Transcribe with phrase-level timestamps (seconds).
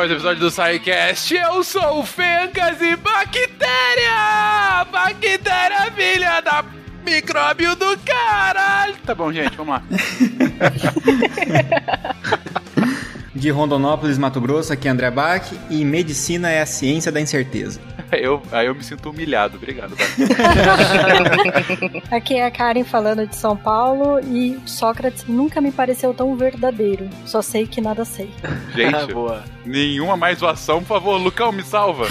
[0.00, 1.34] mais um episódio do SciCast.
[1.34, 4.86] Eu sou o Fencas e Bactéria!
[4.90, 6.64] Bactéria, filha da
[7.04, 8.96] micróbio do caralho!
[9.04, 9.82] Tá bom, gente, vamos lá.
[13.40, 17.80] De Rondonópolis, Mato Grosso, aqui é André Bach e medicina é a ciência da incerteza.
[18.12, 19.94] Eu, aí eu me sinto humilhado, obrigado.
[22.10, 27.08] aqui é a Karen falando de São Paulo e Sócrates nunca me pareceu tão verdadeiro.
[27.24, 28.28] Só sei que nada sei.
[28.74, 29.44] Gente, Boa.
[29.64, 32.06] nenhuma mais doação, por favor, Lucão, me salva.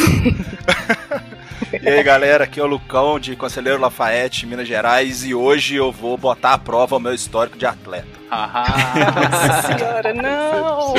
[1.71, 5.91] E aí galera, aqui é o Lucão de Conselheiro Lafayette, Minas Gerais, e hoje eu
[5.91, 8.07] vou botar à prova o meu histórico de atleta.
[8.31, 10.95] Nossa senhora, não!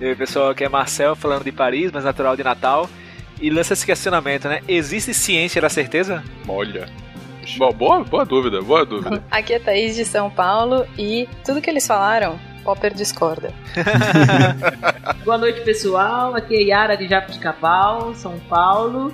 [0.00, 2.90] E aí pessoal, aqui é Marcel falando de Paris, mas natural de Natal.
[3.40, 4.62] E lança esse questionamento, né?
[4.66, 6.24] Existe ciência da certeza?
[6.48, 6.88] Olha.
[7.56, 9.22] Bom, boa, boa dúvida, boa dúvida.
[9.30, 13.52] Aqui é Thaís de São Paulo e tudo que eles falaram Popper discorda.
[15.24, 16.34] Boa noite, pessoal.
[16.34, 19.12] Aqui é Yara de Jabuticabal, São Paulo.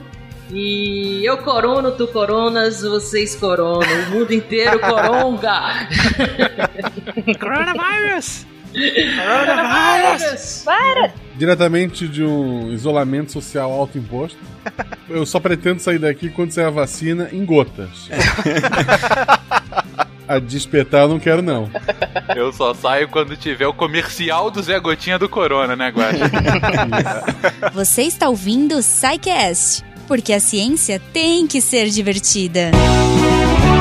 [0.51, 3.89] E eu corono, tu coronas, vocês coronam.
[4.07, 5.89] O mundo inteiro coronga.
[7.41, 8.47] Coronavirus!
[8.73, 10.63] Coronavirus!
[10.65, 11.13] Para!
[11.37, 14.39] Diretamente de um isolamento social autoimposto.
[15.09, 18.09] Eu só pretendo sair daqui quando sair a vacina em gotas.
[20.29, 21.71] A despetar eu não quero, não.
[22.35, 26.31] Eu só saio quando tiver o comercial do Zé Gotinha do Corona, né, Guaxa?
[27.73, 32.73] Você está ouvindo o Psycast, porque a ciência tem que ser divertida.
[33.73, 33.76] a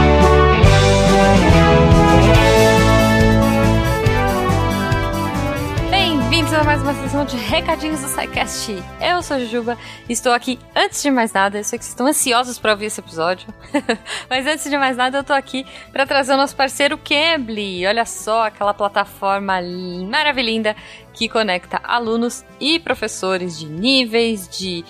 [6.86, 8.72] uma sessão de recadinhos do SciCast.
[9.02, 9.75] Eu sou a Jujuba,
[10.08, 11.58] estou aqui antes de mais nada.
[11.58, 13.47] Eu sei que vocês estão ansiosos para ouvir esse episódio,
[14.30, 17.88] mas antes de mais nada, eu estou aqui para trazer o nosso parceiro Cambly.
[17.88, 19.59] Olha só aquela plataforma
[20.07, 20.75] maravilhosa
[21.12, 24.85] que conecta alunos e professores de níveis, de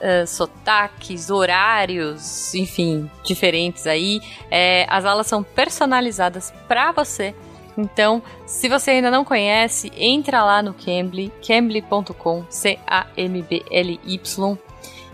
[0.00, 4.20] Uh, sotaques, horários, enfim, diferentes aí.
[4.48, 7.34] É, as aulas são personalizadas para você
[7.78, 14.58] então, se você ainda não conhece, entra lá no Cambly, cambly.com, C-A-M-B-L-Y.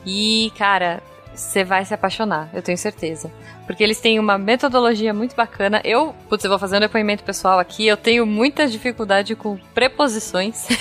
[0.07, 1.03] E, cara,
[1.35, 3.31] você vai se apaixonar, eu tenho certeza.
[3.67, 5.83] Porque eles têm uma metodologia muito bacana.
[5.85, 10.67] Eu, putz, eu vou fazer um depoimento pessoal aqui, eu tenho muita dificuldade com preposições.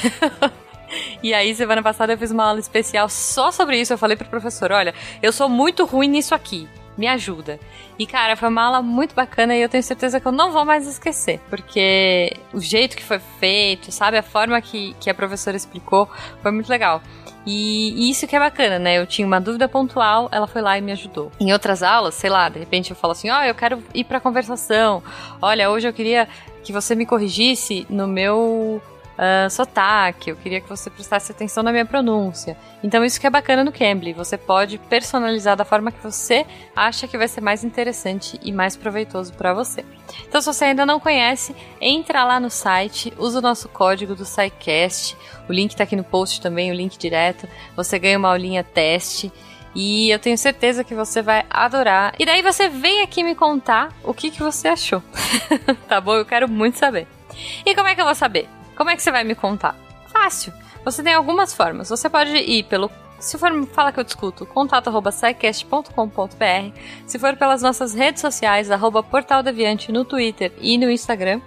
[1.23, 3.91] E aí, semana passada eu fiz uma aula especial só sobre isso.
[3.91, 7.59] Eu falei pro professor: olha, eu sou muito ruim nisso aqui me ajuda.
[7.97, 10.65] E, cara, foi uma aula muito bacana e eu tenho certeza que eu não vou
[10.65, 15.57] mais esquecer, porque o jeito que foi feito, sabe, a forma que, que a professora
[15.57, 16.09] explicou
[16.41, 17.01] foi muito legal.
[17.45, 18.97] E, e, isso que é bacana, né?
[18.97, 21.31] Eu tinha uma dúvida pontual, ela foi lá e me ajudou.
[21.39, 24.05] Em outras aulas, sei lá, de repente eu falo assim: ó, oh, eu quero ir
[24.05, 25.03] pra conversação.
[25.41, 26.27] Olha, hoje eu queria
[26.63, 28.81] que você me corrigisse no meu
[29.17, 32.57] uh, sotaque, eu queria que você prestasse atenção na minha pronúncia.
[32.83, 37.07] Então isso que é bacana no Cambly, você pode personalizar da forma que você acha
[37.07, 39.85] que vai ser mais interessante e mais proveitoso para você.
[40.27, 44.25] Então se você ainda não conhece, entra lá no site, usa o nosso código do
[44.25, 48.63] SciCast, o link está aqui no post também, o link direto, você ganha uma aulinha
[48.63, 49.31] teste.
[49.75, 52.13] E eu tenho certeza que você vai adorar.
[52.19, 55.01] E daí você vem aqui me contar o que, que você achou.
[55.89, 56.13] tá bom?
[56.13, 57.07] Eu quero muito saber.
[57.65, 58.47] E como é que eu vou saber?
[58.75, 59.75] Como é que você vai me contar?
[60.07, 60.53] Fácil.
[60.83, 61.89] Você tem algumas formas.
[61.89, 62.89] Você pode ir pelo
[63.23, 65.23] se for fala que eu discuto, contato arroba Se
[67.17, 71.39] for pelas nossas redes sociais, arroba Portal Deviante no Twitter e no Instagram.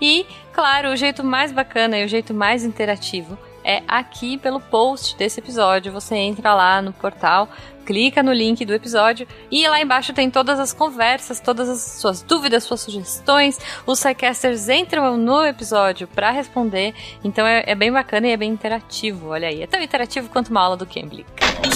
[0.00, 5.14] E, claro, o jeito mais bacana e o jeito mais interativo é aqui pelo post
[5.16, 5.92] desse episódio.
[5.92, 7.50] Você entra lá no portal,
[7.84, 12.22] clica no link do episódio e lá embaixo tem todas as conversas, todas as suas
[12.22, 13.58] dúvidas, suas sugestões.
[13.86, 18.50] Os Psycasters entram no episódio para responder, então é, é, bem bacana e é bem
[18.50, 19.28] interativo.
[19.28, 21.26] Olha aí, é tão interativo quanto uma aula do Cambly.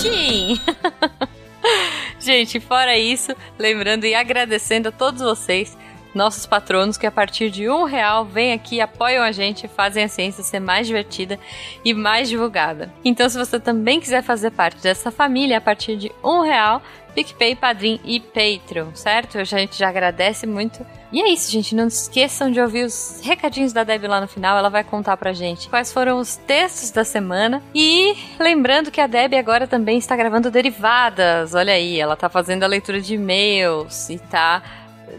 [0.01, 0.61] Sim!
[2.21, 5.77] Gente, fora isso, lembrando e agradecendo a todos vocês
[6.15, 10.09] nossos patronos que a partir de um real vêm aqui, apoiam a gente, fazem a
[10.09, 11.39] ciência ser mais divertida
[11.85, 12.93] e mais divulgada.
[13.05, 16.83] Então, se você também quiser fazer parte dessa família a partir de um real,
[17.15, 19.39] PicPay, Padrim e Patreon, certo?
[19.39, 20.85] A gente já agradece muito.
[21.13, 21.75] E é isso, gente.
[21.75, 24.59] Não esqueçam de ouvir os recadinhos da Deb lá no final.
[24.59, 27.63] Ela vai contar pra gente quais foram os textos da semana.
[27.73, 31.55] E lembrando que a Deb agora também está gravando derivadas.
[31.55, 34.61] Olha aí, ela tá fazendo a leitura de e-mails e tá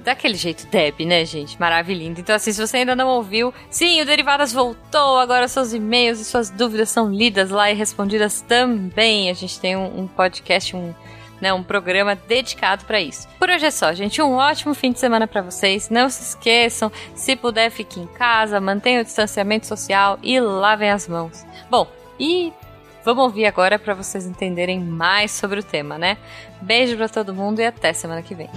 [0.04, 1.60] daquele jeito Deb, né, gente?
[1.60, 2.20] Maravilhoso.
[2.20, 5.20] Então, assim, se você ainda não ouviu, sim, o Derivadas voltou.
[5.20, 9.30] Agora seus e-mails e suas dúvidas são lidas lá e respondidas também.
[9.30, 10.94] A gente tem um, um podcast, um,
[11.42, 13.28] né, um programa dedicado para isso.
[13.40, 14.22] Por hoje é só, gente.
[14.22, 15.90] Um ótimo fim de semana para vocês.
[15.90, 21.08] Não se esqueçam, se puder, fique em casa, mantenha o distanciamento social e lavem as
[21.08, 21.46] mãos.
[21.70, 21.88] Bom,
[22.20, 22.54] E
[23.04, 26.18] vamos ouvir agora para vocês entenderem mais sobre o tema, né?
[26.62, 28.50] Beijo para todo mundo e até semana que vem.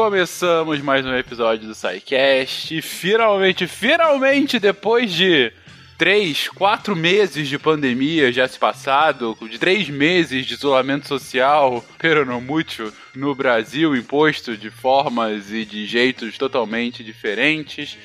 [0.00, 2.76] Começamos mais um episódio do SciCast.
[2.76, 5.52] E finalmente, finalmente, depois de
[6.00, 12.24] três, quatro meses de pandemia já se passado, de três meses de isolamento social, pero
[12.24, 17.98] não muito, no Brasil, imposto de formas e de jeitos totalmente diferentes.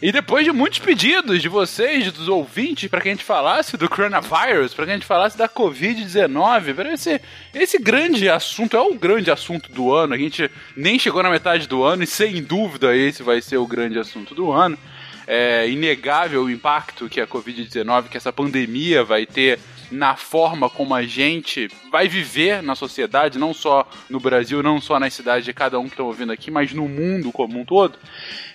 [0.00, 3.88] E depois de muitos pedidos de vocês, dos ouvintes, para que a gente falasse do
[3.88, 7.20] coronavirus, para que a gente falasse da Covid-19, para esse,
[7.52, 10.14] esse grande assunto, é o grande assunto do ano.
[10.14, 13.66] A gente nem chegou na metade do ano e sem dúvida esse vai ser o
[13.66, 14.78] grande assunto do ano.
[15.32, 20.92] É inegável o impacto que a Covid-19, que essa pandemia vai ter na forma como
[20.92, 25.52] a gente vai viver na sociedade, não só no Brasil, não só nas cidades de
[25.52, 27.96] cada um que estão ouvindo aqui, mas no mundo como um todo.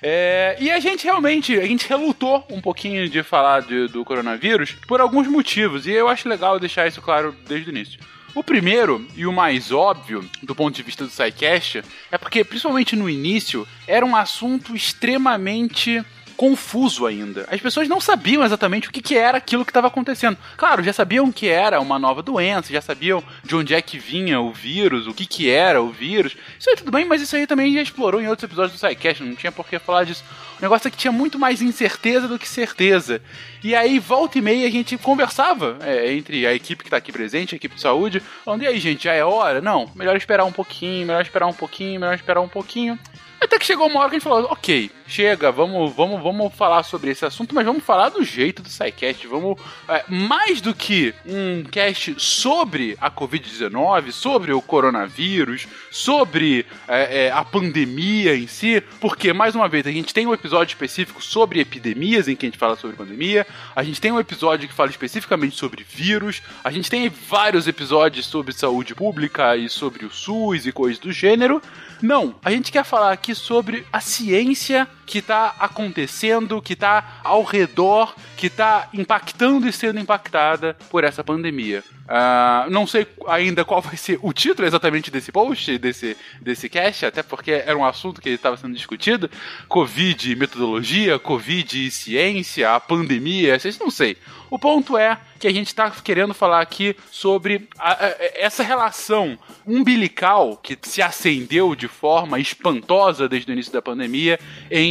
[0.02, 4.76] É, e a gente realmente, a gente relutou um pouquinho de falar de, do coronavírus
[4.86, 8.00] por alguns motivos, e eu acho legal deixar isso claro desde o início.
[8.34, 11.82] O primeiro e o mais óbvio, do ponto de vista do SciCast,
[12.12, 16.04] é porque, principalmente no início, era um assunto extremamente
[16.36, 17.48] confuso ainda.
[17.50, 20.38] As pessoas não sabiam exatamente o que, que era aquilo que estava acontecendo.
[20.58, 24.40] Claro, já sabiam que era uma nova doença, já sabiam de onde é que vinha
[24.40, 26.36] o vírus, o que, que era o vírus.
[26.60, 29.24] Isso aí tudo bem, mas isso aí também já explorou em outros episódios do SciCast,
[29.24, 30.24] não tinha por que falar disso.
[30.60, 33.22] O negócio é que tinha muito mais incerteza do que certeza.
[33.64, 37.12] E aí, volta e meia, a gente conversava é, entre a equipe que está aqui
[37.12, 39.60] presente, a equipe de saúde, falando, e aí, gente, já é hora?
[39.60, 42.98] Não, melhor esperar um pouquinho, melhor esperar um pouquinho, melhor esperar um pouquinho.
[43.40, 46.84] Até que chegou uma hora que a gente falou, ok, chega, vamos, vamos, vamos falar
[46.84, 49.28] sobre esse assunto, mas vamos falar do jeito do SciCast.
[49.28, 57.26] Vamos, é, mais do que um cast sobre a Covid-19, sobre o coronavírus, sobre é,
[57.26, 61.22] é, a pandemia em si, porque, mais uma vez, a gente tem um episódio específico
[61.22, 63.46] sobre epidemias, em que a gente fala sobre pandemia,
[63.76, 68.26] a gente tem um episódio que fala especificamente sobre vírus, a gente tem vários episódios
[68.26, 71.62] sobre saúde pública e sobre o SUS e coisas do gênero.
[72.02, 77.44] Não, a gente quer falar aqui sobre a ciência que está acontecendo, que está ao
[77.44, 81.84] redor, que está impactando e sendo impactada por essa pandemia.
[82.06, 87.04] Uh, não sei ainda qual vai ser o título exatamente desse post, desse, desse cast,
[87.04, 89.30] até porque era um assunto que estava sendo discutido.
[89.68, 94.18] Covid e metodologia, Covid e ciência, a pandemia, vocês não sei.
[94.52, 99.38] O ponto é que a gente está querendo falar aqui sobre a, a, essa relação
[99.66, 104.40] umbilical que se acendeu de forma espantosa desde o início da pandemia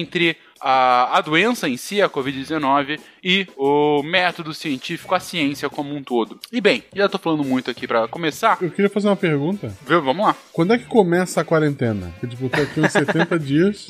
[0.04, 5.94] entre a, a doença em si, a Covid-19, e o método científico, a ciência como
[5.94, 6.38] um todo.
[6.52, 8.58] E bem, já tô falando muito aqui para começar.
[8.60, 9.74] Eu queria fazer uma pergunta.
[9.86, 10.02] Viu?
[10.02, 10.36] Vamos lá.
[10.52, 12.12] Quando é que começa a quarentena?
[12.20, 13.86] Porque, tipo, tô aqui uns 70 dias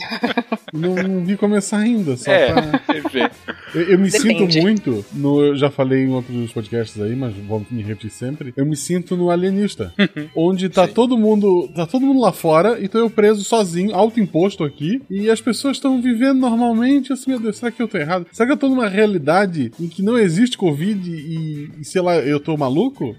[0.73, 2.17] não, não vi começar ainda.
[2.17, 3.31] Só É, pra...
[3.75, 4.53] Eu, eu me Depende.
[4.53, 5.43] sinto muito no.
[5.47, 8.55] Eu já falei em outros podcasts aí, mas vamos me repetir sempre.
[8.57, 9.93] Eu me sinto no Alienista.
[10.37, 11.69] onde tá todo mundo.
[11.75, 15.03] Tá todo mundo lá fora e tô eu preso sozinho, alto imposto aqui.
[15.11, 17.13] E as pessoas estão vivendo normalmente.
[17.13, 18.27] Assim, meu Deus, será que eu tô errado?
[18.31, 19.24] Será que eu tô numa realidade
[19.81, 23.17] em que não existe Covid e, e sei lá, eu tô maluco?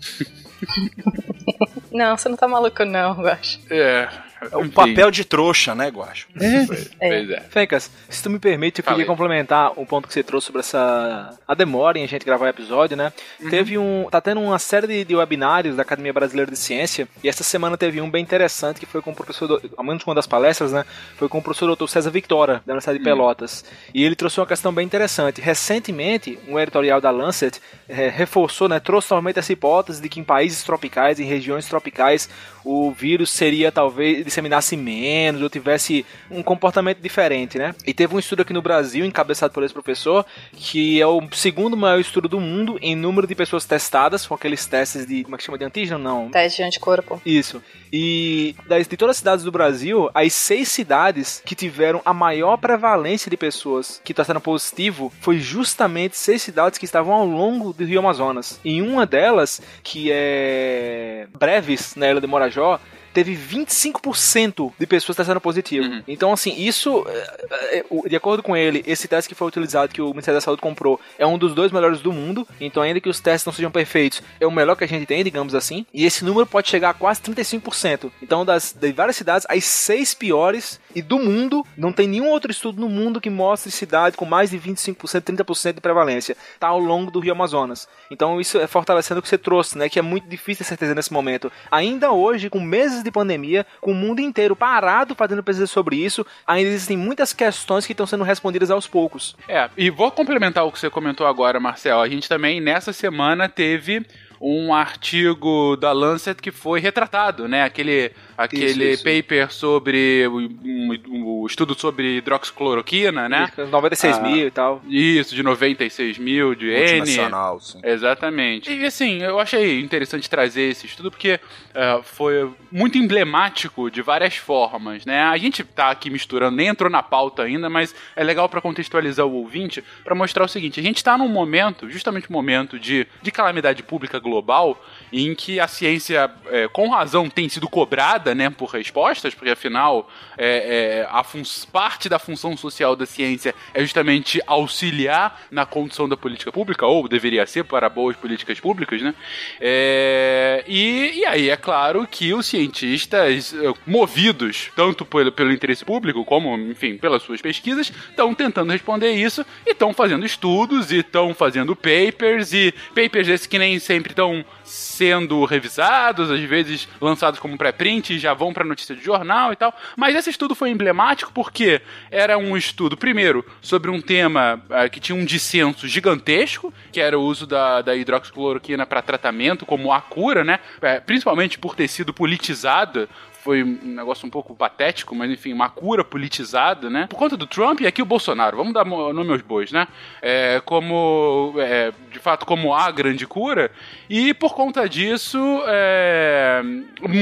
[1.91, 3.59] Não, você não tá maluco, não, eu acho.
[3.69, 4.09] É.
[4.51, 4.71] É um enfim.
[4.71, 6.27] papel de trouxa, né, Guacho?
[6.39, 6.65] É.
[7.09, 7.39] Pois é.
[7.49, 10.59] Fencas, se tu me permite, eu Fala queria complementar um ponto que você trouxe sobre
[10.61, 13.11] essa a demora em a gente gravar o episódio, né?
[13.39, 13.49] Uhum.
[13.49, 17.29] Teve um, tá tendo uma série de, de webinários da Academia Brasileira de Ciência e
[17.29, 20.13] essa semana teve um bem interessante que foi com o professor, do- ao menos uma
[20.15, 20.85] das palestras, né?
[21.17, 21.87] Foi com o professor Dr.
[21.87, 23.15] César Victoria da Universidade de Uhum.
[23.17, 25.41] Pelotas e ele trouxe uma questão bem interessante.
[25.41, 28.79] Recentemente, um editorial da Lancet eh, reforçou, né?
[28.79, 32.29] Trouxe novamente essa hipótese de que em países tropicais, em regiões tropicais,
[32.63, 37.73] o vírus seria talvez disseminasse menos ou tivesse um comportamento diferente, né?
[37.85, 41.77] E teve um estudo aqui no Brasil, encabeçado por esse professor, que é o segundo
[41.77, 45.23] maior estudo do mundo em número de pessoas testadas, com aqueles testes de.
[45.23, 45.99] Como é que chama de antígeno?
[45.99, 46.29] Não.
[46.29, 47.21] Teste de anticorpo.
[47.25, 47.61] Isso.
[47.93, 52.57] E das, de todas as cidades do Brasil, as seis cidades que tiveram a maior
[52.57, 57.85] prevalência de pessoas que testaram positivo foi justamente seis cidades que estavam ao longo do
[57.85, 58.59] Rio Amazonas.
[58.65, 62.79] Em uma delas, que é Breves, na ilha de Morajó,
[63.15, 65.87] teve 25% de pessoas testando positivo.
[65.87, 66.03] Uhum.
[66.05, 70.01] Então, assim, isso, é, é, de acordo com ele, esse teste que foi utilizado, que
[70.01, 72.45] o Ministério da Saúde comprou, é um dos dois melhores do mundo.
[72.59, 75.23] Então, ainda que os testes não sejam perfeitos, é o melhor que a gente tem,
[75.23, 75.85] digamos assim.
[75.93, 78.11] E esse número pode chegar a quase 35%.
[78.21, 82.51] Então, das, de várias cidades, as seis piores, e do mundo, não tem nenhum outro
[82.51, 86.35] estudo no mundo que mostre cidade com mais de 25%, 30% de prevalência.
[86.59, 87.87] Tá ao longo do Rio Amazonas.
[88.11, 89.87] Então, isso é fortalecendo o que você trouxe, né?
[89.87, 91.49] Que é muito difícil ter certeza nesse momento.
[91.71, 96.25] Ainda hoje, com meses de pandemia, com o mundo inteiro parado fazendo pesquisa sobre isso,
[96.45, 99.35] ainda existem muitas questões que estão sendo respondidas aos poucos.
[99.47, 102.01] É, e vou complementar o que você comentou agora, Marcel.
[102.01, 104.05] A gente também, nessa semana, teve
[104.39, 107.63] um artigo da Lancet que foi retratado, né?
[107.63, 109.03] Aquele, aquele Isso, isso.
[109.03, 113.47] paper sobre o, um- o estudo sobre hidroxicloroquina, né?
[113.69, 114.81] 96 Ah, mil e tal.
[114.87, 116.97] Isso, de 96 mil de N.
[116.97, 117.79] Multinacional, sim.
[117.83, 118.71] Exatamente.
[118.71, 121.39] E assim, eu achei interessante trazer esse estudo porque
[121.73, 125.21] eh, foi muito emblemático de várias formas, né?
[125.23, 129.25] A gente tá aqui misturando, nem entrou na pauta ainda, mas é legal para contextualizar
[129.25, 133.07] o ouvinte, para mostrar o seguinte: a gente tá num momento, justamente um momento de,
[133.21, 138.49] de calamidade pública global, em que a ciência, eh, com razão, tem sido cobrada, né,
[138.49, 141.23] por respostas, porque afinal, é, é, a
[141.71, 147.07] parte da função social da ciência é justamente auxiliar na condução da política pública, ou
[147.07, 149.13] deveria ser para boas políticas públicas, né?
[149.59, 155.83] É, e, e aí é claro que os cientistas, eh, movidos tanto pelo, pelo interesse
[155.83, 160.97] público, como, enfim, pelas suas pesquisas, estão tentando responder isso e estão fazendo estudos e
[160.97, 167.39] estão fazendo papers e papers esses que nem sempre estão sendo revisados, às vezes lançados
[167.39, 169.73] como pré-print e já vão para notícia de jornal e tal.
[169.95, 174.99] Mas esse estudo foi emblemático porque era um estudo, primeiro, sobre um tema ah, que
[174.99, 180.01] tinha um dissenso gigantesco, que era o uso da, da hidroxicloroquina para tratamento como a
[180.01, 180.59] cura, né?
[180.81, 183.07] É, principalmente por ter sido politizada
[183.45, 187.05] foi um negócio um pouco patético, mas enfim, uma cura politizada, né?
[187.07, 189.87] Por conta do Trump e aqui o Bolsonaro, vamos dar nome aos bois, né?
[190.19, 193.69] É, como, é, de fato, como a grande cura,
[194.09, 195.37] e por conta disso,
[195.67, 196.63] é,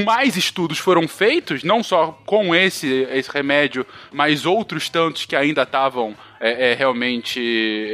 [0.02, 5.64] mais estudos foram feitos, não só com esse, esse remédio, mas outros tantos que ainda
[5.64, 7.40] estavam é, é, realmente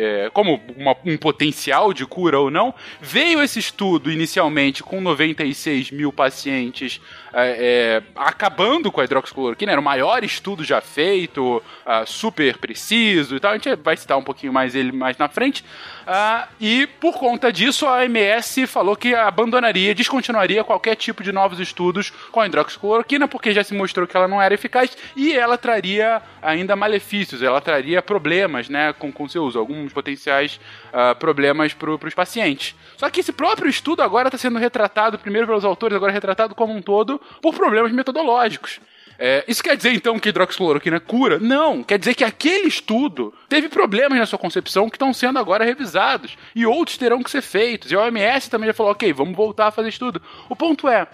[0.01, 2.75] é, como uma- um potencial de cura ou não.
[3.01, 7.01] Veio esse estudo inicialmente com 96 mil pacientes
[7.33, 13.37] é, é, acabando com a hidroxicloroquina, era o maior estudo já feito, ah, super preciso
[13.37, 13.53] e tal.
[13.53, 15.65] A gente vai citar um pouquinho mais ele mais na frente.
[16.07, 21.61] Ah, e por conta disso, a OMS falou que abandonaria, descontinuaria qualquer tipo de novos
[21.61, 25.59] estudos com a hidroxicloroquina, porque já se mostrou que ela não era eficaz e ela
[25.59, 30.61] traria ainda malefícios, ela traria problemas né, com, com seu uso, alguns potenciais
[30.93, 32.75] ah, problemas para os pacientes.
[32.97, 36.75] Só que esse próprio estudo agora está sendo retratado, primeiro pelos autores, agora retratado como
[36.75, 38.81] um todo, por problemas metodológicos.
[39.23, 41.39] É, isso quer dizer então que hidroxicloroquina cura?
[41.39, 45.63] Não, quer dizer que aquele estudo teve problemas na sua concepção que estão sendo agora
[45.63, 47.93] revisados e outros terão que ser feitos.
[47.93, 50.23] E a OMS também já falou: ok, vamos voltar a fazer estudo.
[50.49, 51.07] O ponto é.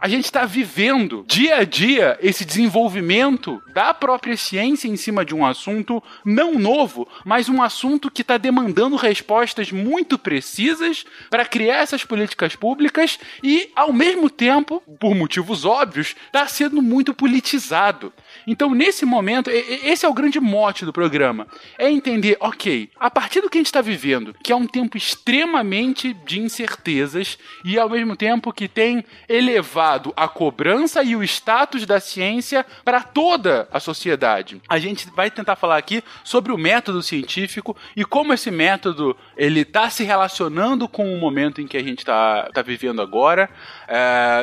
[0.00, 5.34] A gente está vivendo dia a dia esse desenvolvimento da própria ciência em cima de
[5.34, 11.78] um assunto não novo, mas um assunto que está demandando respostas muito precisas para criar
[11.78, 18.12] essas políticas públicas e, ao mesmo tempo, por motivos óbvios, está sendo muito politizado.
[18.50, 23.42] Então, nesse momento, esse é o grande mote do programa: é entender, ok, a partir
[23.42, 27.90] do que a gente está vivendo, que é um tempo extremamente de incertezas e ao
[27.90, 33.78] mesmo tempo que tem elevado a cobrança e o status da ciência para toda a
[33.78, 34.62] sociedade.
[34.66, 39.60] A gente vai tentar falar aqui sobre o método científico e como esse método ele
[39.60, 43.50] está se relacionando com o momento em que a gente está tá vivendo agora,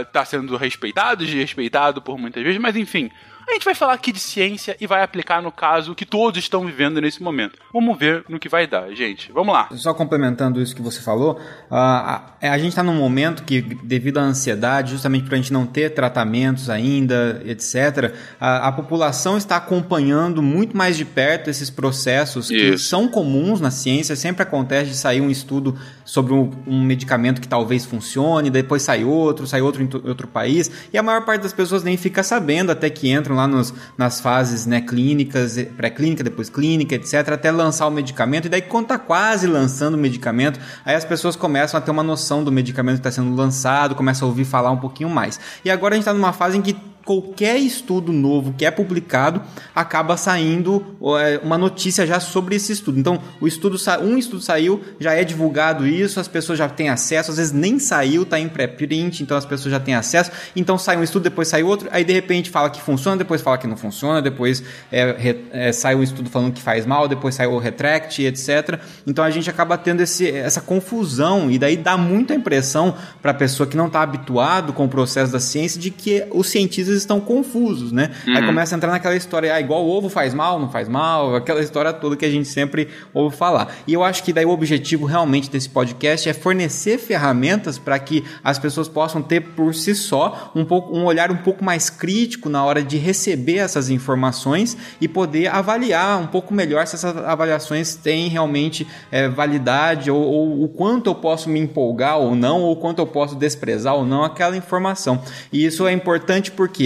[0.04, 3.10] está sendo respeitado desrespeitado por muitas vezes, mas enfim.
[3.48, 6.66] A gente vai falar aqui de ciência e vai aplicar no caso que todos estão
[6.66, 7.60] vivendo nesse momento.
[7.72, 9.32] Vamos ver no que vai dar, gente.
[9.32, 9.70] Vamos lá.
[9.74, 14.18] Só complementando isso que você falou, a, a, a gente está num momento que, devido
[14.18, 19.58] à ansiedade, justamente para a gente não ter tratamentos ainda, etc., a, a população está
[19.58, 22.86] acompanhando muito mais de perto esses processos que Isso.
[22.86, 24.16] são comuns na ciência.
[24.16, 29.04] Sempre acontece de sair um estudo sobre um, um medicamento que talvez funcione, depois sai
[29.04, 32.72] outro, sai outro em outro país, e a maior parte das pessoas nem fica sabendo
[32.72, 37.88] até que entram lá nos, nas fases né, clínicas, pré-clínica, depois clínica, etc., até lançar
[37.88, 41.82] o medicamento, e daí quando está quase lançando o medicamento, aí as pessoas começam a
[41.82, 45.10] ter uma noção do medicamento que está sendo lançado, começam a ouvir falar um pouquinho
[45.10, 45.40] mais.
[45.64, 46.76] E agora a gente está numa fase em que
[47.06, 49.42] qualquer estudo novo que é publicado
[49.76, 53.00] acaba saindo é, uma notícia já sobre esse estudo.
[53.00, 57.30] Então, o estudo um estudo saiu, já é divulgado isso, as pessoas já têm acesso,
[57.32, 60.32] às vezes nem saiu, está em pré-print, então as pessoas já têm acesso.
[60.56, 63.58] Então sai um estudo, depois sai outro, aí de repente fala que funciona, depois fala
[63.58, 67.46] que não funciona, depois é, é, sai um estudo falando que faz mal, depois sai
[67.46, 68.80] o retract, etc.
[69.06, 73.34] Então a gente acaba tendo esse, essa confusão e daí dá muita impressão para a
[73.34, 77.20] pessoa que não está habituado com o processo da ciência de que os cientistas estão
[77.20, 78.12] confusos, né?
[78.28, 78.36] Uhum.
[78.36, 81.36] Aí começa a entrar naquela história, ah, igual o ovo faz mal, não faz mal,
[81.36, 83.76] aquela história toda que a gente sempre ouve falar.
[83.88, 88.24] E eu acho que daí o objetivo realmente desse podcast é fornecer ferramentas para que
[88.44, 92.50] as pessoas possam ter por si só um pouco um olhar um pouco mais crítico
[92.50, 97.96] na hora de receber essas informações e poder avaliar um pouco melhor se essas avaliações
[97.96, 102.76] têm realmente é, validade ou, ou o quanto eu posso me empolgar ou não, ou
[102.76, 105.22] quanto eu posso desprezar ou não aquela informação.
[105.52, 106.85] E isso é importante porque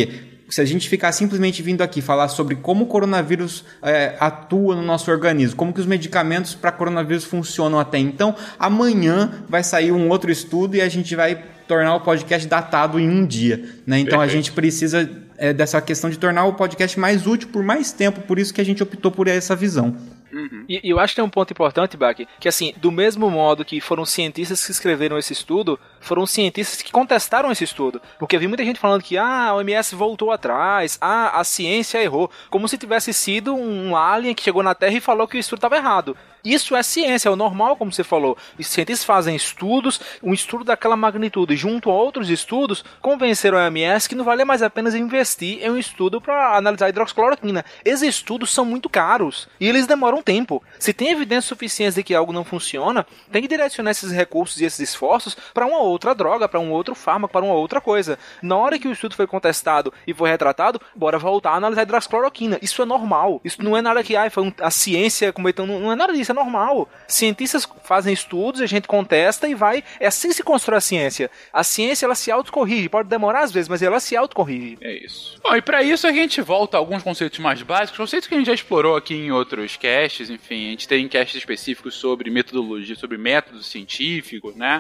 [0.50, 4.82] se a gente ficar simplesmente vindo aqui falar sobre como o coronavírus é, atua no
[4.82, 10.10] nosso organismo, como que os medicamentos para coronavírus funcionam até então, amanhã vai sair um
[10.10, 11.36] outro estudo e a gente vai
[11.68, 13.64] tornar o podcast datado em um dia.
[13.86, 14.00] Né?
[14.00, 14.22] Então Perfeito.
[14.22, 18.22] a gente precisa é, dessa questão de tornar o podcast mais útil por mais tempo,
[18.22, 19.96] por isso que a gente optou por essa visão.
[20.32, 20.66] Uhum.
[20.68, 23.66] E, e, eu acho que tem um ponto importante, Bach, que assim, do mesmo modo
[23.66, 28.02] que foram cientistas que escreveram esse estudo, foram cientistas que contestaram esse estudo.
[28.18, 32.02] Porque eu vi muita gente falando que ah, a OMS voltou atrás, ah, a ciência
[32.02, 35.40] errou, como se tivesse sido um alien que chegou na Terra e falou que o
[35.40, 36.16] estudo estava errado.
[36.44, 38.38] Isso é ciência, é o normal, como você falou.
[38.58, 44.08] Os cientistas fazem estudos, um estudo daquela magnitude, junto a outros estudos, convenceram a OMS
[44.08, 47.66] que não vale mais a pena investir em um estudo para analisar hidroxicloroquina.
[47.84, 50.64] Esses estudos são muito caros e eles demoram tempo.
[50.80, 54.66] Se tem evidência suficiente de que algo não funciona, tem que direcionar esses recursos e
[54.66, 58.18] esses esforços para uma outra droga, para um outro fármaco, para uma outra coisa.
[58.42, 62.60] Na hora que o estudo foi contestado e foi retratado, bora voltar a analisar hidroxicloroquina.
[62.62, 63.42] Isso é normal.
[63.44, 65.68] Isso não é nada que ah, foi um, a ciência cometendo.
[65.68, 66.90] Não é nada disso normal.
[67.08, 69.84] Cientistas fazem estudos, a gente contesta e vai.
[70.00, 71.32] É assim que se constrói a ciência.
[71.52, 74.78] A ciência ela se autocorrige, pode demorar às vezes, mas ela se autocorrige.
[74.82, 75.40] É isso.
[75.44, 78.38] Bom, e para isso a gente volta a alguns conceitos mais básicos, conceitos que a
[78.38, 82.96] gente já explorou aqui em outros casts, enfim, a gente tem casts específicos sobre metodologia,
[82.96, 84.80] sobre método científico, né?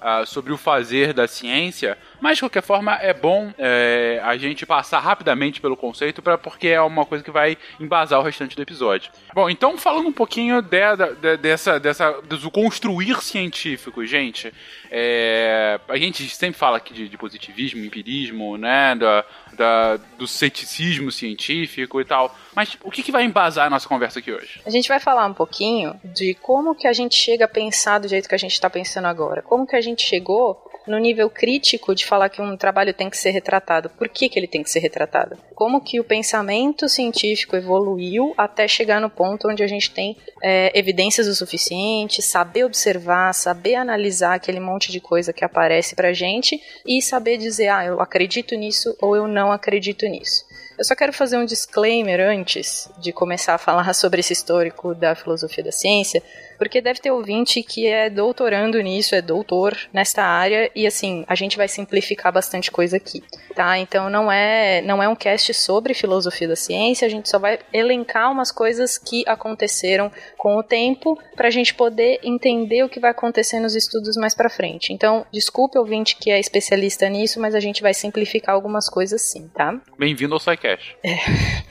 [0.00, 4.66] uh, sobre o fazer da ciência, mas de qualquer forma é bom é, a gente
[4.66, 8.62] passar rapidamente pelo conceito, pra, porque é uma coisa que vai embasar o restante do
[8.62, 9.10] episódio.
[9.34, 10.78] Bom, então falando um pouquinho de,
[11.20, 14.52] de, dessa, dessa, do construir científico, gente,
[14.90, 21.10] é, a gente sempre fala aqui de, de positivismo, empirismo, né, da, da, do ceticismo
[21.10, 22.34] científico e tal.
[22.54, 24.60] Mas o que, que vai embasar a nossa conversa aqui hoje?
[24.66, 28.08] A gente vai falar um pouquinho de como que a gente chega a pensar do
[28.08, 29.42] jeito que a gente está pensando agora.
[29.42, 33.16] Como que a gente chegou no nível crítico de falar que um trabalho tem que
[33.16, 33.88] ser retratado.
[33.88, 35.38] Por que, que ele tem que ser retratado?
[35.54, 40.76] Como que o pensamento científico evoluiu até chegar no ponto onde a gente tem é,
[40.76, 46.60] evidências o suficiente, saber observar, saber analisar aquele monte de coisa que aparece pra gente
[46.84, 50.44] e saber dizer, ah, eu acredito nisso ou eu não acredito nisso.
[50.76, 55.14] Eu só quero fazer um disclaimer antes de começar a falar sobre esse histórico da
[55.14, 56.22] filosofia da ciência,
[56.60, 61.34] porque deve ter ouvinte que é doutorando nisso, é doutor nesta área, e assim, a
[61.34, 63.78] gente vai simplificar bastante coisa aqui, tá?
[63.78, 67.60] Então não é, não é um cast sobre filosofia da ciência, a gente só vai
[67.72, 73.00] elencar umas coisas que aconteceram com o tempo para a gente poder entender o que
[73.00, 74.92] vai acontecer nos estudos mais para frente.
[74.92, 79.48] Então, desculpe ouvinte que é especialista nisso, mas a gente vai simplificar algumas coisas sim,
[79.54, 79.80] tá?
[79.98, 80.94] Bem-vindo ao SciCast.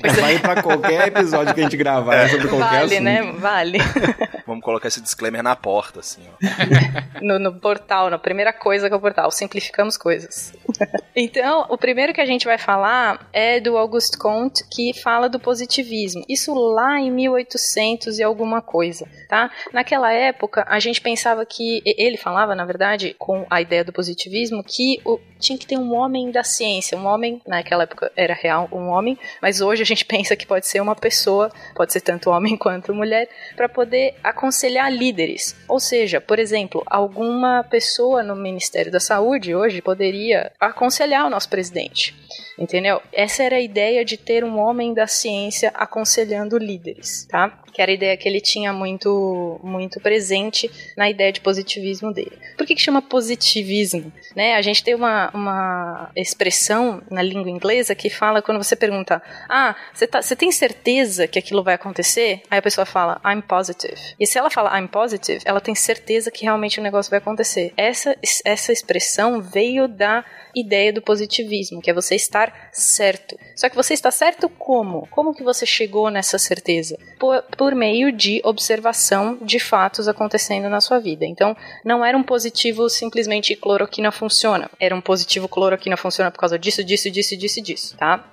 [0.02, 0.08] É.
[0.22, 0.40] Vai é.
[0.40, 2.28] para qualquer episódio que a gente gravar é.
[2.30, 3.04] sobre qualquer vale, assunto.
[3.04, 3.32] Vale, né?
[3.34, 3.78] Vale.
[4.48, 6.24] Vamos colocar esse disclaimer na porta, assim,
[7.22, 10.54] no, no, portal, na primeira coisa que é o portal, simplificamos coisas.
[11.16, 15.40] então, o primeiro que a gente vai falar é do Auguste Comte, que fala do
[15.40, 16.24] positivismo.
[16.28, 19.52] Isso lá em 1800 e alguma coisa, tá?
[19.74, 24.64] Naquela época, a gente pensava que, ele falava, na verdade, com a ideia do positivismo,
[24.64, 28.68] que o, tinha que ter um homem da ciência, um homem, naquela época era real,
[28.72, 32.30] um homem, mas hoje a gente pensa que pode ser uma pessoa, pode ser tanto
[32.30, 35.56] homem quanto mulher, para poder aconselhar líderes.
[35.68, 41.50] Ou seja, por exemplo, alguma pessoa no Ministério da Saúde hoje poderia aconselhar o nosso
[41.50, 42.16] presidente.
[42.58, 43.02] Entendeu?
[43.12, 47.58] Essa era a ideia de ter um homem da ciência aconselhando líderes, tá?
[47.70, 52.38] Que era a ideia que ele tinha muito, muito presente na ideia de positivismo dele.
[52.58, 54.12] Por que, que chama positivismo?
[54.36, 54.56] Né?
[54.56, 59.76] A gente tem uma, uma expressão na língua inglesa que fala quando você pergunta: Ah,
[59.94, 62.42] você tá, tem certeza que aquilo vai acontecer?
[62.50, 64.00] Aí a pessoa fala: I'm positive.
[64.20, 67.74] E se ela fala I'm positive, ela tem certeza que realmente o negócio vai acontecer.
[67.76, 70.24] Essa, essa expressão veio da
[70.56, 73.38] ideia do positivismo, que é você estar certo.
[73.56, 75.08] Só que você está certo como?
[75.08, 76.98] Como que você chegou nessa certeza?
[77.20, 81.26] Por, por meio de observação de fatos acontecendo na sua vida.
[81.26, 84.72] Então, não era um positivo simplesmente cloroquina funciona.
[84.80, 88.24] Era um positivo cloroquina funciona por causa disso, disso, disso, disso, disso, tá?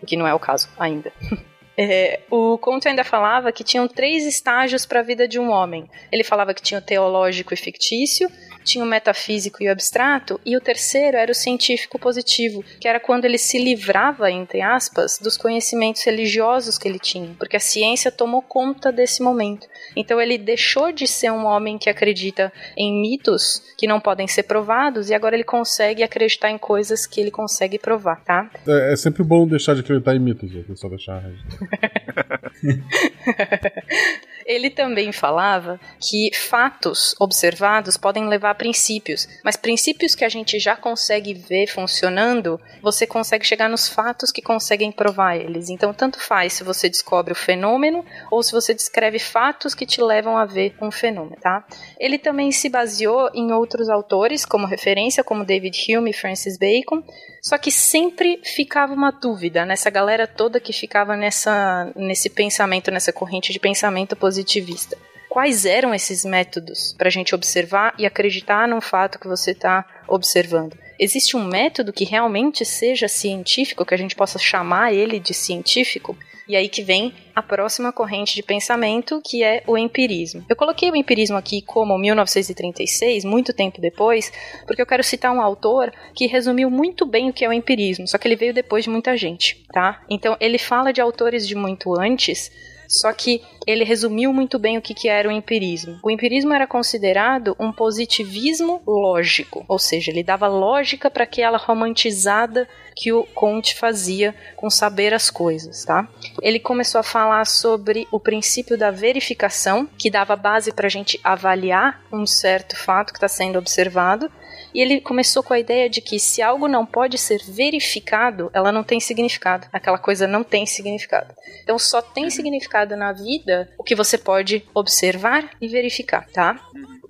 [0.00, 1.12] O que não é o caso ainda.
[1.78, 5.86] É, o Conto ainda falava que tinham três estágios para a vida de um homem.
[6.10, 8.30] Ele falava que tinha o teológico e fictício,
[8.66, 12.98] tinha o metafísico e o abstrato, e o terceiro era o científico positivo, que era
[12.98, 18.10] quando ele se livrava, entre aspas, dos conhecimentos religiosos que ele tinha, porque a ciência
[18.10, 19.68] tomou conta desse momento.
[19.94, 24.42] Então ele deixou de ser um homem que acredita em mitos que não podem ser
[24.42, 28.50] provados, e agora ele consegue acreditar em coisas que ele consegue provar, tá?
[28.66, 31.22] É, é sempre bom deixar de acreditar em mitos, só deixar.
[34.46, 40.60] Ele também falava que fatos observados podem levar a princípios, mas princípios que a gente
[40.60, 45.68] já consegue ver funcionando, você consegue chegar nos fatos que conseguem provar eles.
[45.68, 50.00] Então, tanto faz se você descobre o fenômeno ou se você descreve fatos que te
[50.00, 51.66] levam a ver um fenômeno, tá?
[51.98, 57.02] Ele também se baseou em outros autores como referência, como David Hume e Francis Bacon,
[57.46, 63.12] só que sempre ficava uma dúvida nessa galera toda que ficava nessa, nesse pensamento, nessa
[63.12, 64.98] corrente de pensamento positivista.
[65.28, 69.86] Quais eram esses métodos para a gente observar e acreditar num fato que você está
[70.08, 70.76] observando?
[70.98, 76.18] Existe um método que realmente seja científico, que a gente possa chamar ele de científico?
[76.48, 80.44] E aí que vem a próxima corrente de pensamento, que é o empirismo.
[80.48, 84.32] Eu coloquei o empirismo aqui como 1936, muito tempo depois,
[84.66, 88.06] porque eu quero citar um autor que resumiu muito bem o que é o empirismo,
[88.06, 90.04] só que ele veio depois de muita gente, tá?
[90.08, 92.50] Então ele fala de autores de muito antes,
[92.88, 95.98] só que ele resumiu muito bem o que, que era o empirismo.
[96.02, 102.68] O empirismo era considerado um positivismo lógico, ou seja, ele dava lógica para aquela romantizada
[102.94, 106.08] que o Conte fazia com saber as coisas, tá?
[106.40, 111.20] Ele começou a falar sobre o princípio da verificação, que dava base para a gente
[111.22, 114.30] avaliar um certo fato que está sendo observado,
[114.76, 118.70] e ele começou com a ideia de que se algo não pode ser verificado, ela
[118.70, 119.66] não tem significado.
[119.72, 121.34] Aquela coisa não tem significado.
[121.62, 126.60] Então só tem significado na vida o que você pode observar e verificar, tá?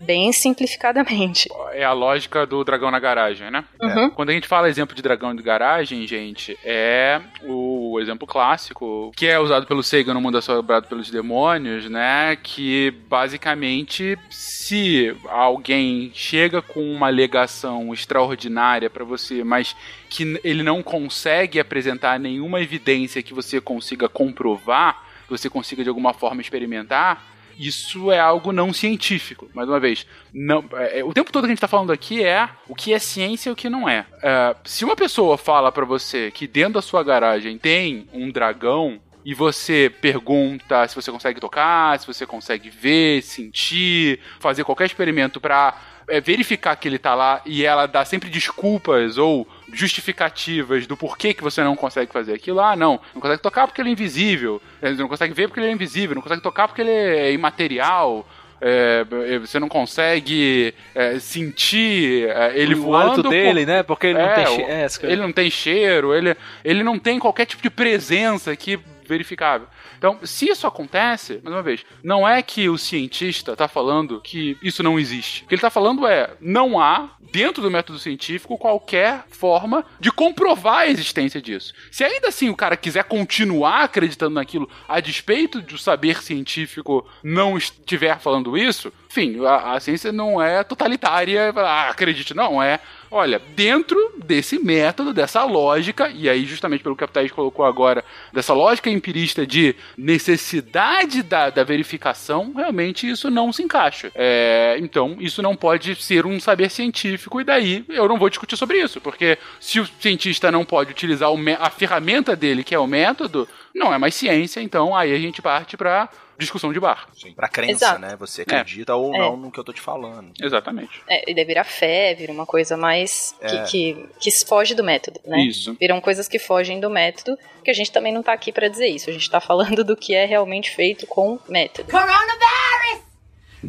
[0.01, 1.49] Bem simplificadamente.
[1.73, 3.65] É a lógica do dragão na garagem, né?
[3.81, 4.07] Uhum.
[4.07, 4.11] É.
[4.11, 9.27] Quando a gente fala exemplo de dragão de garagem, gente, é o exemplo clássico que
[9.27, 12.37] é usado pelo Seigan no Mundo Assombrado pelos Demônios, né?
[12.43, 19.77] Que basicamente, se alguém chega com uma alegação extraordinária para você, mas
[20.09, 25.89] que ele não consegue apresentar nenhuma evidência que você consiga comprovar, que você consiga de
[25.89, 29.49] alguma forma experimentar, isso é algo não científico.
[29.55, 32.49] Mais uma vez, não, é, o tempo todo que a gente está falando aqui é
[32.69, 34.07] o que é ciência e o que não é.
[34.23, 39.01] é se uma pessoa fala para você que dentro da sua garagem tem um dragão
[39.29, 45.41] e você pergunta se você consegue tocar, se você consegue ver, sentir, fazer qualquer experimento
[45.41, 45.75] para
[46.09, 51.35] é, verificar que ele tá lá e ela dá sempre desculpas ou justificativas do porquê
[51.35, 52.61] que você não consegue fazer aquilo.
[52.61, 54.63] Ah, não, não consegue tocar porque ele é invisível,
[54.97, 58.25] não consegue ver porque ele é invisível, não consegue tocar porque ele é imaterial.
[58.59, 59.05] É,
[59.39, 63.83] você não consegue é, sentir é, ele o voando dele, né?
[63.83, 65.13] Porque ele não É, tem o- che- é, essa coisa.
[65.13, 66.35] ele não tem cheiro, ele,
[66.65, 69.67] ele não tem qualquer tipo de presença aqui verificável.
[69.99, 74.57] Então, se isso acontece, mais uma vez, não é que o cientista está falando que
[74.63, 75.45] isso não existe.
[75.45, 80.11] O que ele está falando é, não há, dentro do método científico, qualquer forma de
[80.11, 81.73] comprovar a existência disso.
[81.91, 87.57] Se ainda assim o cara quiser continuar acreditando naquilo, a despeito do saber científico não
[87.57, 93.41] estiver falando isso, enfim, a, a ciência não é totalitária, ah, acredite, não, é Olha,
[93.55, 98.53] dentro desse método, dessa lógica, e aí justamente pelo que a Thaís colocou agora, dessa
[98.53, 104.11] lógica empirista de necessidade da, da verificação, realmente isso não se encaixa.
[104.15, 108.57] É, então, isso não pode ser um saber científico, e daí eu não vou discutir
[108.57, 112.79] sobre isso, porque se o cientista não pode utilizar o a ferramenta dele, que é
[112.79, 117.09] o método, não é mais ciência, então aí a gente parte pra discussão de bar.
[117.15, 118.01] Sim, pra crença, Exato.
[118.01, 118.17] né?
[118.17, 119.19] Você acredita ou É.
[119.19, 120.33] não no que eu tô te falando.
[120.41, 121.03] Exatamente.
[121.09, 123.49] É, e daí vira fé, vira uma coisa mais É.
[123.65, 125.41] que, que, que foge do método, né?
[125.41, 125.77] Isso.
[125.81, 128.89] Viram coisas que fogem do método, que a gente também não tá aqui pra dizer
[128.89, 129.09] isso.
[129.11, 131.91] A gente tá falando do que é realmente feito com método.
[131.91, 133.03] Coronavirus!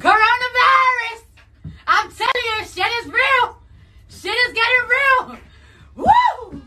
[0.01, 1.25] Coronavirus!
[1.87, 3.57] I'm telling you, shit is real!
[4.09, 5.39] Shit is getting real!
[5.95, 6.61] Woo!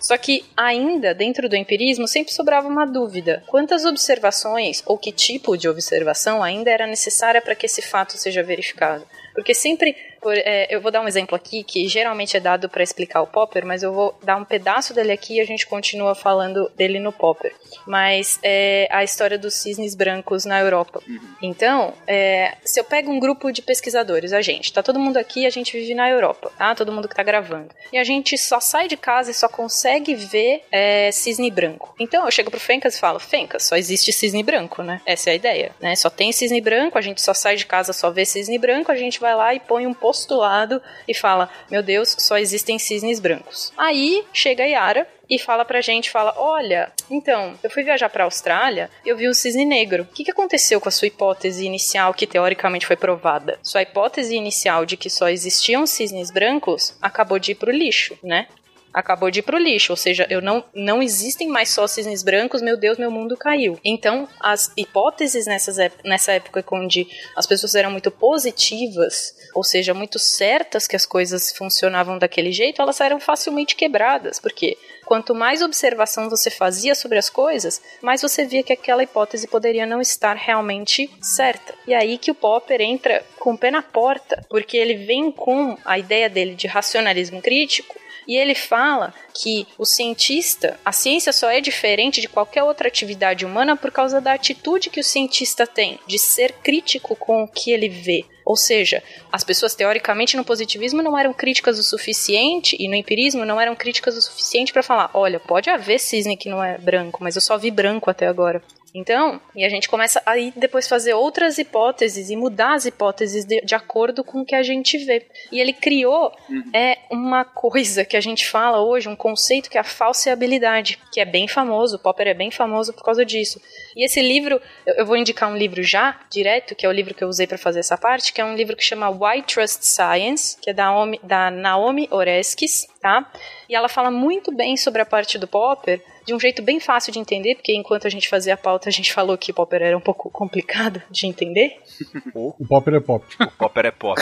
[0.00, 5.56] Só que ainda dentro do empirismo sempre sobrava uma dúvida: quantas observações ou que tipo
[5.56, 9.06] de observação ainda era necessária para que esse fato seja verificado?
[9.34, 12.82] Porque sempre, por- é, eu vou dar um exemplo aqui que geralmente é dado para
[12.82, 16.14] explicar o Popper, mas eu vou dar um pedaço dele aqui e a gente continua
[16.14, 17.54] falando dele no Popper.
[17.86, 21.02] Mas é a história dos cisnes brancos na Europa.
[21.42, 25.44] Então, é, se eu pego um grupo de pesquisadores, a gente, tá todo mundo aqui,
[25.44, 26.74] a gente vive na Europa, tá?
[26.74, 27.68] Todo mundo que tá gravando.
[27.92, 31.94] E a gente só sai de casa e só consegue ver é, cisne branco.
[32.00, 35.02] Então eu chego pro Fencas e falo, Fencas, só existe cisne branco, né?
[35.04, 35.94] Essa é a ideia, né?
[35.96, 38.96] Só tem cisne branco, a gente só sai de casa, só vê cisne branco, a
[38.96, 43.72] gente vai lá e põe um postulado e fala, meu Deus, só existem cisnes brancos.
[43.76, 48.24] Aí chega a Yara e fala pra gente, fala, olha, então, eu fui viajar pra
[48.24, 50.04] Austrália, eu vi um cisne negro.
[50.04, 53.58] O que, que aconteceu com a sua hipótese inicial que teoricamente foi provada?
[53.62, 58.46] Sua hipótese inicial de que só existiam cisnes brancos acabou de ir pro lixo, né?
[58.94, 62.62] Acabou de ir pro lixo, ou seja, eu não, não existem mais só cisnes brancos,
[62.62, 63.76] meu Deus, meu mundo caiu.
[63.84, 70.18] Então, as hipóteses nessas, nessa época onde as pessoas eram muito positivas, ou seja, muito
[70.20, 76.30] certas que as coisas funcionavam daquele jeito, elas eram facilmente quebradas, porque quanto mais observação
[76.30, 81.10] você fazia sobre as coisas, mais você via que aquela hipótese poderia não estar realmente
[81.20, 81.74] certa.
[81.86, 85.76] E aí que o Popper entra com o pé na porta, porque ele vem com
[85.84, 91.50] a ideia dele de racionalismo crítico e ele fala que o cientista, a ciência só
[91.50, 95.98] é diferente de qualquer outra atividade humana por causa da atitude que o cientista tem
[96.06, 98.24] de ser crítico com o que ele vê.
[98.44, 103.44] Ou seja, as pessoas teoricamente no positivismo não eram críticas o suficiente e no empirismo
[103.44, 107.22] não eram críticas o suficiente para falar, olha, pode haver cisne que não é branco,
[107.22, 108.62] mas eu só vi branco até agora.
[108.94, 113.60] Então, e a gente começa aí depois fazer outras hipóteses e mudar as hipóteses de,
[113.60, 115.26] de acordo com o que a gente vê.
[115.50, 116.32] E ele criou
[116.72, 121.18] é uma coisa que a gente fala hoje, um conceito que é a falseabilidade, que
[121.18, 123.58] é bem famoso, Popper é bem famoso por causa disso.
[123.96, 127.24] E esse livro, eu vou indicar um livro já, direto, que é o livro que
[127.24, 130.58] eu usei para fazer essa parte, que é um livro que chama Why Trust Science,
[130.60, 133.30] que é da Naomi Oreskes, tá?
[133.68, 137.12] E ela fala muito bem sobre a parte do Popper, de um jeito bem fácil
[137.12, 139.94] de entender, porque enquanto a gente fazia a pauta, a gente falou que Popper era
[139.94, 141.78] um pouco complicado de entender.
[142.34, 143.24] O Popper é pop.
[143.38, 144.20] O Popper é pop.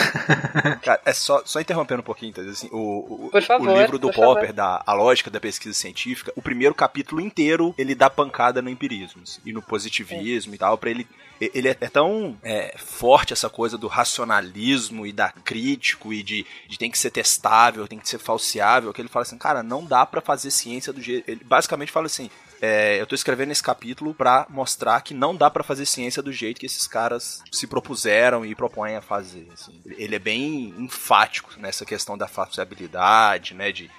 [0.81, 3.97] Cara, é só, só interrompendo um pouquinho, então, assim, o, o, Por favor, o livro
[3.97, 4.53] do por Popper, favor.
[4.53, 9.21] da A Lógica da Pesquisa Científica, o primeiro capítulo inteiro, ele dá pancada no empirismo
[9.23, 11.07] assim, e no positivismo e tal, pra ele...
[11.53, 16.77] Ele é tão é, forte essa coisa do racionalismo e da crítico e de, de
[16.77, 20.05] tem que ser testável, tem que ser falseável, que ele fala assim, cara, não dá
[20.05, 21.29] pra fazer ciência do jeito...
[21.29, 22.29] Ele basicamente fala assim,
[22.65, 26.31] é, eu tô escrevendo esse capítulo pra mostrar que não dá pra fazer ciência do
[26.31, 29.49] jeito que esses caras se propuseram e propõem a fazer.
[29.51, 29.81] assim.
[29.97, 33.69] Ele é bem enfático nessa questão da falsibilidade, né?
[33.73, 33.91] De,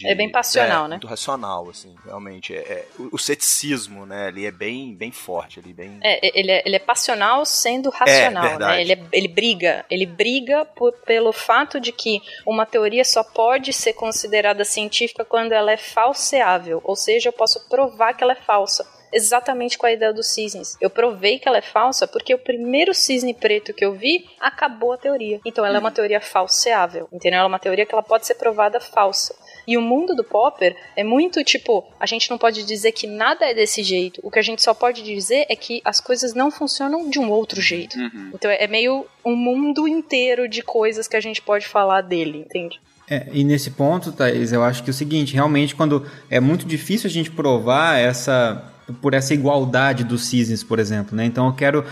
[0.00, 0.94] de- É bem passional, é, né?
[0.96, 2.54] Muito racional, assim, realmente.
[2.54, 4.26] É, é- o, o ceticismo, né?
[4.28, 5.98] Ali é bem, bem forte, ali, bem.
[6.02, 8.80] É, ele é, ele é passional sendo racional, né?
[8.80, 13.72] Ele, é- ele briga, ele briga por- pelo fato de que uma teoria só pode
[13.72, 18.36] ser considerada científica quando ela é falseável, ou seja, eu posso provar que ela é
[18.36, 18.86] falsa.
[19.12, 20.76] Exatamente com a ideia dos cisnes.
[20.80, 24.92] Eu provei que ela é falsa porque o primeiro cisne preto que eu vi acabou
[24.92, 25.40] a teoria.
[25.44, 27.38] Então ela é uma teoria falseável, entendeu?
[27.38, 29.34] Ela é uma teoria que ela pode ser provada falsa.
[29.70, 33.48] E o mundo do Popper é muito tipo, a gente não pode dizer que nada
[33.48, 34.20] é desse jeito.
[34.20, 37.30] O que a gente só pode dizer é que as coisas não funcionam de um
[37.30, 37.96] outro jeito.
[38.34, 42.80] Então é meio um mundo inteiro de coisas que a gente pode falar dele, entende?
[43.08, 46.66] É, e nesse ponto, Thaís, eu acho que é o seguinte, realmente, quando é muito
[46.66, 51.24] difícil a gente provar essa por essa igualdade dos cisnes, por exemplo, né?
[51.24, 51.84] Então eu quero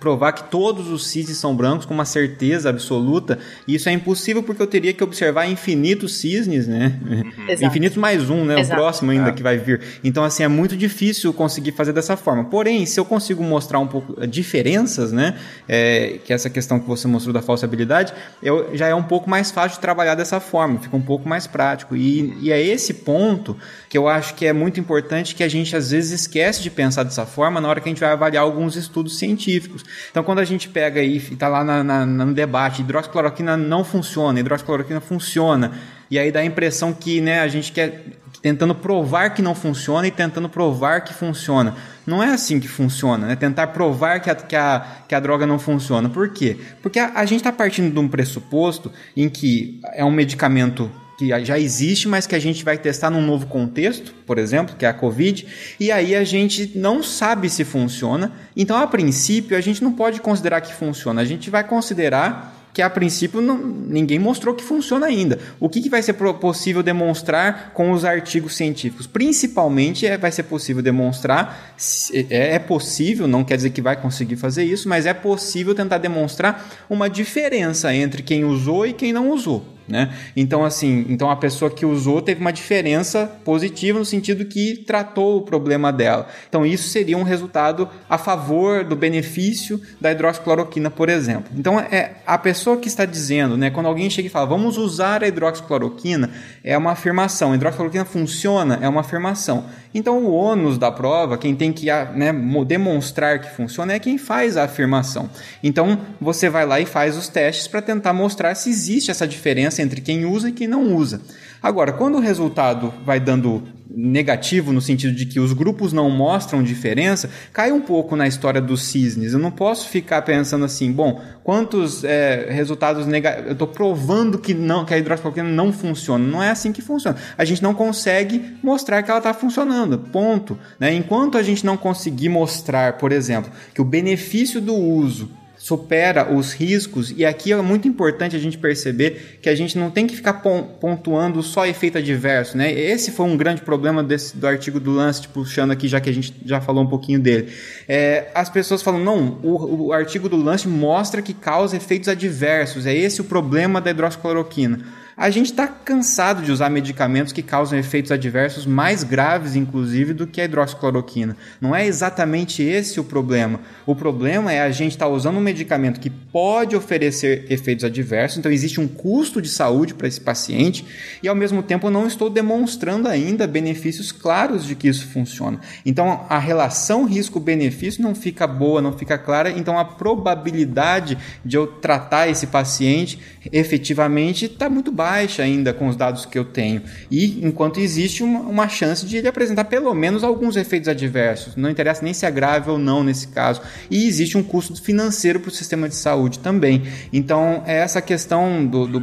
[0.00, 3.38] provar que todos os cisnes são brancos com uma certeza absoluta,
[3.68, 6.98] e isso é impossível porque eu teria que observar infinitos cisnes, né?
[7.46, 7.66] Exato.
[7.66, 8.58] Infinitos mais um, né?
[8.58, 8.80] Exato.
[8.80, 9.80] O próximo ainda que vai vir.
[10.02, 12.44] Então, assim, é muito difícil conseguir fazer dessa forma.
[12.44, 15.36] Porém, se eu consigo mostrar um pouco eh, diferenças, né?
[15.68, 19.50] É, que essa questão que você mostrou da falsabilidade, eu, já é um pouco mais
[19.50, 21.94] fácil de trabalhar dessa forma, fica um pouco mais prático.
[21.94, 23.56] E, e é esse ponto
[23.90, 27.02] que eu acho que é muito importante que a gente às vezes esquece de pensar
[27.02, 29.84] dessa forma na hora que a gente vai avaliar alguns estudos científicos.
[30.10, 34.38] Então, quando a gente pega e está lá na, na- no debate, hidroxicloroquina não funciona,
[34.40, 35.72] hidroxicloroquina funciona,
[36.10, 38.04] e aí dá a impressão que né, a gente quer
[38.42, 41.74] tentando provar que não funciona e tentando provar que funciona.
[42.06, 43.36] Não é assim que funciona, né?
[43.36, 46.08] Tentar provar que a, que a, que a droga não funciona.
[46.08, 46.56] Por quê?
[46.80, 51.44] Porque a, a gente está partindo de um pressuposto em que é um medicamento que
[51.44, 54.88] já existe, mas que a gente vai testar num novo contexto, por exemplo, que é
[54.88, 55.46] a Covid,
[55.78, 58.32] e aí a gente não sabe se funciona.
[58.56, 61.20] Então, a princípio, a gente não pode considerar que funciona.
[61.20, 65.38] A gente vai considerar que a princípio não, ninguém mostrou que funciona ainda.
[65.58, 69.06] O que, que vai ser possível demonstrar com os artigos científicos?
[69.06, 71.74] Principalmente é, vai ser possível demonstrar,
[72.14, 75.98] é, é possível, não quer dizer que vai conseguir fazer isso, mas é possível tentar
[75.98, 79.79] demonstrar uma diferença entre quem usou e quem não usou.
[79.90, 80.14] Né?
[80.36, 85.38] Então, assim, então a pessoa que usou teve uma diferença positiva no sentido que tratou
[85.38, 86.28] o problema dela.
[86.48, 91.50] Então, isso seria um resultado a favor do benefício da hidroxicloroquina, por exemplo.
[91.56, 95.24] Então, é a pessoa que está dizendo, né, quando alguém chega e fala, vamos usar
[95.24, 96.30] a hidroxicloroquina,
[96.62, 97.50] é uma afirmação.
[97.50, 99.64] A hidroxicloroquina funciona, é uma afirmação.
[99.92, 102.32] Então, o ônus da prova, quem tem que né,
[102.64, 105.28] demonstrar que funciona, é quem faz a afirmação.
[105.64, 109.79] Então, você vai lá e faz os testes para tentar mostrar se existe essa diferença
[109.80, 111.20] entre quem usa e quem não usa.
[111.62, 113.62] Agora, quando o resultado vai dando
[113.94, 118.60] negativo no sentido de que os grupos não mostram diferença, cai um pouco na história
[118.60, 119.32] dos cisnes.
[119.32, 123.46] Eu não posso ficar pensando assim, bom, quantos é, resultados negativos.
[123.48, 126.24] Eu estou provando que não que a hidroxicloroquina não funciona.
[126.24, 127.16] Não é assim que funciona.
[127.36, 129.98] A gente não consegue mostrar que ela está funcionando.
[129.98, 130.56] Ponto.
[130.78, 130.94] Né?
[130.94, 136.54] Enquanto a gente não conseguir mostrar, por exemplo, que o benefício do uso supera os
[136.54, 140.16] riscos, e aqui é muito importante a gente perceber que a gente não tem que
[140.16, 142.72] ficar pontuando só efeito adverso, né?
[142.72, 146.14] Esse foi um grande problema desse, do artigo do Lancet, puxando aqui, já que a
[146.14, 147.52] gente já falou um pouquinho dele.
[147.86, 152.86] É, as pessoas falam, não, o, o artigo do Lancet mostra que causa efeitos adversos,
[152.86, 154.80] é esse o problema da hidroxicloroquina.
[155.20, 160.26] A gente está cansado de usar medicamentos que causam efeitos adversos mais graves, inclusive, do
[160.26, 161.36] que a hidroxicloroquina.
[161.60, 163.60] Não é exatamente esse o problema.
[163.84, 168.38] O problema é a gente estar tá usando um medicamento que pode oferecer efeitos adversos,
[168.38, 170.86] então existe um custo de saúde para esse paciente,
[171.22, 175.60] e ao mesmo tempo não estou demonstrando ainda benefícios claros de que isso funciona.
[175.84, 181.66] Então a relação risco-benefício não fica boa, não fica clara, então a probabilidade de eu
[181.66, 183.18] tratar esse paciente
[183.52, 186.82] efetivamente está muito baixa baixa ainda com os dados que eu tenho.
[187.10, 191.68] E enquanto existe uma, uma chance de ele apresentar pelo menos alguns efeitos adversos, não
[191.68, 193.60] interessa nem se é grave ou não nesse caso.
[193.90, 196.84] E existe um custo financeiro para o sistema de saúde também.
[197.12, 199.00] Então, essa questão do, do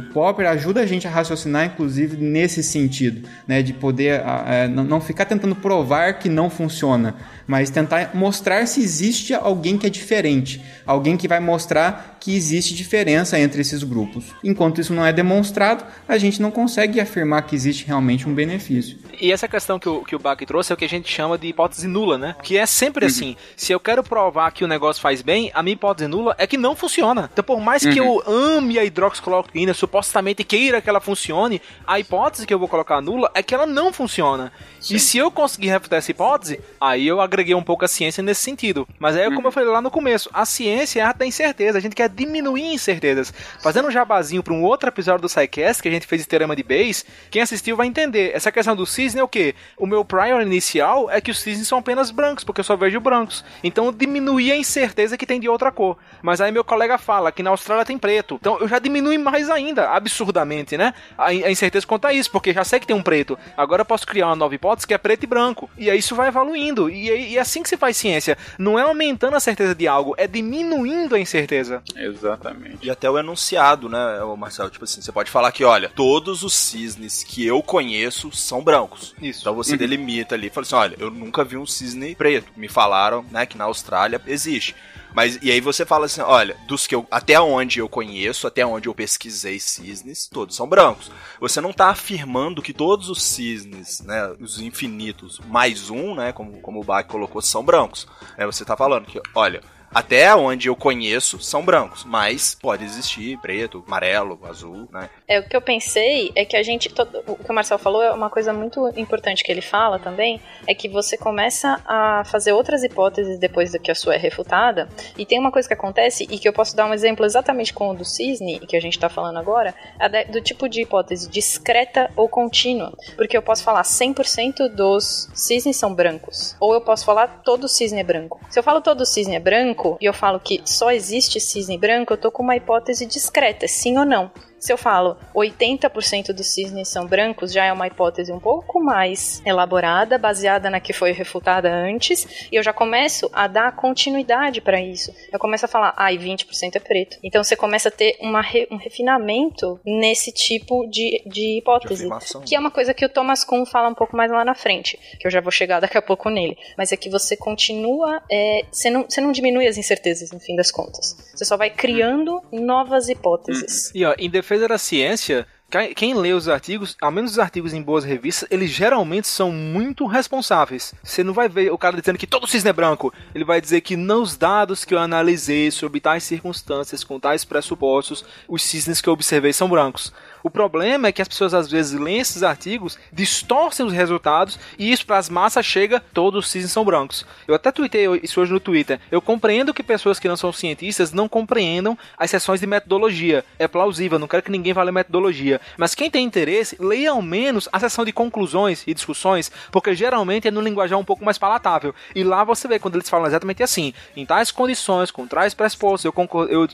[0.48, 5.54] ajuda a gente a raciocinar, inclusive, nesse sentido, né, de poder é, não ficar tentando
[5.54, 7.14] provar que não funciona
[7.48, 12.74] mas tentar mostrar se existe alguém que é diferente, alguém que vai mostrar que existe
[12.74, 14.26] diferença entre esses grupos.
[14.44, 18.98] Enquanto isso não é demonstrado, a gente não consegue afirmar que existe realmente um benefício.
[19.20, 21.38] E essa questão que o, que o Bach trouxe é o que a gente chama
[21.38, 22.36] de hipótese nula, né?
[22.42, 23.10] Que é sempre uhum.
[23.10, 23.36] assim.
[23.56, 26.56] Se eu quero provar que o negócio faz bem, a minha hipótese nula é que
[26.56, 27.30] não funciona.
[27.32, 27.92] Então, por mais uhum.
[27.92, 32.68] que eu ame a hidroxicloroquina, supostamente queira que ela funcione, a hipótese que eu vou
[32.68, 34.52] colocar nula é que ela não funciona.
[34.80, 34.96] Sim.
[34.96, 38.40] E se eu conseguir refutar essa hipótese, aí eu agreguei um pouco a ciência nesse
[38.40, 38.86] sentido.
[38.98, 41.78] Mas aí, como eu falei lá no começo, a ciência é a da incerteza.
[41.78, 43.32] A gente quer diminuir incertezas.
[43.62, 46.56] Fazendo um jabazinho para um outro episódio do SciCast que a gente fez de teorema
[46.56, 48.32] de Bayes, quem assistiu vai entender.
[48.34, 49.54] Essa questão do cisne é o quê?
[49.76, 53.00] O meu prior inicial é que os cisnes são apenas brancos, porque eu só vejo
[53.00, 53.44] brancos.
[53.62, 55.96] Então eu diminuí a incerteza que tem de outra cor.
[56.22, 58.36] Mas aí meu colega fala que na Austrália tem preto.
[58.40, 60.92] Então eu já diminui mais ainda, absurdamente, né?
[61.16, 63.38] A, incerteza quanto a isso, porque já sei que tem um preto.
[63.56, 65.70] Agora eu posso criar uma nova hipótese que é preto e branco.
[65.76, 66.90] E aí isso vai evoluindo.
[66.90, 68.36] E, e assim que se faz ciência.
[68.58, 71.82] Não é aumentando a certeza de algo, é diminuindo a incerteza.
[71.94, 72.78] Exatamente.
[72.82, 73.98] E até o enunciado, né,
[74.36, 74.70] Marcelo?
[74.70, 79.14] Tipo assim, você pode falar que, olha, todos os cisnes que eu conheço são brancos.
[79.20, 79.40] Isso.
[79.40, 79.78] Então você uhum.
[79.78, 82.50] delimita ali, fala assim, olha, eu nunca vi um cisne preto.
[82.56, 84.74] Me falaram, né, que na Austrália existe.
[85.14, 88.64] Mas e aí você fala assim, olha, dos que eu até onde eu conheço, até
[88.64, 91.10] onde eu pesquisei cisnes, todos são brancos.
[91.40, 96.60] Você não está afirmando que todos os cisnes, né, os infinitos mais um, né, como,
[96.60, 98.06] como o Bach colocou, são brancos.
[98.36, 103.38] É, você está falando que, olha, até onde eu conheço são brancos, mas pode existir
[103.38, 105.08] preto, amarelo, azul, né?
[105.26, 106.88] É, o que eu pensei é que a gente.
[106.88, 110.40] Todo, o que o Marcel falou é uma coisa muito importante que ele fala também,
[110.66, 114.88] é que você começa a fazer outras hipóteses depois que a sua é refutada.
[115.16, 117.90] E tem uma coisa que acontece, e que eu posso dar um exemplo exatamente com
[117.90, 122.10] o do cisne, que a gente está falando agora, é do tipo de hipótese discreta
[122.16, 122.92] ou contínua.
[123.16, 126.56] Porque eu posso falar 100% dos cisnes são brancos.
[126.60, 128.40] Ou eu posso falar todo cisne é branco.
[128.50, 131.78] Se eu falo todo cisne é branco, branco e eu falo que só existe cisne
[131.78, 134.30] branco, eu tô com uma hipótese discreta, sim ou não.
[134.58, 139.42] Se eu falo 80% dos cisnes são brancos, já é uma hipótese um pouco mais
[139.44, 144.80] elaborada, baseada na que foi refutada antes, e eu já começo a dar continuidade para
[144.80, 145.14] isso.
[145.32, 147.18] Eu começo a falar, ai, ah, 20% é preto.
[147.22, 152.08] Então você começa a ter uma re, um refinamento nesse tipo de, de hipótese.
[152.08, 154.54] De que é uma coisa que o Thomas Kuhn fala um pouco mais lá na
[154.54, 156.56] frente, que eu já vou chegar daqui a pouco nele.
[156.76, 158.22] Mas é que você continua.
[158.30, 161.16] É, você, não, você não diminui as incertezas, no fim das contas.
[161.34, 163.92] Você só vai criando novas hipóteses.
[163.94, 165.46] E ó, em defesa da ciência,
[165.94, 170.06] quem lê os artigos, ao menos os artigos em boas revistas, eles geralmente são muito
[170.06, 170.94] responsáveis.
[171.02, 173.12] Você não vai ver o cara dizendo que todo cisne é branco.
[173.34, 178.24] Ele vai dizer que nos dados que eu analisei sobre tais circunstâncias, com tais pressupostos,
[178.48, 180.10] os cisnes que eu observei são brancos.
[180.48, 184.90] O problema é que as pessoas às vezes leem esses artigos, distorcem os resultados e
[184.90, 187.26] isso para as massas chega, todos os cisnes são brancos.
[187.46, 188.98] Eu até tuitei isso hoje no Twitter.
[189.10, 193.44] Eu compreendo que pessoas que não são cientistas não compreendam as sessões de metodologia.
[193.58, 195.60] É plausível, não quero que ninguém fale metodologia.
[195.76, 200.48] Mas quem tem interesse, leia ao menos a sessão de conclusões e discussões, porque geralmente
[200.48, 201.94] é no linguajar um pouco mais palatável.
[202.14, 206.06] E lá você vê quando eles falam exatamente assim, em tais condições, com tais pressupostos,
[206.06, 206.14] eu,
[206.48, 206.66] eu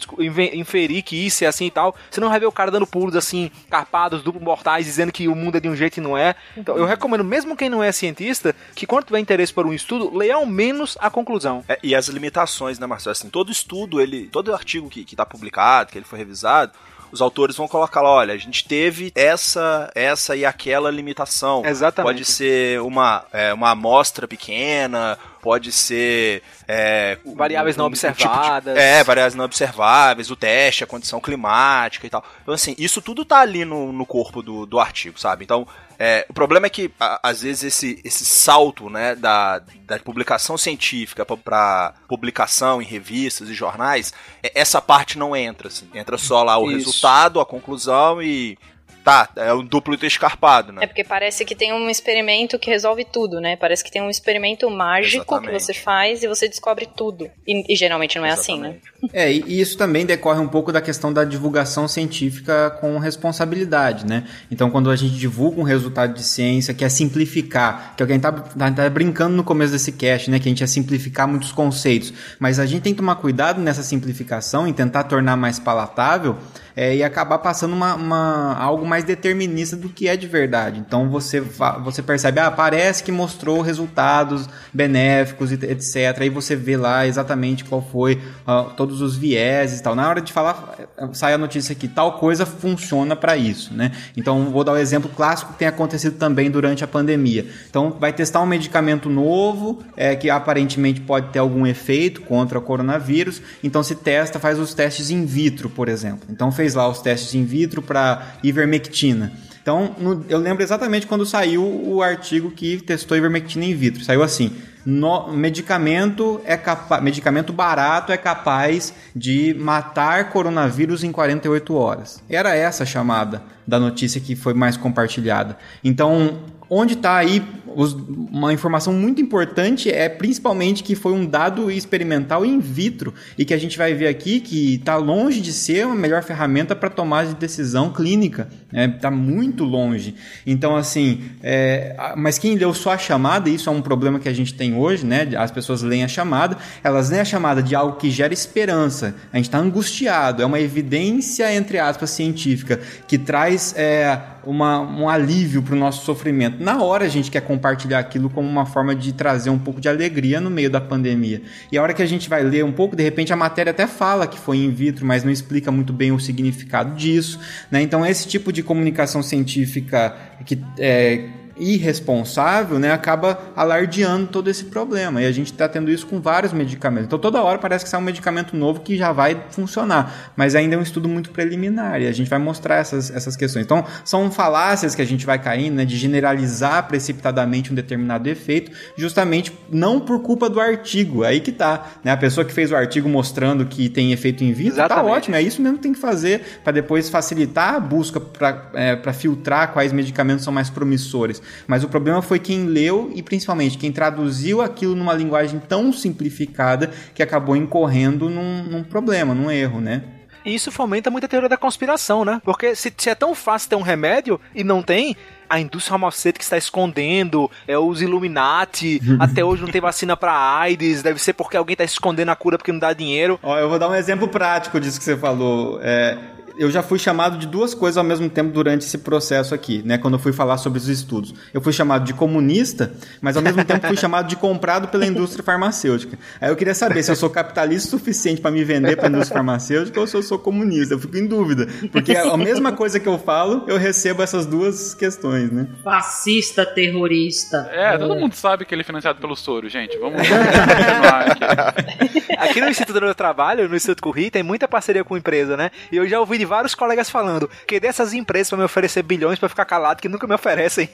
[0.55, 1.97] inferi que isso é assim e tal.
[2.09, 5.35] Você não vai ver o cara dando pulos assim, carpados, duplo mortais, dizendo que o
[5.35, 6.35] mundo é de um jeito e não é.
[6.57, 10.17] Então eu recomendo, mesmo quem não é cientista, que quando tiver interesse por um estudo,
[10.17, 11.65] leia ao menos a conclusão.
[11.69, 13.13] É, e as limitações, né, Marcelo?
[13.13, 16.73] Assim, todo estudo, ele, todo artigo que está publicado, que ele foi revisado,
[17.15, 21.65] os autores vão colocar lá, olha, a gente teve essa, essa e aquela limitação.
[21.65, 22.13] Exatamente.
[22.13, 26.43] Pode ser uma, é, uma amostra pequena, pode ser.
[26.67, 28.73] É, variáveis não observadas.
[28.73, 32.25] Tipo de, é, variáveis não observáveis, o teste, a condição climática e tal.
[32.41, 35.45] Então, assim, isso tudo tá ali no, no corpo do, do artigo, sabe?
[35.45, 35.69] Então,
[35.99, 40.57] é, o problema é que, a, às vezes, esse, esse salto né, da, da publicação
[40.57, 45.69] científica para publicação em revistas e jornais, é, essa parte não entra.
[45.69, 45.87] Assim.
[45.93, 46.79] Entra só lá o Isso.
[46.79, 48.57] resultado, a conclusão e
[49.05, 50.83] tá, é um duplo escarpado, né?
[50.83, 53.55] É porque parece que tem um experimento que resolve tudo, né?
[53.55, 55.53] Parece que tem um experimento mágico Exatamente.
[55.53, 57.31] que você faz e você descobre tudo.
[57.47, 58.79] E, e geralmente não é Exatamente.
[58.79, 59.11] assim, né?
[59.13, 64.27] É, e isso também decorre um pouco da questão da divulgação científica com responsabilidade, né?
[64.51, 68.33] Então, quando a gente divulga um resultado de ciência que é simplificar, que alguém tá,
[68.33, 70.39] tá, tá brincando no começo desse cast, né?
[70.39, 73.83] Que a gente é simplificar muitos conceitos, mas a gente tem que tomar cuidado nessa
[73.83, 76.39] simplificação e tentar tornar mais palatável
[76.77, 80.81] é, e acabar passando uma, uma, algo mais determinista do que é de verdade.
[80.81, 81.41] Então você,
[81.83, 86.21] você percebe, ah, parece que mostrou resultados benéficos, etc.
[86.21, 89.95] Aí você vê lá exatamente qual foi uh, todos os vieses e tal.
[89.95, 90.77] Na hora de falar,
[91.13, 93.93] sai a notícia aqui, tal coisa funciona para isso, né?
[94.17, 97.47] Então vou dar o um exemplo clássico que tem acontecido também durante a pandemia.
[97.71, 102.63] Então vai testar um medicamento novo é, que aparentemente pode ter algum efeito contra o
[102.63, 103.41] coronavírus.
[103.63, 106.27] Então se testa, faz os testes in vitro, por exemplo.
[106.29, 109.33] Então fez fez lá os testes in vitro para ivermectina.
[109.61, 114.03] Então, no, eu lembro exatamente quando saiu o artigo que testou ivermectina in vitro.
[114.03, 114.51] Saiu assim:
[114.85, 122.23] no, medicamento é capa, medicamento barato é capaz de matar coronavírus em 48 horas.
[122.29, 125.57] Era essa a chamada da notícia que foi mais compartilhada.
[125.83, 127.43] Então, onde está aí
[127.75, 133.45] os, uma informação muito importante é principalmente que foi um dado experimental in vitro e
[133.45, 136.91] que a gente vai ver aqui que está longe de ser uma melhor ferramenta para
[136.91, 139.17] tomar de decisão clínica, está né?
[139.17, 140.15] muito longe.
[140.47, 144.33] Então, assim, é, mas quem leu só a chamada, isso é um problema que a
[144.33, 145.29] gente tem hoje, né?
[145.37, 149.15] As pessoas leem a chamada, elas leem a chamada de algo que gera esperança.
[149.33, 155.09] A gente está angustiado, é uma evidência entre aspas científica que traz é, uma, um
[155.09, 156.63] alívio para o nosso sofrimento.
[156.63, 159.89] Na hora a gente quer compartilhar aquilo como uma forma de trazer um pouco de
[159.89, 161.41] alegria no meio da pandemia.
[161.73, 163.87] E a hora que a gente vai ler um pouco, de repente a matéria até
[163.87, 167.41] fala que foi in vitro, mas não explica muito bem o significado disso.
[167.71, 167.81] Né?
[167.81, 175.23] Então esse tipo de comunicação científica que é, irresponsável, né, acaba alardeando todo esse problema.
[175.23, 177.07] E a gente está tendo isso com vários medicamentos.
[177.07, 180.75] Então toda hora parece que sai um medicamento novo que já vai funcionar, mas ainda
[180.75, 183.65] é um estudo muito preliminar e a gente vai mostrar essas, essas questões.
[183.65, 188.73] Então são falácias que a gente vai caindo, né, de generalizar precipitadamente um determinado efeito,
[188.97, 191.25] justamente não por culpa do artigo.
[191.25, 192.11] Aí que tá, né?
[192.11, 195.07] A pessoa que fez o artigo mostrando que tem efeito in vitro, tá Exatamente.
[195.07, 195.37] tá ótimo.
[195.37, 199.73] É isso mesmo que tem que fazer para depois facilitar a busca para é, filtrar
[199.73, 201.41] quais medicamentos são mais promissores.
[201.67, 206.91] Mas o problema foi quem leu e principalmente quem traduziu aquilo numa linguagem tão simplificada
[207.15, 210.03] que acabou incorrendo num, num problema, num erro, né?
[210.45, 212.41] E isso fomenta muita teoria da conspiração, né?
[212.45, 215.17] Porque se, se, é tão fácil ter um remédio e não tem,
[215.49, 221.03] a indústria farmacêutica está escondendo, é os Illuminati, até hoje não tem vacina para AIDS,
[221.03, 223.41] deve ser porque alguém está escondendo a cura porque não dá dinheiro.
[223.43, 225.81] Ó, eu vou dar um exemplo prático disso que você falou.
[225.83, 226.19] É,
[226.57, 229.99] eu já fui chamado de duas coisas ao mesmo tempo durante esse processo aqui, né?
[229.99, 231.35] Quando eu fui falar sobre os estudos.
[231.53, 235.43] Eu fui chamado de comunista, mas ao mesmo tempo fui chamado de comprado pela indústria
[235.43, 236.19] farmacêutica.
[236.41, 239.11] Aí eu queria saber se eu sou capitalista o suficiente para me vender para a
[239.11, 240.95] indústria farmacêutica ou se eu sou comunista.
[240.95, 244.95] Eu fico em dúvida, porque a mesma coisa que eu falo, eu recebo essas duas
[244.95, 245.67] questões, né?
[245.83, 247.69] Fascista terrorista.
[247.73, 249.97] É, todo mundo sabe que ele é financiado pelo soro, gente.
[249.99, 252.25] Vamos continuar aqui.
[252.39, 255.71] Aqui no Instituto do meu trabalho, no Instituto Curri, tem muita parceria com empresa, né?
[255.91, 259.39] E eu já ouvi de vários colegas falando que dessas empresas pra me oferecer bilhões
[259.39, 260.89] pra ficar calado, que nunca me oferecem.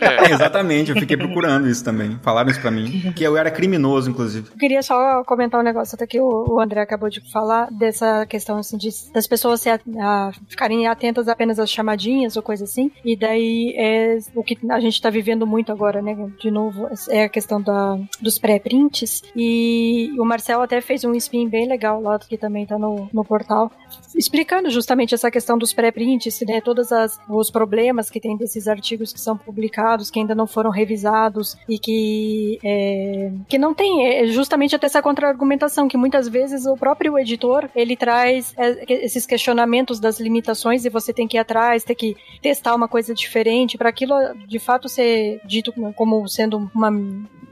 [0.00, 2.18] É, exatamente, eu fiquei procurando isso também.
[2.22, 4.48] Falaram isso pra mim, que eu era criminoso, inclusive.
[4.50, 8.58] Eu queria só comentar um negócio até que o André acabou de falar dessa questão
[8.58, 12.90] assim de, das pessoas se a- a- ficarem atentas apenas às chamadinhas ou coisa assim.
[13.04, 16.16] E daí é o que a gente tá vivendo muito agora, né?
[16.40, 19.22] De novo, é a questão da, dos pré-prints.
[19.36, 23.24] E o Marcel até fez um spin bem legal lá, que também tá no, no
[23.24, 23.70] portal,
[24.16, 26.60] explicando justamente essa questão dos pré-prints, né?
[26.60, 30.70] Todos as, os problemas que tem desses artigos que são publicados, que ainda não foram
[30.70, 36.64] revisados e que, é, que não tem é justamente até essa contra-argumentação, que muitas vezes
[36.64, 41.40] o próprio editor, ele traz é, esses questionamentos das limitações e você tem que ir
[41.40, 44.14] atrás, ter que testar uma coisa diferente para aquilo
[44.46, 46.90] de fato ser dito como sendo uma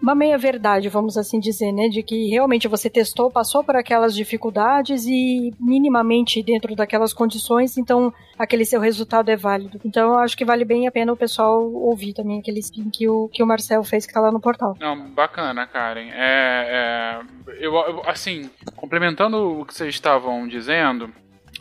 [0.01, 4.15] uma meia verdade, vamos assim dizer, né, de que realmente você testou, passou por aquelas
[4.15, 9.81] dificuldades e minimamente dentro daquelas condições, então aquele seu resultado é válido.
[9.85, 13.29] Então acho que vale bem a pena o pessoal ouvir também aquele spin que o,
[13.33, 14.77] que o Marcel fez que tá lá no portal.
[14.79, 16.11] Não, bacana, Karen.
[16.13, 17.21] É, é,
[17.59, 21.13] eu, eu, assim, complementando o que vocês estavam dizendo,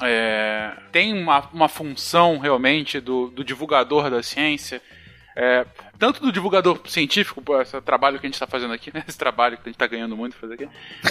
[0.01, 4.81] é, tem uma, uma função realmente do, do divulgador da ciência,
[5.35, 5.65] é,
[5.97, 9.57] tanto do divulgador científico, esse trabalho que a gente está fazendo aqui, né, esse trabalho
[9.57, 10.69] que a gente está ganhando muito fazer aqui,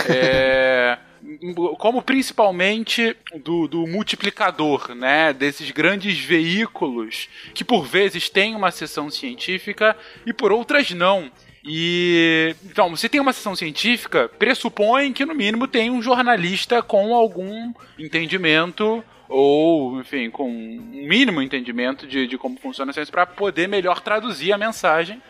[0.08, 0.98] é,
[1.78, 9.10] como principalmente do, do multiplicador, né, desses grandes veículos que por vezes têm uma sessão
[9.10, 11.30] científica e por outras não.
[11.66, 17.14] E então, você tem uma sessão científica, pressupõe que no mínimo tem um jornalista com
[17.14, 23.26] algum entendimento ou, enfim, com um mínimo entendimento de, de como funciona a ciência para
[23.26, 25.20] poder melhor traduzir a mensagem.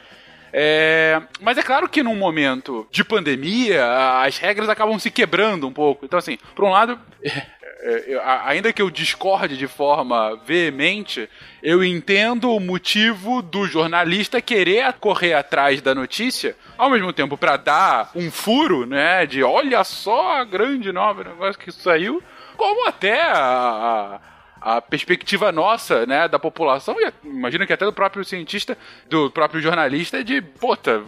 [0.56, 3.84] É, mas é claro que num momento de pandemia,
[4.22, 6.04] as regras acabam se quebrando um pouco.
[6.04, 11.28] Então, assim, por um lado, é, ainda que eu discorde de forma veemente,
[11.60, 17.56] eu entendo o motivo do jornalista querer correr atrás da notícia, ao mesmo tempo para
[17.56, 22.22] dar um furo, né, de olha só a grande nova negócio que saiu,
[22.56, 24.18] como até a,
[24.60, 28.78] a- a perspectiva nossa, né, da população, e imagino que até do próprio cientista,
[29.10, 31.02] do próprio jornalista, de, puta,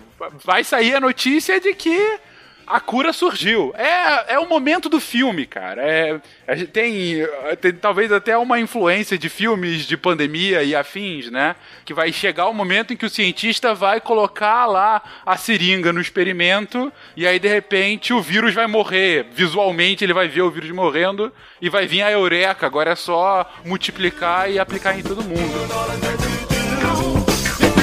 [0.45, 2.19] vai sair a notícia de que
[2.67, 3.73] a cura surgiu.
[3.77, 5.83] É, é o momento do filme, cara.
[5.83, 6.21] É,
[6.57, 7.17] gente tem,
[7.61, 11.55] tem talvez até uma influência de filmes de pandemia e afins, né?
[11.85, 16.01] Que vai chegar o momento em que o cientista vai colocar lá a seringa no
[16.01, 19.27] experimento e aí de repente o vírus vai morrer.
[19.33, 22.67] Visualmente ele vai ver o vírus morrendo e vai vir a eureka.
[22.67, 25.67] Agora é só multiplicar e aplicar em todo mundo.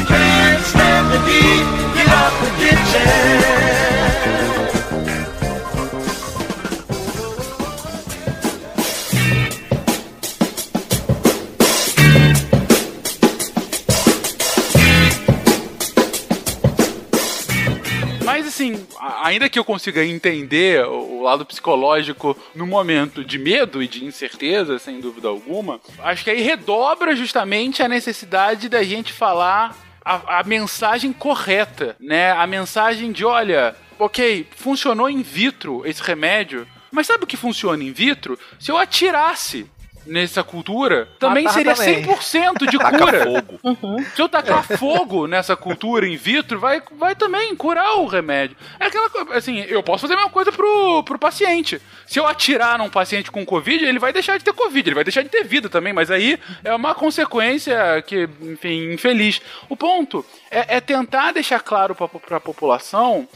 [0.09, 1.63] Mas assim,
[3.89, 3.92] a-
[19.23, 24.79] ainda que eu consiga entender o lado psicológico no momento de medo e de incerteza,
[24.79, 30.43] sem dúvida alguma, acho que aí redobra justamente a necessidade da gente falar a, a
[30.43, 32.31] mensagem correta, né?
[32.31, 37.83] A mensagem de, olha, ok, funcionou in vitro esse remédio, mas sabe o que funciona
[37.83, 38.37] in vitro?
[38.59, 39.65] Se eu atirasse
[40.05, 42.05] nessa cultura, também Matar seria também.
[42.05, 43.23] 100% de cura.
[43.23, 43.59] fogo.
[44.15, 48.55] Se eu tacar fogo nessa cultura in vitro, vai, vai também curar o remédio.
[48.79, 51.81] É aquela coisa, assim, eu posso fazer a mesma coisa pro, pro paciente.
[52.05, 55.03] Se eu atirar num paciente com Covid, ele vai deixar de ter Covid, ele vai
[55.03, 59.41] deixar de ter vida também, mas aí é uma consequência que, enfim, infeliz.
[59.69, 60.25] O ponto
[60.59, 63.27] é, é tentar deixar claro pra, pra população.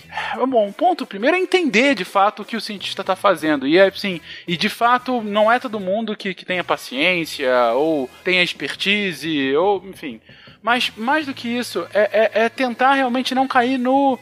[0.47, 3.67] Bom, o ponto primeiro é entender de fato o que o cientista tá fazendo.
[3.67, 8.09] E é assim, e de fato não é todo mundo que, que tenha paciência, ou
[8.23, 10.21] tenha expertise, ou enfim.
[10.61, 14.17] Mas mais do que isso, é, é- é tentar realmente não cair no,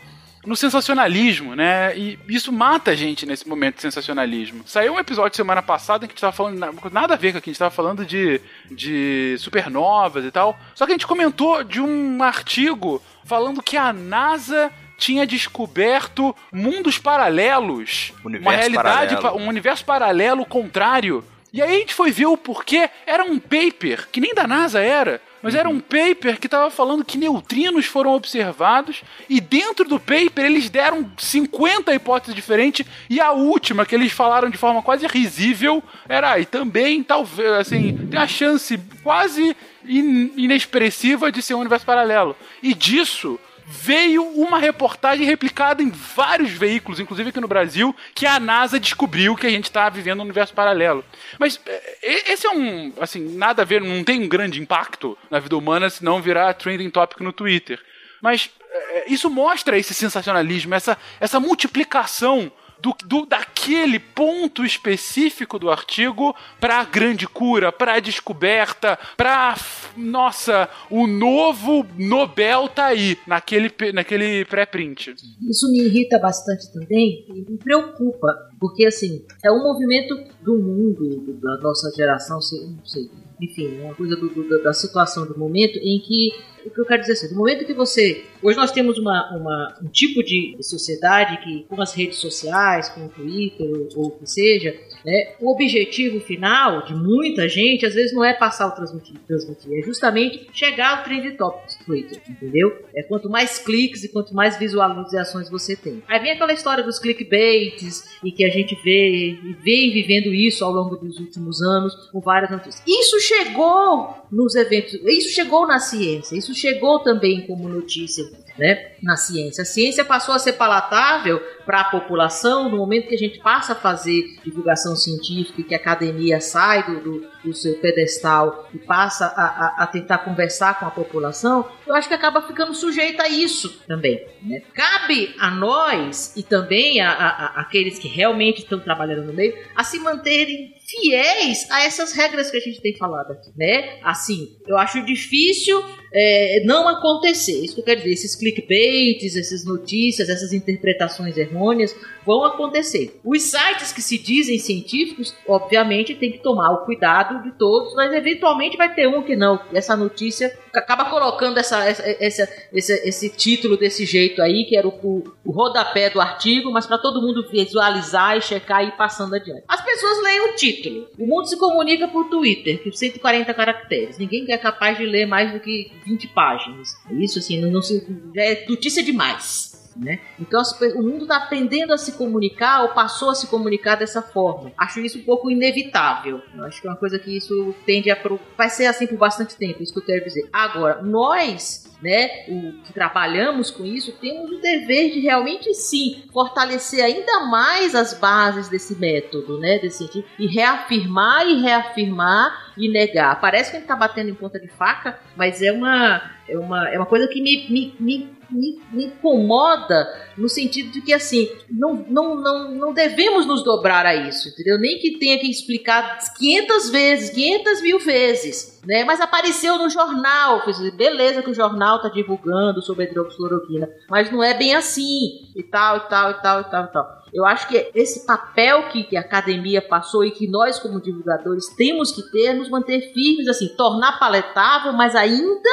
[0.45, 1.97] no sensacionalismo, né?
[1.97, 4.63] E isso mata a gente nesse momento de sensacionalismo.
[4.65, 7.31] Saiu um episódio semana passada em que a gente tava falando, na- nada a ver
[7.31, 8.39] com aqui, a gente tava falando de,
[8.71, 10.57] de supernovas e tal.
[10.73, 16.97] Só que a gente comentou de um artigo falando que a NASA tinha descoberto mundos
[16.97, 19.21] paralelos, Universo uma realidade, paralelo.
[19.21, 21.23] pa- um universo paralelo contrário.
[21.51, 22.89] E aí a gente foi ver o porquê.
[23.07, 25.21] Era um paper, que nem da NASA era.
[25.45, 30.43] Mas era um paper que estava falando que neutrinos foram observados e dentro do paper
[30.43, 35.83] eles deram 50 hipóteses diferentes e a última que eles falaram de forma quase risível
[36.09, 39.55] era ah, e também talvez assim tem a chance quase
[39.87, 42.35] in- inexpressiva de ser um universo paralelo.
[42.63, 48.39] E disso veio uma reportagem replicada em vários veículos, inclusive aqui no Brasil, que a
[48.39, 51.03] NASA descobriu que a gente está vivendo um universo paralelo.
[51.39, 55.39] Mas é, esse é um, assim, nada a ver, não tem um grande impacto na
[55.39, 57.81] vida humana se não virar trending topic no Twitter.
[58.21, 62.51] Mas é, isso mostra esse sensacionalismo, essa, essa multiplicação
[62.85, 69.55] do, do- daquele ponto específico do artigo para a grande cura, para a descoberta, para
[69.97, 75.15] nossa, o novo Nobel tá aí naquele naquele pré-print.
[75.49, 78.27] Isso me irrita bastante também e me preocupa,
[78.59, 83.09] porque assim, é um movimento do mundo, do- da nossa geração, sei- não sei,
[83.41, 86.31] enfim, é uma coisa do- do- da situação do momento em que,
[86.65, 89.77] o que eu quero dizer assim, no momento que você, hoje nós temos uma, uma-
[89.83, 94.11] um tipo de sociedade que, com as redes sociais, com o Twitter ou, ou o
[94.11, 98.71] que seja, né, o objetivo final de muita gente, às vezes não é passar o
[98.71, 102.75] transmitir, transmitir é justamente chegar ao trend topics do Twitter, entendeu?
[102.95, 106.01] É quanto mais cliques e quanto mais visualizações você tem.
[106.07, 110.63] Aí vem aquela história dos clickbaits e que a gente vê e vem vivendo isso
[110.65, 112.81] ao longo dos últimos anos com várias notícias.
[112.87, 118.23] Isso chegou nos eventos, isso chegou na ciência, isso chegou também como notícia
[118.57, 119.63] né, na ciência.
[119.63, 123.73] A ciência passou a ser palatável para a população no momento que a gente passa
[123.73, 128.77] a fazer divulgação científica e que a academia sai do, do, do seu pedestal e
[128.77, 133.23] passa a, a, a tentar conversar com a população, eu acho que acaba ficando sujeita
[133.23, 134.25] a isso também.
[134.41, 134.61] Né?
[134.73, 139.83] Cabe a nós e também a, a, aqueles que realmente estão trabalhando no meio a
[139.83, 143.99] se manterem fiéis a essas regras que a gente tem falado aqui, né?
[144.03, 145.83] Assim, eu acho difícil
[146.17, 147.63] é, não acontecer.
[147.63, 151.93] Isso que eu quero dizer, esses clickbaits, essas notícias, essas interpretações errôneas
[152.25, 153.19] vão acontecer.
[153.23, 158.13] Os sites que se dizem científicos, obviamente, tem que tomar o cuidado de todos, mas
[158.13, 159.59] eventualmente vai ter um que não.
[159.73, 164.87] Essa notícia acaba colocando essa, essa, essa- esse, esse título desse jeito aí, que era
[164.87, 168.97] o, o, o rodapé do artigo, mas para todo mundo visualizar e checar e ir
[168.97, 169.63] passando adiante.
[169.67, 171.07] As pessoas leem o título.
[171.19, 174.17] O mundo se comunica por Twitter, que 140 caracteres.
[174.17, 176.95] Ninguém é capaz de ler mais do que 20 páginas.
[177.11, 178.05] Isso, assim, não, não se,
[178.37, 179.73] é notícia demais.
[179.97, 180.19] Né?
[180.37, 180.61] Então
[180.97, 184.73] o mundo está tendendo a se comunicar ou passou a se comunicar dessa forma.
[184.77, 186.41] Acho isso um pouco inevitável.
[186.53, 189.17] Eu acho que é uma coisa que isso tende a pro- vai ser assim por
[189.17, 189.81] bastante tempo.
[189.81, 190.49] Isso que eu quero dizer.
[190.51, 197.03] Agora nós, né, o que trabalhamos com isso, temos o dever de realmente sim fortalecer
[197.03, 200.05] ainda mais as bases desse método, né, desse
[200.37, 203.39] e reafirmar e reafirmar e negar.
[203.39, 206.89] Parece que a gente está batendo em ponta de faca, mas é uma é uma,
[206.89, 211.49] é uma coisa que me, me, me, me, me incomoda no sentido de que, assim,
[211.69, 214.77] não, não, não, não devemos nos dobrar a isso, entendeu?
[214.79, 219.03] Nem que tenha que explicar 500 vezes, 500 mil vezes, né?
[219.03, 220.61] Mas apareceu no jornal,
[220.95, 225.63] beleza que o jornal tá divulgando sobre a hidroxicloroquina, mas não é bem assim, e
[225.63, 227.25] tal, e tal, e tal, e tal, e tal.
[227.33, 231.67] Eu acho que esse papel que, que a academia passou e que nós, como divulgadores,
[231.75, 235.69] temos que ter, é nos manter firmes, assim, tornar paletável, mas ainda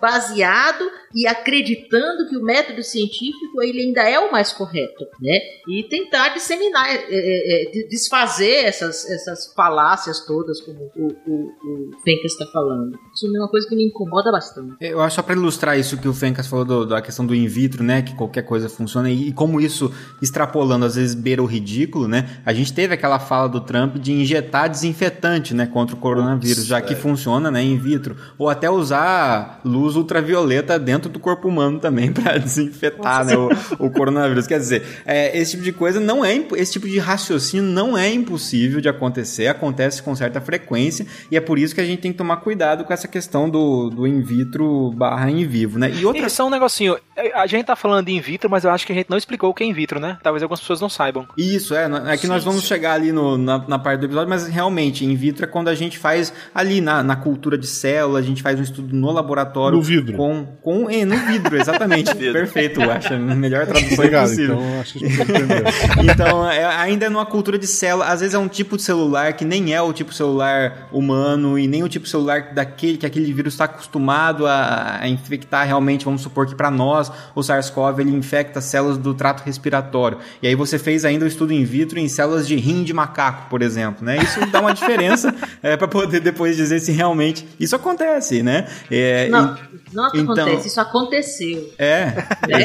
[0.00, 0.84] baseado
[1.14, 5.38] e acreditando que o método científico ele ainda é o mais correto, né?
[5.68, 11.34] E tentar disseminar, é, é, é, de- desfazer essas, essas falácias todas, como o, o,
[11.34, 12.98] o Fencas está falando.
[13.14, 14.74] Isso é uma coisa que me incomoda bastante.
[14.80, 17.46] Eu acho só para ilustrar isso que o Fencas falou do- da questão do in
[17.46, 21.46] vitro, né, que qualquer coisa funciona e, e como isso extrapolando às vezes beira o
[21.46, 22.40] ridículo, né?
[22.44, 26.80] A gente teve aquela fala do Trump de injetar desinfetante, né, contra o coronavírus, já
[26.80, 32.10] que funciona, né, in vitro, ou até usar luz ultravioleta dentro do corpo humano também
[32.12, 34.46] para desinfetar, né, o, o coronavírus.
[34.46, 38.10] Quer dizer, é, esse tipo de coisa não é esse tipo de raciocínio não é
[38.12, 42.12] impossível de acontecer, acontece com certa frequência e é por isso que a gente tem
[42.12, 45.90] que tomar cuidado com essa questão do, do in vitro barra in vivo, né?
[45.94, 46.96] E outra E só um negocinho,
[47.34, 49.50] a gente tá falando de in vitro, mas eu acho que a gente não explicou
[49.50, 50.18] o que é in vitro, né?
[50.22, 51.26] Talvez algumas pessoas não saibam.
[51.36, 51.86] Isso, é.
[52.08, 55.14] É que nós vamos chegar ali no- na, na parte do episódio, mas realmente, in
[55.14, 58.58] vitro é quando a gente faz ali na, na cultura de célula, a gente faz
[58.58, 59.75] um estudo no laboratório.
[59.76, 60.16] No vidro.
[60.16, 62.14] Com, com é, no vidro, exatamente.
[62.16, 64.54] Perfeito, acho a melhor tradução Obrigado, possível.
[64.56, 65.64] então acho que a gente entendeu.
[66.12, 69.32] Então, é, ainda é numa cultura de célula, às vezes é um tipo de celular
[69.34, 72.96] que nem é o tipo de celular humano e nem o tipo de celular daquele
[72.96, 76.04] que aquele vírus está acostumado a, a infectar realmente.
[76.04, 80.18] Vamos supor que para nós o SARS-CoV ele infecta células do trato respiratório.
[80.42, 83.48] E aí você fez ainda o estudo in vitro em células de rim de macaco,
[83.50, 84.16] por exemplo, né?
[84.18, 88.66] Isso dá uma diferença é, para poder depois dizer se realmente isso acontece, né?
[88.90, 89.58] É, Não, e-
[89.92, 91.72] não então- acontece, isso aconteceu.
[91.78, 92.06] é,
[92.48, 92.64] né?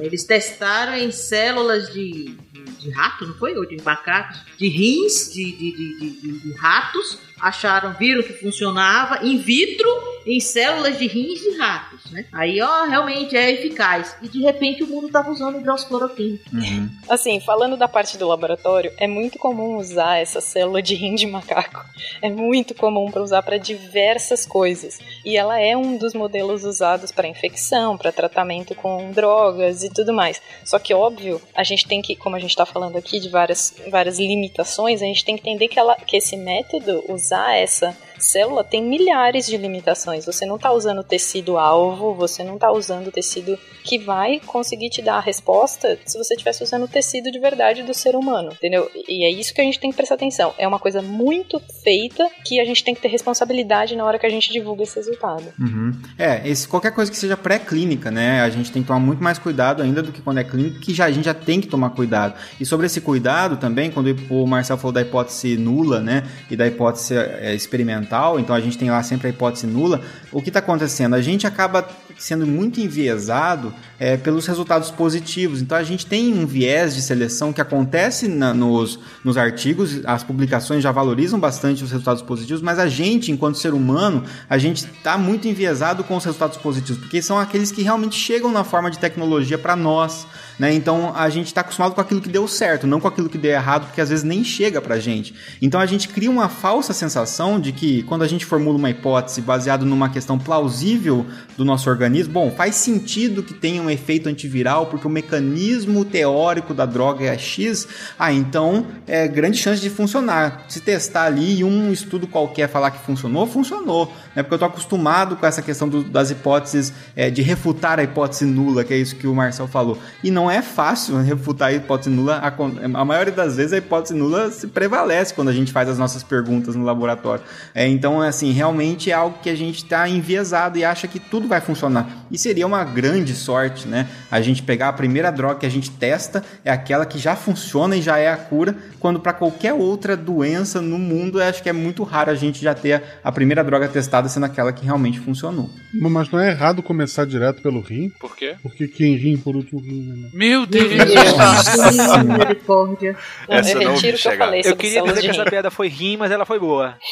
[0.00, 3.56] Eles testaram em células de, de, de rato, não foi?
[3.56, 4.38] Ou de macacos?
[4.56, 7.18] De rins de, de, de, de- de- de ratos.
[7.40, 9.88] Acharam, viram que funcionava in vitro
[10.28, 12.26] em células de rins de ratos, né?
[12.32, 14.14] Aí, ó, realmente é eficaz.
[14.20, 16.38] E de repente o mundo tava usando hidroxicloroquina.
[16.52, 16.90] Uhum.
[17.08, 21.26] Assim, falando da parte do laboratório, é muito comum usar essa célula de rim de
[21.26, 21.82] macaco.
[22.20, 24.98] É muito comum para usar para diversas coisas.
[25.24, 30.12] E ela é um dos modelos usados para infecção, para tratamento com drogas e tudo
[30.12, 30.42] mais.
[30.62, 33.74] Só que, óbvio, a gente tem que, como a gente está falando aqui de várias,
[33.90, 37.94] várias limitações, a gente tem que entender que, ela, que esse método, usar essa
[38.24, 40.26] célula, tem milhares de limitações.
[40.26, 45.00] Você não está usando tecido alvo, você não está usando tecido que vai conseguir te
[45.00, 48.90] dar a resposta se você estivesse usando o tecido de verdade do ser humano, entendeu?
[49.08, 50.54] E é isso que a gente tem que prestar atenção.
[50.58, 54.26] É uma coisa muito feita que a gente tem que ter responsabilidade na hora que
[54.26, 55.44] a gente divulga esse resultado.
[55.58, 55.92] Uhum.
[56.18, 58.42] É, esse, qualquer coisa que seja pré-clínica, né?
[58.42, 60.92] A gente tem que tomar muito mais cuidado ainda do que quando é clínica, que
[60.92, 62.34] já, a gente já tem que tomar cuidado.
[62.60, 66.24] E sobre esse cuidado também, quando o Marcel falou da hipótese nula, né?
[66.50, 68.07] E da hipótese é, experimental,
[68.38, 70.00] então a gente tem lá sempre a hipótese nula.
[70.32, 71.14] O que está acontecendo?
[71.14, 71.88] A gente acaba
[72.18, 75.62] sendo muito enviesado é, pelos resultados positivos.
[75.62, 80.22] Então a gente tem um viés de seleção que acontece na- nos, nos artigos, as
[80.24, 84.84] publicações já valorizam bastante os resultados positivos, mas a gente, enquanto ser humano, a gente
[84.84, 88.90] está muito enviesado com os resultados positivos, porque são aqueles que realmente chegam na forma
[88.90, 90.26] de tecnologia para nós.
[90.58, 90.74] Né?
[90.74, 93.52] Então a gente está acostumado com aquilo que deu certo, não com aquilo que deu
[93.52, 95.32] errado, porque às vezes nem chega para gente.
[95.62, 99.40] Então a gente cria uma falsa sensação de que quando a gente formula uma hipótese
[99.40, 101.24] baseado numa questão plausível
[101.56, 106.72] do nosso organismo, bom, faz sentido que tenha um efeito antiviral, porque o mecanismo teórico
[106.72, 107.86] da droga é X,
[108.18, 110.64] ah, então é grande chance de funcionar.
[110.68, 114.12] Se testar ali e um estudo qualquer falar que funcionou, funcionou.
[114.38, 114.42] Né?
[114.44, 118.44] Porque eu estou acostumado com essa questão do- das hipóteses, é, de refutar a hipótese
[118.44, 119.98] nula, que é isso que o Marcel falou.
[120.22, 122.36] E não é fácil refutar a hipótese nula.
[122.36, 125.98] A, a maioria das vezes a hipótese nula se prevalece quando a gente faz as
[125.98, 127.42] nossas perguntas no laboratório.
[127.74, 131.48] É, então, assim, realmente é algo que a gente está enviesado e acha que tudo
[131.48, 132.08] vai funcionar.
[132.30, 134.06] E seria uma grande sorte, né?
[134.30, 137.96] A gente pegar a primeira droga que a gente testa, é aquela que já funciona
[137.96, 141.72] e já é a cura, quando para qualquer outra doença no mundo, acho que é
[141.72, 145.70] muito raro a gente já ter a primeira droga testada sendo aquela que realmente funcionou.
[145.94, 148.10] Mas não é errado começar direto pelo rim?
[148.20, 148.56] Por quê?
[148.62, 150.30] Porque quem rim por último rim, né?
[150.32, 150.92] Meu Deus!
[150.92, 153.16] Misericórdia.
[153.48, 155.88] Essa eu não retiro o que eu falei Eu queria dizer que essa piada foi
[155.88, 156.96] rim, mas ela foi boa.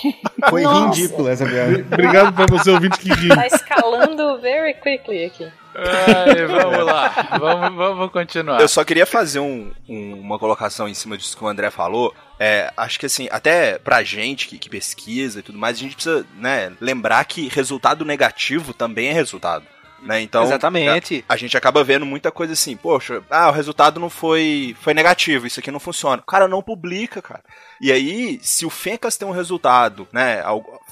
[0.51, 1.01] Foi Nossa.
[1.01, 1.85] ridículo essa piada.
[1.91, 3.29] Obrigado pra você ouvinte que ri.
[3.29, 5.47] Tá escalando very quickly aqui.
[5.75, 8.61] Ai, vamos lá, vamos, vamos continuar.
[8.61, 12.15] Eu só queria fazer um- um- uma colocação em cima disso que o André falou.
[12.39, 15.95] É, acho que assim, até pra gente que, que pesquisa e tudo mais, a gente
[15.95, 19.65] precisa né, lembrar que resultado negativo também é resultado.
[20.03, 20.21] Né?
[20.21, 21.25] Então, Exatamente.
[21.29, 24.93] A, a gente acaba vendo muita coisa assim, poxa, ah, o resultado não foi, foi
[24.93, 26.23] negativo, isso aqui não funciona.
[26.23, 27.43] O cara não publica, cara.
[27.81, 30.43] E aí, se o Fencas tem um resultado, né,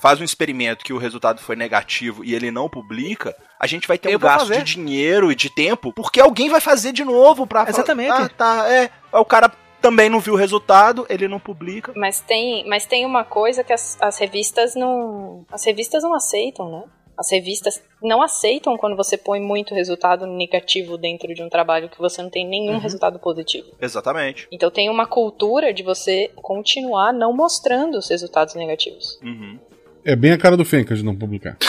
[0.01, 3.99] faz um experimento que o resultado foi negativo e ele não publica, a gente vai
[3.99, 4.63] ter Eu um gasto fazer.
[4.63, 8.11] de dinheiro e de tempo, porque alguém vai fazer de novo pra Exatamente.
[8.11, 8.91] Ah, tá, é.
[9.13, 9.53] O cara
[9.85, 11.93] também não viu o resultado, ele não publica.
[11.95, 15.45] Mas tem, mas tem uma coisa que as, as revistas não.
[15.53, 16.85] As revistas não aceitam, né?
[17.19, 21.99] As revistas não aceitam quando você põe muito resultado negativo dentro de um trabalho que
[21.99, 23.67] você não tem nenhum resultado positivo.
[23.79, 24.49] Exatamente.
[24.51, 29.21] Então tem uma cultura de você continuar não mostrando os resultados negativos.
[29.23, 29.59] Uhum.
[30.03, 31.59] É bem a cara do Fencas de não publicar.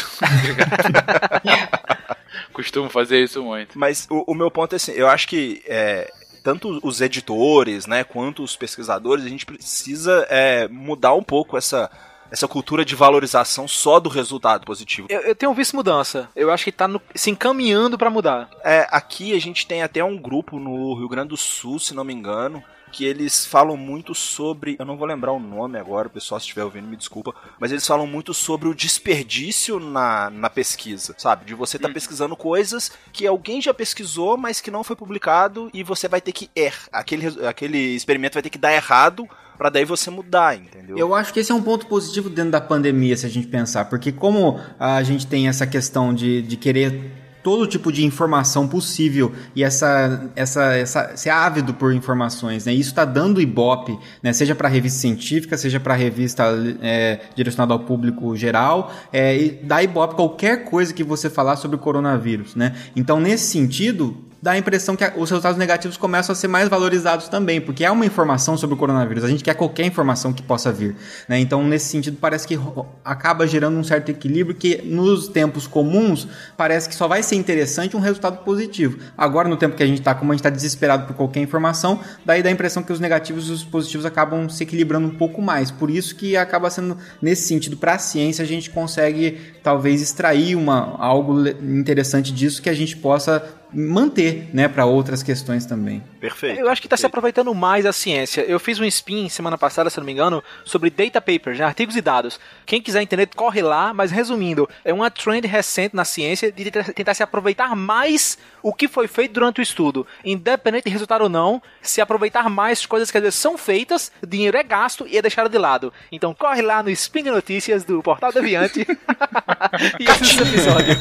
[2.54, 3.78] Costumo fazer isso muito.
[3.78, 6.10] Mas o, o meu ponto é assim, eu acho que é,
[6.46, 11.90] tanto os editores, né, quanto os pesquisadores, a gente precisa é, mudar um pouco essa,
[12.30, 15.08] essa cultura de valorização só do resultado positivo.
[15.10, 16.30] Eu, eu tenho visto mudança.
[16.36, 18.48] Eu acho que tá no- se encaminhando pra mudar.
[18.64, 22.04] É, aqui a gente tem até um grupo no Rio Grande do Sul, se não
[22.04, 22.64] me engano,
[22.96, 24.78] que eles falam muito sobre.
[24.80, 27.36] Eu não vou lembrar o nome agora, o pessoal, se estiver ouvindo, me desculpa.
[27.60, 31.44] Mas eles falam muito sobre o desperdício na, na pesquisa, sabe?
[31.44, 35.84] De você estar pesquisando coisas que alguém já pesquisou, mas que não foi publicado e
[35.84, 36.88] você vai ter que errar.
[36.94, 39.28] Aquele, aquele experimento vai ter que dar errado
[39.58, 40.98] pra daí você mudar, entendeu?
[40.98, 43.86] Eu acho que esse é um ponto positivo dentro da pandemia, se a gente pensar,
[43.86, 49.32] porque como a gente tem essa questão de, de querer todo tipo de informação possível
[49.56, 52.74] e essa, essa, essa ser ávido por informações, né?
[52.74, 54.34] Isso está dando ibope, né?
[54.34, 56.44] Seja para revista científica, seja para revista
[56.82, 61.80] é, direcionada ao público geral, é, dá ibope qualquer coisa que você falar sobre o
[61.80, 62.76] coronavírus, né?
[62.96, 67.28] Então, nesse sentido, dá a impressão que os resultados negativos começam a ser mais valorizados
[67.28, 69.24] também, porque é uma informação sobre o coronavírus.
[69.24, 70.96] A gente quer qualquer informação que possa vir,
[71.28, 71.40] né?
[71.40, 72.56] Então, nesse sentido, parece que
[73.04, 77.98] acaba gerando um certo equilíbrio que nos tempos comuns parece que só vai ser interessante
[77.98, 79.00] um resultado positivo.
[79.18, 82.00] Agora, no tempo que a gente está, como a gente está desesperado por qualquer informação,
[82.24, 85.42] daí dá a impressão que os negativos e os positivos acabam se equilibrando um pouco
[85.42, 85.72] mais.
[85.72, 90.56] Por isso que acaba sendo, nesse sentido, para a ciência, a gente consegue talvez extrair
[90.56, 96.02] uma, algo interessante disso que a gente possa manter, né, para outras questões também.
[96.20, 96.60] Perfeito.
[96.60, 98.42] Eu acho que está se aproveitando mais a ciência.
[98.42, 101.96] Eu fiz um spin semana passada, se não me engano, sobre data papers, né, artigos
[101.96, 102.40] e dados.
[102.66, 107.14] Quem quiser entender, corre lá, mas resumindo, é uma trend recente na ciência de tentar-
[107.14, 110.08] se aproveitar mais o que foi feito durante o estudo.
[110.24, 114.58] Independente de resultado ou não, se aproveitar mais coisas que às vezes são feitas, dinheiro
[114.58, 115.92] é gasto e é deixado de lado.
[116.12, 118.86] Então corre lá no spin de notícias do Portal Deviante
[120.00, 120.96] e assista esse episódio.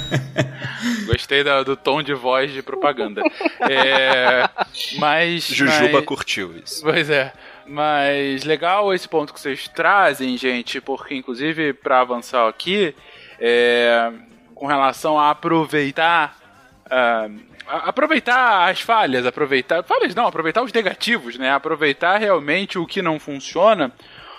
[1.07, 3.23] Gostei da- do tom de voz de propaganda.
[3.71, 4.49] É,
[4.99, 5.45] mas.
[5.47, 6.83] Jujuba mas- curtiu isso.
[6.83, 7.33] Pois é.
[7.67, 12.95] Mas legal esse ponto que vocês trazem, gente, porque inclusive para avançar aqui,
[13.41, 14.13] é,
[14.55, 16.37] com relação a aproveitar.
[16.91, 17.29] a-
[17.67, 19.83] aproveitar as falhas, aproveitar.
[19.83, 21.51] Falhas não, aproveitar os negativos, né?
[21.51, 23.91] Aproveitar realmente o que não funciona.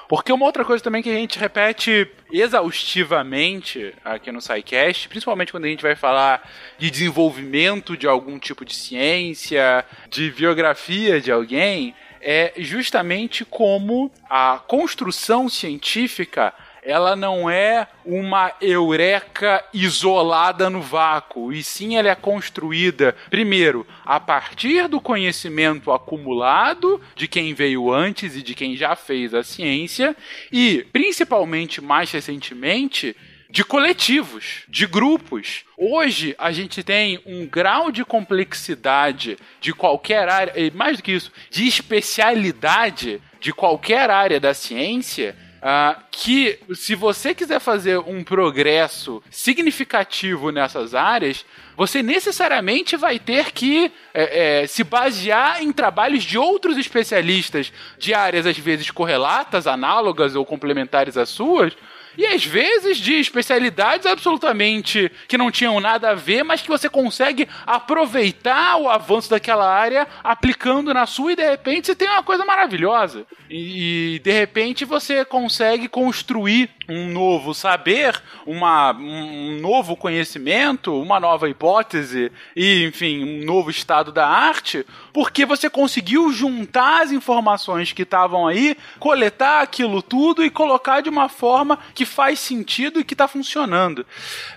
[0.08, 5.66] Porque uma outra coisa também que a gente repete exaustivamente aqui no SciCast, principalmente quando
[5.66, 6.47] a gente vai falar
[6.78, 14.60] de desenvolvimento de algum tipo de ciência, de biografia de alguém, é justamente como a
[14.68, 16.53] construção científica
[16.86, 24.19] ela não é uma eureka isolada no vácuo, e sim ela é construída, primeiro, a
[24.19, 30.15] partir do conhecimento acumulado de quem veio antes e de quem já fez a ciência,
[30.51, 33.15] e, principalmente mais recentemente,
[33.49, 35.63] de coletivos, de grupos.
[35.77, 41.13] Hoje a gente tem um grau de complexidade de qualquer área, e mais do que
[41.13, 45.36] isso, de especialidade de qualquer área da ciência.
[45.68, 51.43] Ah, que se você quiser fazer um progresso significativo nessas áreas,
[51.76, 58.13] você necessariamente vai ter que é, é, se basear em trabalhos de outros especialistas de
[58.13, 61.74] áreas às vezes correlatas, análogas ou complementares às suas,
[62.18, 66.89] e às vezes de especialidades absolutamente que não tinham nada a ver, mas que você
[66.89, 72.24] consegue aproveitar o avanço daquela área aplicando na sua e de repente você tem uma
[72.24, 73.26] coisa maravilhosa.
[73.49, 81.20] E, e, de repente você consegue construir um novo saber, uma, um novo conhecimento, uma
[81.20, 87.91] nova hipótese e, enfim, um novo estado da arte, porque você conseguiu juntar as informações
[87.91, 93.03] que estavam aí, coletar aquilo tudo e colocar de uma forma que faz sentido e
[93.03, 94.06] que está funcionando.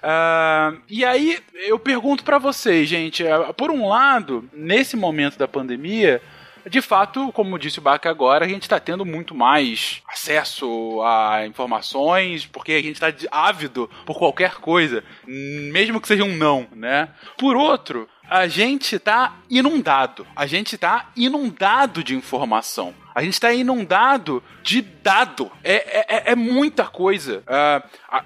[0.03, 5.49] Ah, e aí eu pergunto para vocês, gente, ah, por um lado, nesse momento da
[5.49, 6.22] pandemia,
[6.68, 11.46] de fato, como disse o Baca agora, a gente está tendo muito mais acesso a
[11.46, 17.09] informações, porque a gente está ávido por qualquer coisa, mesmo que seja um não, né?
[17.38, 20.26] Por outro, a gente está inundado.
[20.36, 22.94] A gente está inundado de informação.
[23.18, 25.50] A gente está inundado de dado.
[25.64, 27.42] É, é, é muita coisa.
[27.48, 27.82] Ah,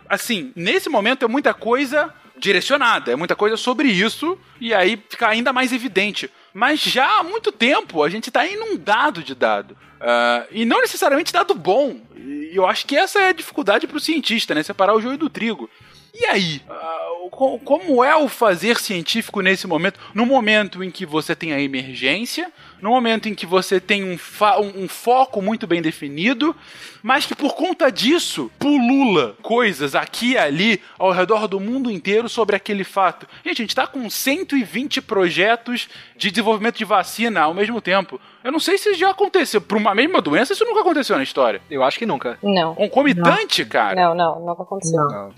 [0.07, 5.29] assim, nesse momento é muita coisa direcionada, é muita coisa sobre isso, e aí fica
[5.29, 6.31] ainda mais evidente.
[6.53, 9.73] Mas já há muito tempo a gente está inundado de dado.
[9.73, 11.99] Uh, e não necessariamente dado bom.
[12.15, 14.63] E eu acho que essa é a dificuldade para o cientista, né?
[14.63, 15.71] Separar o joio do trigo.
[16.15, 16.61] E aí?
[16.69, 19.99] Uh, como é o fazer científico nesse momento?
[20.13, 22.53] No momento em que você tem a emergência,
[22.83, 24.19] no momento em que você tem um,
[24.61, 26.55] um, um, foco muito bem definido,
[27.03, 32.29] mas que por conta disso pulula coisas aqui e ali ao redor do mundo inteiro
[32.29, 33.27] sobre aquele fato.
[33.45, 38.21] Gente, a gente está com 120 projetos de desenvolvimento de vacina ao mesmo tempo.
[38.45, 39.61] Eu não sei se já aconteceu.
[39.61, 41.61] Para uma mesma doença, isso nunca aconteceu na história.
[41.71, 42.39] Eu acho que nunca.
[42.43, 42.75] Não.
[42.75, 43.69] Concomitante, não.
[43.69, 43.95] cara.
[43.95, 44.99] Não, não, nunca aconteceu.
[44.99, 45.33] Não.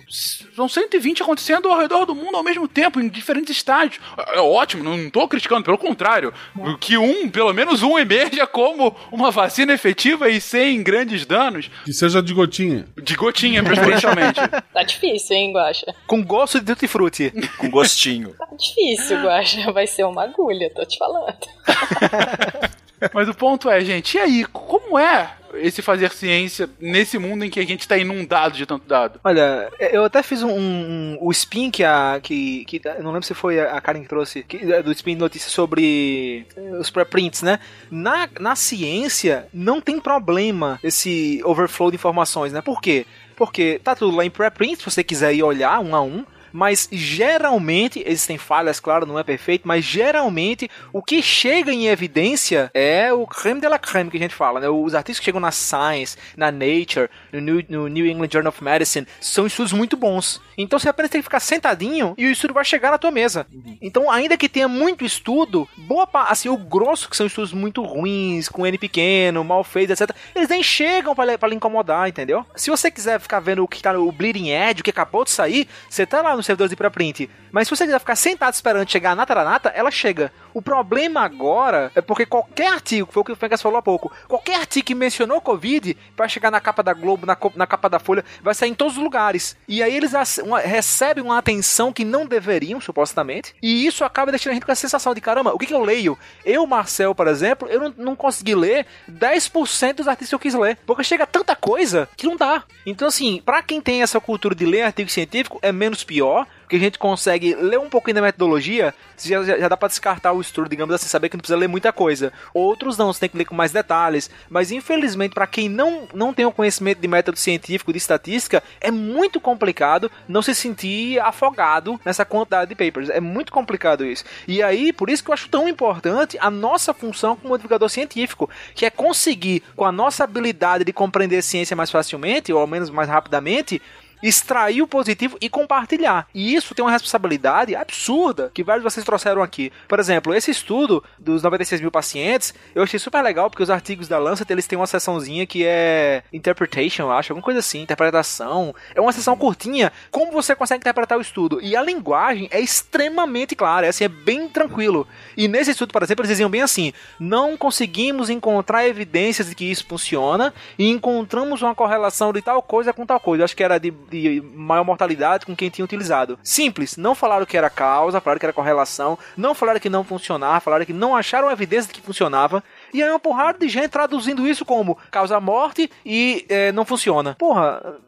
[0.55, 4.01] São 120 acontecendo ao redor do mundo ao mesmo tempo, em diferentes estágios.
[4.33, 6.33] É ótimo, não estou criticando, pelo contrário.
[6.55, 6.77] Não.
[6.79, 11.71] Que um, pelo menos um, emerja como uma vacina efetiva e sem grandes danos.
[11.85, 12.87] Que seja de gotinha.
[13.03, 14.41] De gotinha, preferencialmente.
[14.73, 15.95] tá difícil, hein, Guaxa?
[16.07, 17.33] Com gosto de tutti-frutti.
[17.59, 18.35] Com gostinho.
[18.39, 19.73] Tá difícil, Guaxa.
[19.73, 21.37] Vai ser uma agulha, tô te falando.
[23.13, 27.51] Mas o ponto é, gente, e aí, como é esse fazer ciência nesse mundo em
[27.51, 29.21] que a gente tá inundado de tanto dado?
[29.23, 32.19] Olha, eu até fiz um, um- o spin que a.
[32.23, 35.49] Que, que, não lembro se foi a Karen que trouxe, que- do spin de notícia
[35.51, 37.61] sobre eh, os preprints, né?
[37.91, 42.61] Na, na ciência, não tem problema esse overflow de informações, né?
[42.61, 43.07] Por quê?
[43.37, 46.25] Porque tá tudo lá em preprint, se você quiser ir olhar um a um.
[46.57, 52.71] Mas geralmente, existem falhas, claro, não é perfeito, mas geralmente o que chega em evidência
[52.73, 54.69] é o creme de la creme que a gente fala, né?
[54.69, 58.63] Os artigos que chegam na Science, na Nature, no New, no New England Journal of
[58.63, 60.41] Medicine, são estudos muito bons.
[60.57, 63.47] Então você apenas tem que ficar sentadinho e o estudo vai chegar na tua mesa.
[63.83, 67.83] Então, ainda que tenha muito estudo, boa pa- assim, o grosso, que são estudos muito
[67.83, 72.47] ruins, com N pequeno, mal feitos, etc., eles nem chegam pra lhe incomodar, entendeu?
[72.55, 75.33] Se você quiser ficar vendo o que tá no Bleeding Edge, o que acabou de
[75.33, 77.29] sair, você tá lá no servidor de pré-print.
[77.51, 80.33] Mas se você quiser ficar sentado esperando chegar a nata da nata, ela chega.
[80.55, 84.11] O problema agora é porque qualquer artigo, foi o que o Fencas falou há pouco,
[84.29, 87.99] qualquer artigo que mencionou Covid, vai chegar na capa da Globo, na, na capa da
[87.99, 89.57] Folha, vai sair em todos os lugares.
[89.67, 90.13] E aí eles
[90.45, 94.71] uma- recebem uma atenção que não deveriam, supostamente, e isso acaba deixando a gente com
[94.73, 96.17] a sensação de, caramba, o que, que eu leio?
[96.45, 100.55] Eu, Marcel, por exemplo, eu não, não consegui ler 10% dos artigos que eu quis
[100.55, 102.63] ler, porque chega tanta coisa que não dá.
[102.87, 106.77] Então, assim, pra quem tem essa cultura de ler artigo científico, é menos pior, porque
[106.77, 110.69] a gente consegue ler um pouquinho da metodologia, já, já, dá pra descartar o estudo,
[110.69, 112.33] digamos assim, saber que não precisa ler muita coisa.
[112.53, 114.31] Outros não, você tem que ler com mais detalhes.
[114.49, 118.91] Mas infelizmente, pra quem não, não tem o conhecimento de método científico, de estatística, é
[118.91, 123.11] muito complicado não se sentir afogado nessa quantidade de papers.
[123.11, 124.25] É muito complicado isso.
[124.49, 128.49] E aí, por isso que eu acho tão importante a nossa função como divulgador científico,
[128.75, 132.91] que é conseguir, com a nossa habilidade de compreender ciência mais facilmente, ou ao menos
[132.91, 133.81] mais rapidamente,
[134.25, 136.27] extrair o positivo e compartilhar.
[136.35, 139.71] E isso tem uma responsabilidade absurda que vários de vocês trouxeram aqui.
[139.87, 144.09] Por exemplo, esse estudo dos 96 mil pacientes, eu achei super legal porque os artigos
[144.09, 148.75] da Lancet eles têm uma seçãozinha que é interpretation, eu acho, alguma coisa assim, interpretação.
[148.95, 151.61] É uma seção curtinha, como você consegue interpretar o estudo.
[151.61, 155.07] E a linguagem é extremamente clara, é assim, é bem tranquilo.
[155.37, 159.71] E nesse estudo, por exemplo, eles diziam bem assim: não conseguimos encontrar evidências de que
[159.71, 163.43] isso funciona e encontramos uma correlação de tal coisa com tal coisa.
[163.43, 166.39] Eu acho que era de, de maior mortalidade com quem tinha utilizado.
[166.43, 170.61] Simples, não falaram que era causa, falaram que era correlação, não falaram que não funcionava,
[170.61, 172.63] falaram que não acharam evidência de que funcionava.
[172.93, 177.35] E aí uma porrada de gente traduzindo isso como causa morte e eh, não funciona.
[177.35, 177.99] Porra,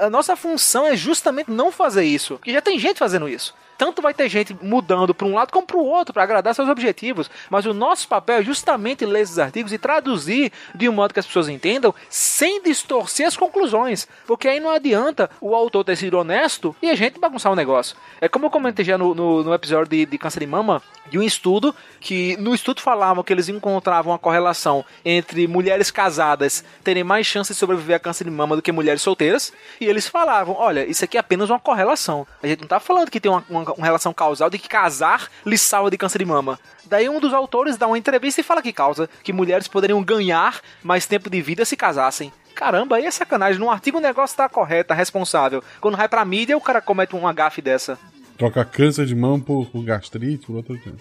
[0.00, 2.34] a nossa função é justamente não fazer isso.
[2.36, 3.54] Porque já tem gente fazendo isso.
[3.82, 6.68] Tanto vai ter gente mudando para um lado como para o outro para agradar seus
[6.68, 11.12] objetivos, mas o nosso papel é justamente ler esses artigos e traduzir de um modo
[11.12, 15.96] que as pessoas entendam sem distorcer as conclusões, porque aí não adianta o autor ter
[15.96, 17.96] sido honesto e a gente bagunçar o negócio.
[18.20, 20.80] É como eu comentei já no, no, no episódio de, de câncer de mama,
[21.10, 26.64] de um estudo que no estudo falavam que eles encontravam uma correlação entre mulheres casadas
[26.84, 30.06] terem mais chance de sobreviver a câncer de mama do que mulheres solteiras, e eles
[30.06, 32.24] falavam, olha, isso aqui é apenas uma correlação.
[32.40, 35.28] A gente não está falando que tem uma, uma, uma relação causal de que casar
[35.44, 36.58] lhe salva de câncer de mama.
[36.84, 40.60] Daí um dos autores dá uma entrevista e fala que causa que mulheres poderiam ganhar
[40.82, 42.32] mais tempo de vida se casassem.
[42.54, 43.60] Caramba, aí é sacanagem.
[43.60, 45.62] Num artigo o negócio tá correto, tá responsável.
[45.80, 47.98] Quando vai pra mídia, o cara comete um gafe dessa.
[48.36, 50.98] Troca câncer de mão por, por gastrite, por outra coisa.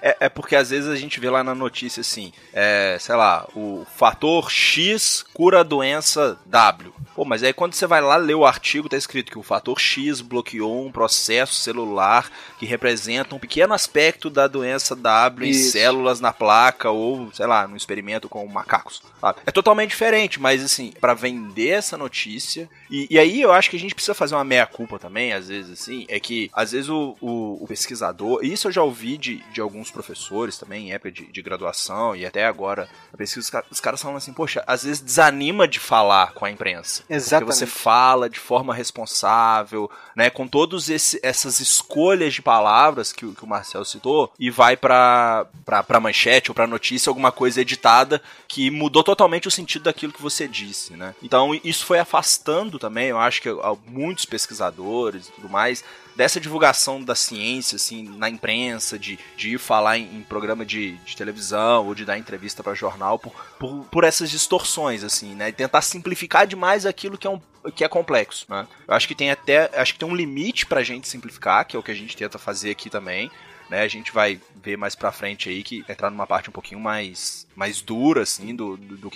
[0.00, 3.46] É, é porque às vezes a gente vê lá na notícia assim, é, sei lá,
[3.54, 6.92] o fator X cura a doença W.
[7.14, 9.78] Pô, mas aí quando você vai lá ler o artigo, tá escrito que o fator
[9.78, 15.68] X bloqueou um processo celular que representa um pequeno aspecto da doença W Isso.
[15.68, 19.00] em células na placa ou, sei lá, no experimento com macacos.
[19.20, 19.38] sabe?
[19.46, 22.68] É totalmente diferente, mas assim, para vender essa notícia.
[22.90, 25.70] E, e aí eu acho que a gente precisa fazer uma meia-culpa também, às vezes,
[25.72, 29.36] assim, é que às vezes o, o, o pesquisador, e isso eu já ouvi de,
[29.52, 33.80] de alguns professores também, em época de, de graduação e até agora, a pesquisa, os
[33.80, 37.03] caras falam assim, poxa, às vezes desanima de falar com a imprensa.
[37.08, 37.46] Exatamente.
[37.46, 40.88] Porque você fala de forma responsável, né, com todas
[41.22, 46.00] essas escolhas de palavras que, o- que o Marcel citou, e vai pra, pra, pra
[46.00, 50.46] manchete ou pra notícia alguma coisa editada que mudou totalmente o sentido daquilo que você
[50.48, 51.14] disse, né?
[51.22, 53.48] Então isso foi afastando também, eu acho que
[53.86, 55.84] muitos pesquisadores e tudo mais,
[56.14, 60.92] dessa divulgação da ciência, assim, na imprensa, de, de ir falar em, em programa de,
[60.98, 65.48] de televisão ou de dar entrevista para jornal, por, por, por essas distorções, assim, né?
[65.48, 67.40] E tentar simplificar demais aquilo que é um
[67.74, 68.66] que é complexo, né?
[68.86, 71.78] Eu acho que tem até, acho que tem um limite pra gente simplificar, que é
[71.78, 73.30] o que a gente tenta fazer aqui também,
[73.70, 73.80] né?
[73.80, 77.46] A gente vai ver mais pra frente aí que entrar numa parte um pouquinho mais
[77.56, 79.10] mais dura assim do do, do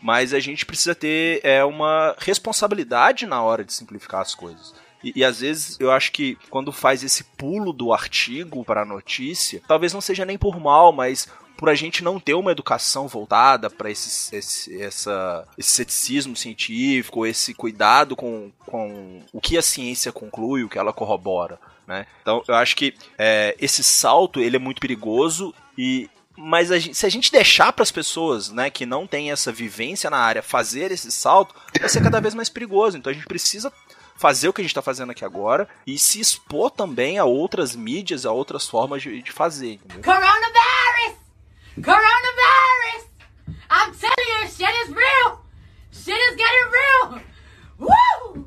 [0.00, 4.74] mas a gente precisa ter é uma responsabilidade na hora de simplificar as coisas.
[5.02, 8.86] E, e, às vezes eu acho que quando faz esse pulo do artigo para a
[8.86, 13.08] notícia, talvez não seja nem por mal, mas por a gente não ter uma educação
[13.08, 19.62] voltada para esse, esse, essa, esse ceticismo científico, esse cuidado com, com o que a
[19.62, 21.58] ciência conclui, o que ela corrobora.
[21.86, 22.06] Né?
[22.20, 26.94] Então, eu acho que é, esse salto ele é muito perigoso e mas a gente,
[26.94, 30.42] se a gente deixar para as pessoas, né, que não têm essa vivência na área,
[30.42, 32.98] fazer esse salto, vai ser cada vez mais perigoso.
[32.98, 33.72] Então a gente precisa
[34.16, 37.76] fazer o que a gente está fazendo aqui agora e se expor também a outras
[37.76, 39.74] mídias, a outras formas de, de fazer.
[39.74, 40.02] Entendeu?
[40.02, 41.16] Coronavirus!
[41.76, 43.06] Coronavirus!
[43.70, 45.44] I'm telling you, shit is real!
[45.92, 47.20] Shit is getting real!
[47.78, 48.46] Woo!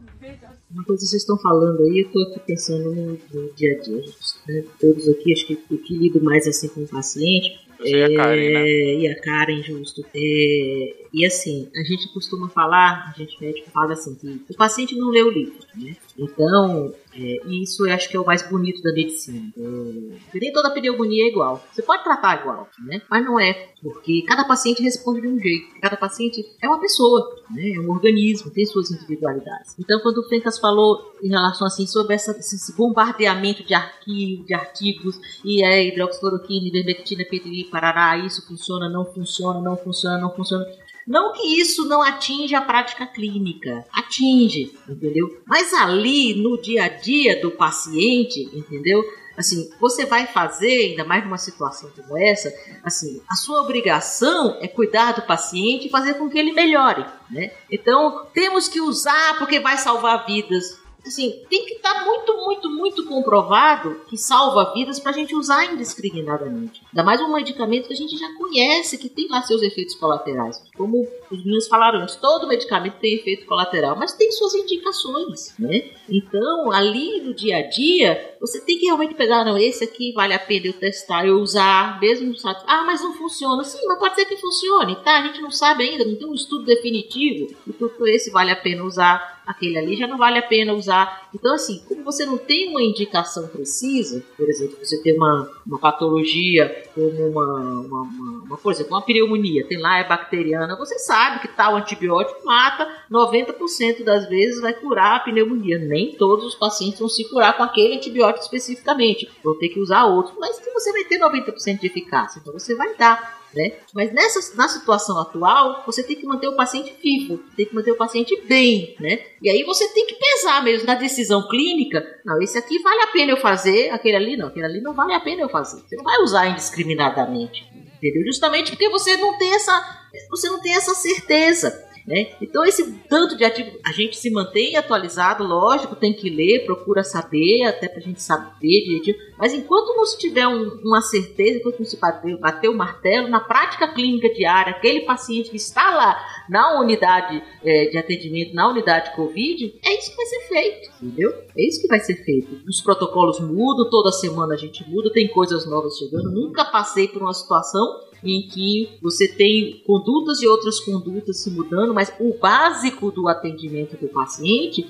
[0.72, 3.84] Uma coisa que vocês estão falando aí, eu tô aqui pensando no, no dia a
[3.84, 4.04] dia.
[4.48, 4.64] Né?
[4.80, 7.69] Todos aqui, acho que o que lido mais assim com o paciente.
[7.80, 8.70] Você e a Karen, né?
[8.70, 10.06] É, E a Karen, justo.
[10.14, 14.96] É, e assim, a gente costuma falar, a gente médico fala assim, que o paciente
[14.96, 15.96] não lê o livro, né?
[16.20, 19.52] Então, é, isso eu acho que é o mais bonito da medicina.
[19.58, 21.64] É, nem toda pneumonia é igual.
[21.72, 23.02] Você pode tratar igual, né?
[23.10, 25.80] Mas não é, porque cada paciente responde de um jeito.
[25.82, 27.72] Cada paciente é uma pessoa, né?
[27.72, 29.76] É um organismo, tem suas individualidades.
[29.80, 34.54] Então, quando o Fencas falou em relação assim sobre essa, esse bombardeamento de arquivos, de
[34.54, 40.66] artigos, e é hidroxicloroquina, ivermectina, PTI, parará, isso funciona, não funciona, não funciona, não funciona.
[41.10, 45.42] Não que isso não atinja a prática clínica, atinge, entendeu?
[45.44, 49.04] Mas ali no dia a dia do paciente, entendeu?
[49.36, 52.54] Assim, você vai fazer, ainda mais numa situação como essa,
[52.84, 57.54] assim, a sua obrigação é cuidar do paciente e fazer com que ele melhore, né?
[57.72, 60.78] Então, temos que usar porque vai salvar vidas
[61.10, 65.66] assim, tem que estar muito, muito, muito comprovado que salva vidas para a gente usar
[65.66, 66.82] indiscriminadamente.
[66.88, 70.62] Ainda mais um medicamento que a gente já conhece, que tem lá seus efeitos colaterais.
[70.76, 75.92] Como os meninos falaram antes, todo medicamento tem efeito colateral, mas tem suas indicações, né?
[76.10, 80.34] Então, ali no dia a dia, você tem que realmente pegar, não, esse aqui vale
[80.34, 83.64] a pena eu testar, eu usar, mesmo sabe, ah, mas não funciona.
[83.64, 85.20] Sim, mas pode ser que funcione, tá?
[85.20, 88.56] A gente não sabe ainda, não tem um estudo definitivo, e por esse vale a
[88.56, 91.28] pena usar aquele ali já não vale a pena usar.
[91.34, 95.80] Então, assim, como você não tem uma indicação precisa, por exemplo, você tem uma, uma
[95.80, 101.00] patologia como uma, uma, uma, uma, por exemplo, uma pneumonia, tem lá, é bacteriana, você
[101.00, 105.80] sabe que tal antibiótico mata 90% das vezes vai curar a pneumonia.
[105.80, 110.06] Nem todos os pacientes vão se curar com aquele antibiótico especificamente, vão ter que usar
[110.06, 113.40] outro, mas que você vai ter 90% de eficácia, então você vai dar.
[113.54, 113.78] Né?
[113.96, 117.92] Mas nessa, na situação atual, você tem que manter o paciente vivo, tem que manter
[117.92, 119.26] o paciente bem, né?
[119.42, 122.06] E aí você tem que pesar mesmo na decisão clínica.
[122.24, 125.14] Não, esse aqui vale a pena eu fazer, aquele ali não, aquele ali não vale
[125.14, 125.82] a pena eu fazer.
[125.82, 127.66] Você não vai usar indiscriminadamente,
[127.98, 128.24] entendeu?
[128.28, 131.89] Justamente porque você não tem essa, você não tem essa certeza.
[132.10, 132.32] Né?
[132.42, 137.04] Então, esse tanto de ativo, a gente se mantém atualizado, lógico, tem que ler, procura
[137.04, 139.16] saber, até pra gente saber direitinho.
[139.40, 143.30] Mas enquanto não se tiver um, uma certeza, enquanto não se bater, bater o martelo,
[143.30, 148.70] na prática clínica diária, aquele paciente que está lá na unidade é, de atendimento, na
[148.70, 151.34] unidade Covid, é isso que vai ser feito, entendeu?
[151.56, 152.60] É isso que vai ser feito.
[152.68, 156.30] Os protocolos mudam, toda semana a gente muda, tem coisas novas chegando.
[156.32, 161.94] Nunca passei por uma situação em que você tem condutas e outras condutas se mudando,
[161.94, 164.86] mas o básico do atendimento do paciente,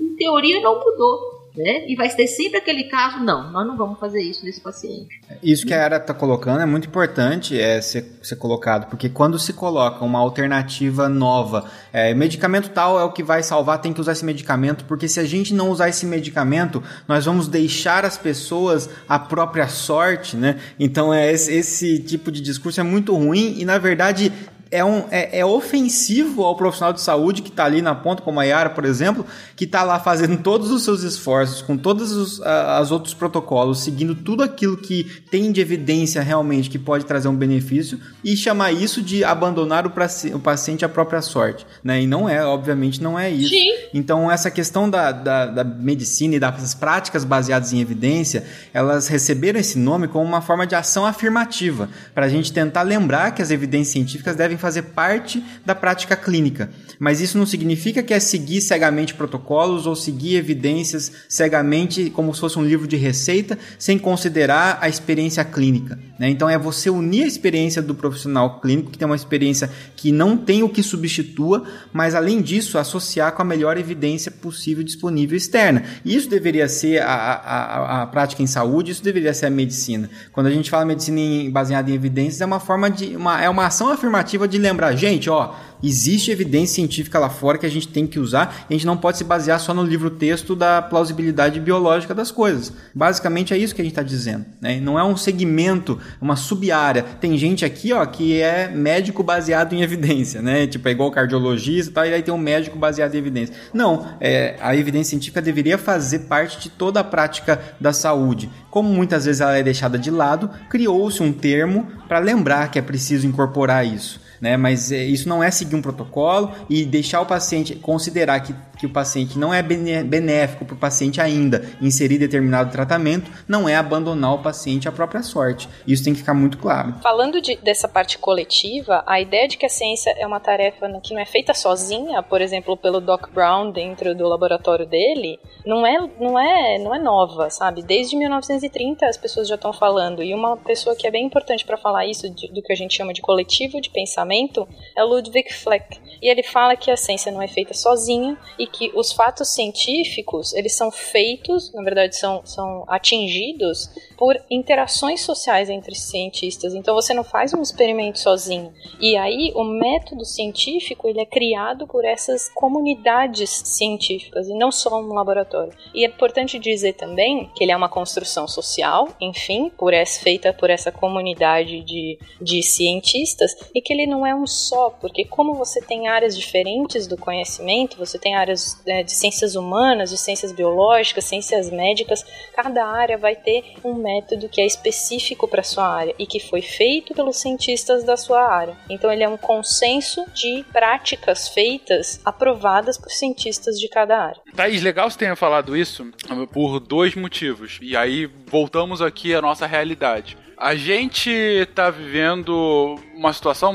[0.00, 1.41] em teoria, não mudou.
[1.54, 1.86] Né?
[1.86, 5.20] E vai ter sempre aquele caso, não, nós não vamos fazer isso nesse paciente.
[5.42, 9.38] Isso que a Ara está colocando é muito importante é, ser, ser colocado, porque quando
[9.38, 14.00] se coloca uma alternativa nova, é, medicamento tal é o que vai salvar, tem que
[14.00, 18.16] usar esse medicamento, porque se a gente não usar esse medicamento, nós vamos deixar as
[18.16, 20.58] pessoas à própria sorte, né?
[20.80, 24.32] Então é esse, esse tipo de discurso é muito ruim e na verdade
[24.72, 28.40] é, um, é, é, ofensivo ao profissional de saúde que está ali na ponta, como
[28.40, 32.40] a Yara, por exemplo, que está lá fazendo todos os seus esforços, com todos os
[32.42, 37.36] as outros protocolos, seguindo tudo aquilo que tem de evidência realmente que pode trazer um
[37.36, 39.92] benefício, e chamar isso de abandonar o,
[40.34, 41.66] o paciente à própria sorte.
[41.84, 42.02] Né?
[42.02, 43.50] E não é, obviamente, não é isso.
[43.50, 43.68] Sim.
[43.92, 49.60] Então, essa questão da, da, da medicina e das práticas baseadas em evidência, elas receberam
[49.60, 53.50] esse nome como uma forma de ação afirmativa, para a gente tentar lembrar que as
[53.50, 56.70] evidências científicas devem fazer parte da prática clínica.
[56.98, 62.40] Mas isso não significa que é seguir cegamente protocolos ou seguir evidências cegamente como se
[62.40, 65.98] fosse um livro de receita, sem considerar a experiência clínica.
[66.18, 66.30] Né?
[66.30, 70.36] Então é você unir a experiência do profissional clínico, que tem uma experiência que não
[70.36, 75.82] tem o que substitua, mas além disso, associar com a melhor evidência possível disponível externa.
[76.04, 80.08] Isso deveria ser a, a, a prática em saúde, isso deveria ser a medicina.
[80.32, 83.16] Quando a gente fala medicina em, baseada em evidências, é uma forma de.
[83.16, 85.50] Uma, é uma ação afirmativa de lembrar, gente, ó,
[85.82, 88.96] Existe evidência científica lá fora que a gente tem que usar e a gente não
[88.96, 92.72] pode se basear só no livro-texto da plausibilidade biológica das coisas.
[92.94, 94.46] Basicamente é isso que a gente está dizendo.
[94.60, 94.80] Né?
[94.80, 97.02] Não é um segmento, uma sub-área.
[97.02, 100.66] Tem gente aqui ó, que é médico baseado em evidência, né?
[100.66, 103.54] Tipo, é igual cardiologista e tal, e aí tem um médico baseado em evidência.
[103.74, 108.48] Não, é, a evidência científica deveria fazer parte de toda a prática da saúde.
[108.70, 112.82] Como muitas vezes ela é deixada de lado, criou-se um termo para lembrar que é
[112.82, 114.56] preciso incorporar isso né?
[114.56, 118.86] Mas é, isso não é seguir um protocolo e deixar o paciente considerar que, que
[118.86, 124.34] o paciente não é benéfico para o paciente ainda inserir determinado tratamento, não é abandonar
[124.34, 125.68] o paciente à própria sorte.
[125.86, 126.96] Isso tem que ficar muito claro.
[127.00, 131.14] Falando de, dessa parte coletiva, a ideia de que a ciência é uma tarefa que
[131.14, 136.00] não é feita sozinha, por exemplo, pelo Doc Brown dentro do laboratório dele, não é,
[136.18, 137.82] não é, não é nova, sabe?
[137.82, 141.76] Desde 1930 as pessoas já estão falando e uma pessoa que é bem importante para
[141.76, 146.00] falar isso de, do que a gente chama de coletivo de pensamento é Ludwig Fleck.
[146.20, 150.52] E ele fala que a ciência não é feita sozinha e que os fatos científicos,
[150.54, 153.90] eles são feitos, na verdade são, são atingidos
[154.22, 156.74] por interações sociais entre cientistas.
[156.74, 158.72] Então você não faz um experimento sozinho.
[159.00, 165.00] E aí o método científico, ele é criado por essas comunidades científicas e não só
[165.00, 165.72] um laboratório.
[165.92, 170.52] E é importante dizer também que ele é uma construção social, enfim, por essa, feita
[170.52, 175.54] por essa comunidade de, de cientistas e que ele não é um só, porque como
[175.54, 180.52] você tem áreas diferentes do conhecimento, você tem áreas é, de ciências humanas, de ciências
[180.52, 182.24] biológicas, ciências médicas,
[182.54, 184.11] cada área vai ter um método
[184.50, 188.76] que é específico para sua área e que foi feito pelos cientistas da sua área.
[188.88, 194.40] Então ele é um consenso de práticas feitas aprovadas por cientistas de cada área.
[194.54, 196.10] Thaís, legal você tenha falado isso
[196.52, 197.78] por dois motivos.
[197.80, 200.36] E aí voltamos aqui à nossa realidade.
[200.56, 203.74] A gente está vivendo uma situação,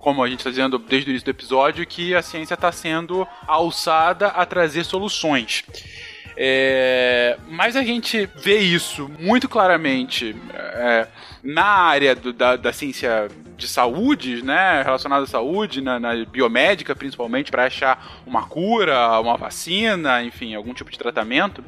[0.00, 3.26] como a gente está dizendo desde o início do episódio, que a ciência está sendo
[3.46, 5.62] alçada a trazer soluções.
[6.38, 11.08] É, mas a gente vê isso muito claramente é,
[11.42, 16.94] na área do, da, da, ciência de saúde, né, relacionada à saúde, na, na biomédica
[16.94, 21.64] principalmente, para achar uma cura, uma vacina, enfim, algum tipo de tratamento.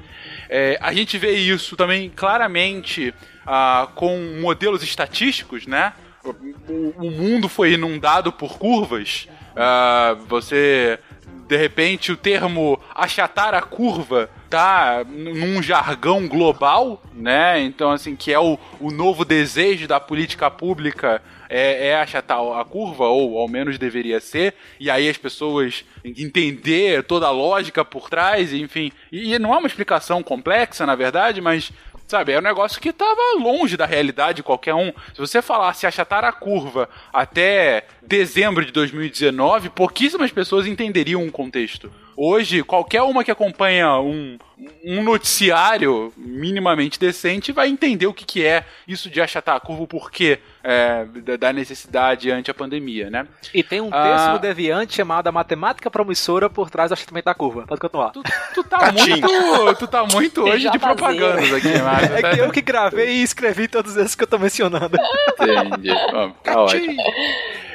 [0.51, 3.15] É, a gente vê isso também claramente
[3.47, 5.95] ah, com modelos estatísticos, né?
[6.23, 9.29] O, o, mundo foi inundado por curvas.
[9.57, 10.99] Ah, você,
[11.47, 17.61] de repente, o termo achatar a curva tá num jargão global, né?
[17.61, 22.65] Então, assim, que é o, o novo desejo da política pública é, é achatar a
[22.65, 28.09] curva, ou ao menos deveria ser, e aí as pessoas entender toda a lógica por
[28.09, 28.93] trás, enfim.
[29.11, 31.73] E, e não é uma explicação complexa, na verdade, mas
[32.09, 34.91] Sabe, é um negócio que tava longe da realidade de qualquer um.
[35.13, 41.93] Se você falasse achatar a curva até dezembro de 2019, pouquíssimas pessoas entenderiam o contexto.
[42.21, 44.37] Hoje, qualquer uma que acompanha um,
[44.85, 49.85] um noticiário minimamente decente vai entender o que, que é isso de achatar a curva,
[49.85, 51.07] o porquê é,
[51.39, 53.25] da necessidade ante a pandemia, né?
[53.55, 57.35] E tem um texto ah, no Deviante chamado Matemática Promissora por trás do achatamento da
[57.35, 57.65] curva.
[57.69, 58.11] Pode continuar.
[58.11, 58.21] Tu,
[58.53, 62.09] tu tá muito, tu tá muito hoje de propagandas aqui, Marcos.
[62.19, 64.99] É que eu que gravei e escrevi todos esses que eu tô mencionando.
[65.41, 65.95] Entendi.
[66.11, 67.01] Bom, tá ótimo.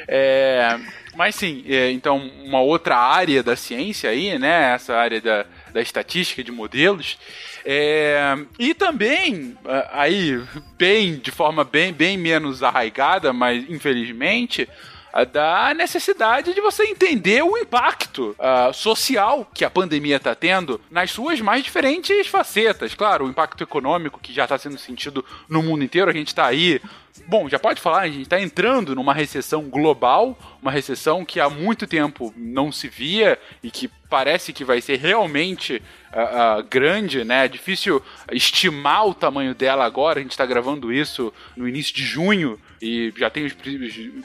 [0.06, 0.78] É,
[1.14, 4.74] mas sim, é, então uma outra área da ciência aí, né?
[4.74, 7.18] Essa área da, da estatística de modelos.
[7.64, 9.56] É, e também,
[9.92, 10.40] aí,
[10.76, 14.68] bem, de forma bem, bem menos arraigada, mas infelizmente,
[15.30, 21.12] da necessidade de você entender o impacto uh, social que a pandemia está tendo nas
[21.12, 22.94] suas mais diferentes facetas.
[22.94, 26.46] Claro, o impacto econômico que já está sendo sentido no mundo inteiro, a gente está
[26.46, 26.80] aí
[27.28, 31.48] Bom, já pode falar, a gente está entrando numa recessão global, uma recessão que há
[31.48, 35.80] muito tempo não se via e que parece que vai ser realmente
[36.12, 37.44] uh, uh, grande, né?
[37.44, 40.18] É difícil estimar o tamanho dela agora.
[40.18, 43.56] A gente está gravando isso no início de junho e já tem os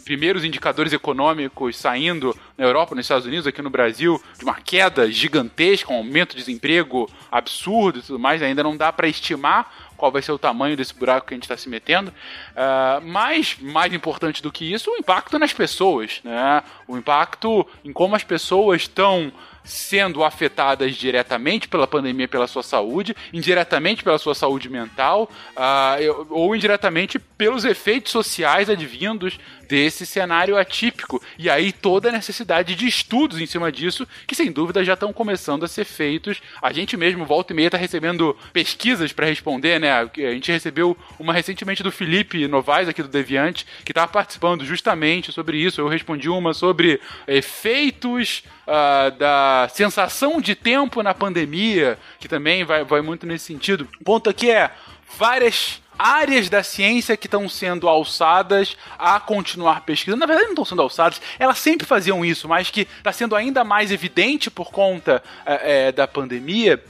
[0.04, 5.12] primeiros indicadores econômicos saindo na Europa, nos Estados Unidos, aqui no Brasil, de uma queda
[5.12, 8.42] gigantesca, um aumento de desemprego absurdo e tudo mais.
[8.42, 11.44] Ainda não dá para estimar qual vai ser o tamanho desse buraco que a gente
[11.44, 12.10] está se metendo.
[12.10, 16.64] Uh, mas, mais importante do que isso, o impacto nas pessoas, né?
[16.88, 19.32] O impacto em como as pessoas estão
[19.64, 26.56] sendo afetadas diretamente pela pandemia pela sua saúde, indiretamente pela sua saúde mental, uh, ou
[26.56, 29.40] indiretamente pelos efeitos sociais advindos
[29.70, 31.22] desse cenário atípico.
[31.38, 35.14] E aí toda a necessidade de estudos em cima disso, que sem dúvida já estão
[35.14, 36.42] começando a ser feitos.
[36.60, 39.92] A gente mesmo, volta e meia, está recebendo pesquisas para responder, né?
[39.92, 45.32] A gente recebeu uma recentemente do Felipe Novaes, aqui do Deviante, que estava participando justamente
[45.32, 45.80] sobre isso.
[45.80, 52.84] Eu respondi uma sobre efeitos uh, da sensação de tempo na pandemia, que também vai,
[52.84, 53.88] vai muito nesse sentido.
[54.02, 54.72] O ponto aqui é
[55.16, 60.22] várias áreas da ciência que estão sendo alçadas a continuar pesquisando.
[60.22, 63.66] Na verdade, não estão sendo alçadas, elas sempre faziam isso, mas que está sendo ainda
[63.66, 66.82] mais evidente por conta é, da pandemia.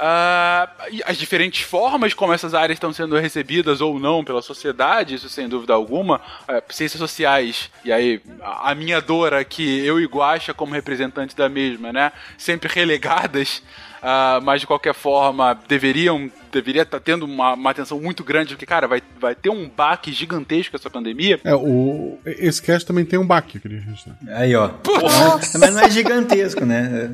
[0.00, 5.28] Uh, as diferentes formas como essas áreas estão sendo recebidas ou não pela sociedade, isso
[5.28, 6.22] sem dúvida alguma.
[6.48, 11.50] Uh, ciências sociais, e aí a minha dor aqui, eu e Guaxa como representantes da
[11.50, 12.12] mesma, né?
[12.38, 13.62] Sempre relegadas
[14.02, 18.54] Uh, mas de qualquer forma deveriam deveria estar tá tendo uma, uma, atenção muito grande,
[18.54, 21.38] porque, cara, vai, vai ter um baque gigantesco essa pandemia.
[21.44, 24.16] É, o, esse cast também tem um baque, eu queria registrar.
[24.32, 24.70] Aí, ó.
[24.84, 25.58] Nossa.
[25.58, 27.08] Mas não é gigantesco, né?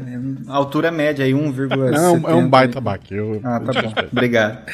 [0.49, 1.77] É altura média aí, 1,7.
[1.93, 3.15] Não, é um baita baque.
[3.15, 3.93] Eu, ah, tá bom.
[4.11, 4.65] Obrigado.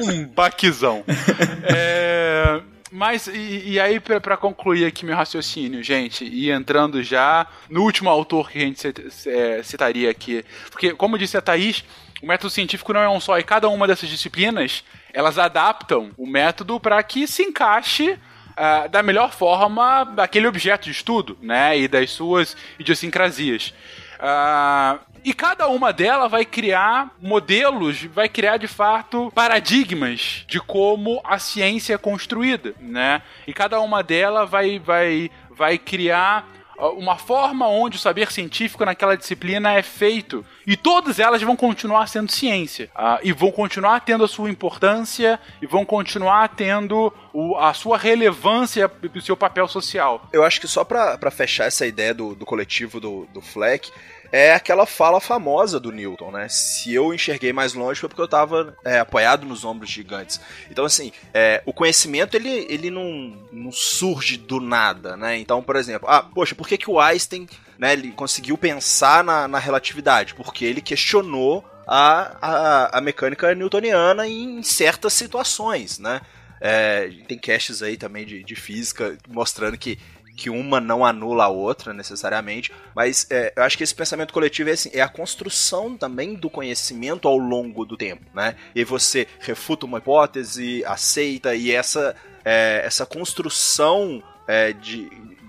[0.00, 1.02] um baquezão.
[1.64, 2.60] é.
[2.94, 8.10] Mas, e, e aí, para concluir aqui meu raciocínio, gente, e entrando já no último
[8.10, 8.86] autor que a gente
[9.26, 10.44] é, citaria aqui.
[10.70, 11.82] Porque, como disse a Thaís,
[12.22, 16.26] o método científico não é um só, e cada uma dessas disciplinas elas adaptam o
[16.26, 18.18] método para que se encaixe
[18.52, 21.78] Uh, da melhor forma daquele objeto de estudo, né?
[21.78, 23.72] E das suas idiosincrasias.
[24.20, 31.20] Uh, e cada uma delas vai criar modelos, vai criar de fato paradigmas de como
[31.24, 33.22] a ciência é construída, né?
[33.46, 36.46] E cada uma delas vai, vai, vai criar
[36.90, 40.44] uma forma onde o saber científico naquela disciplina é feito.
[40.66, 42.90] E todas elas vão continuar sendo ciência.
[42.96, 47.96] Uh, e vão continuar tendo a sua importância e vão continuar tendo o, a sua
[47.96, 50.28] relevância e o seu papel social.
[50.32, 53.90] Eu acho que só para fechar essa ideia do, do coletivo do, do Fleck,
[54.32, 56.48] é aquela fala famosa do Newton, né?
[56.48, 60.40] Se eu enxerguei mais longe foi porque eu estava é, apoiado nos ombros gigantes.
[60.70, 65.36] Então, assim, é, o conhecimento ele, ele não, não surge do nada, né?
[65.36, 67.46] Então, por exemplo, ah, poxa, por que, que o Einstein
[67.78, 70.34] né, ele conseguiu pensar na, na relatividade?
[70.34, 76.22] Porque ele questionou a, a, a mecânica newtoniana em certas situações, né?
[76.58, 79.98] É, tem caches aí também de, de física mostrando que
[80.36, 84.70] que uma não anula a outra necessariamente, mas é, eu acho que esse pensamento coletivo
[84.70, 88.56] é assim, é a construção também do conhecimento ao longo do tempo, né?
[88.74, 95.08] E você refuta uma hipótese, aceita e essa é, essa construção é, de,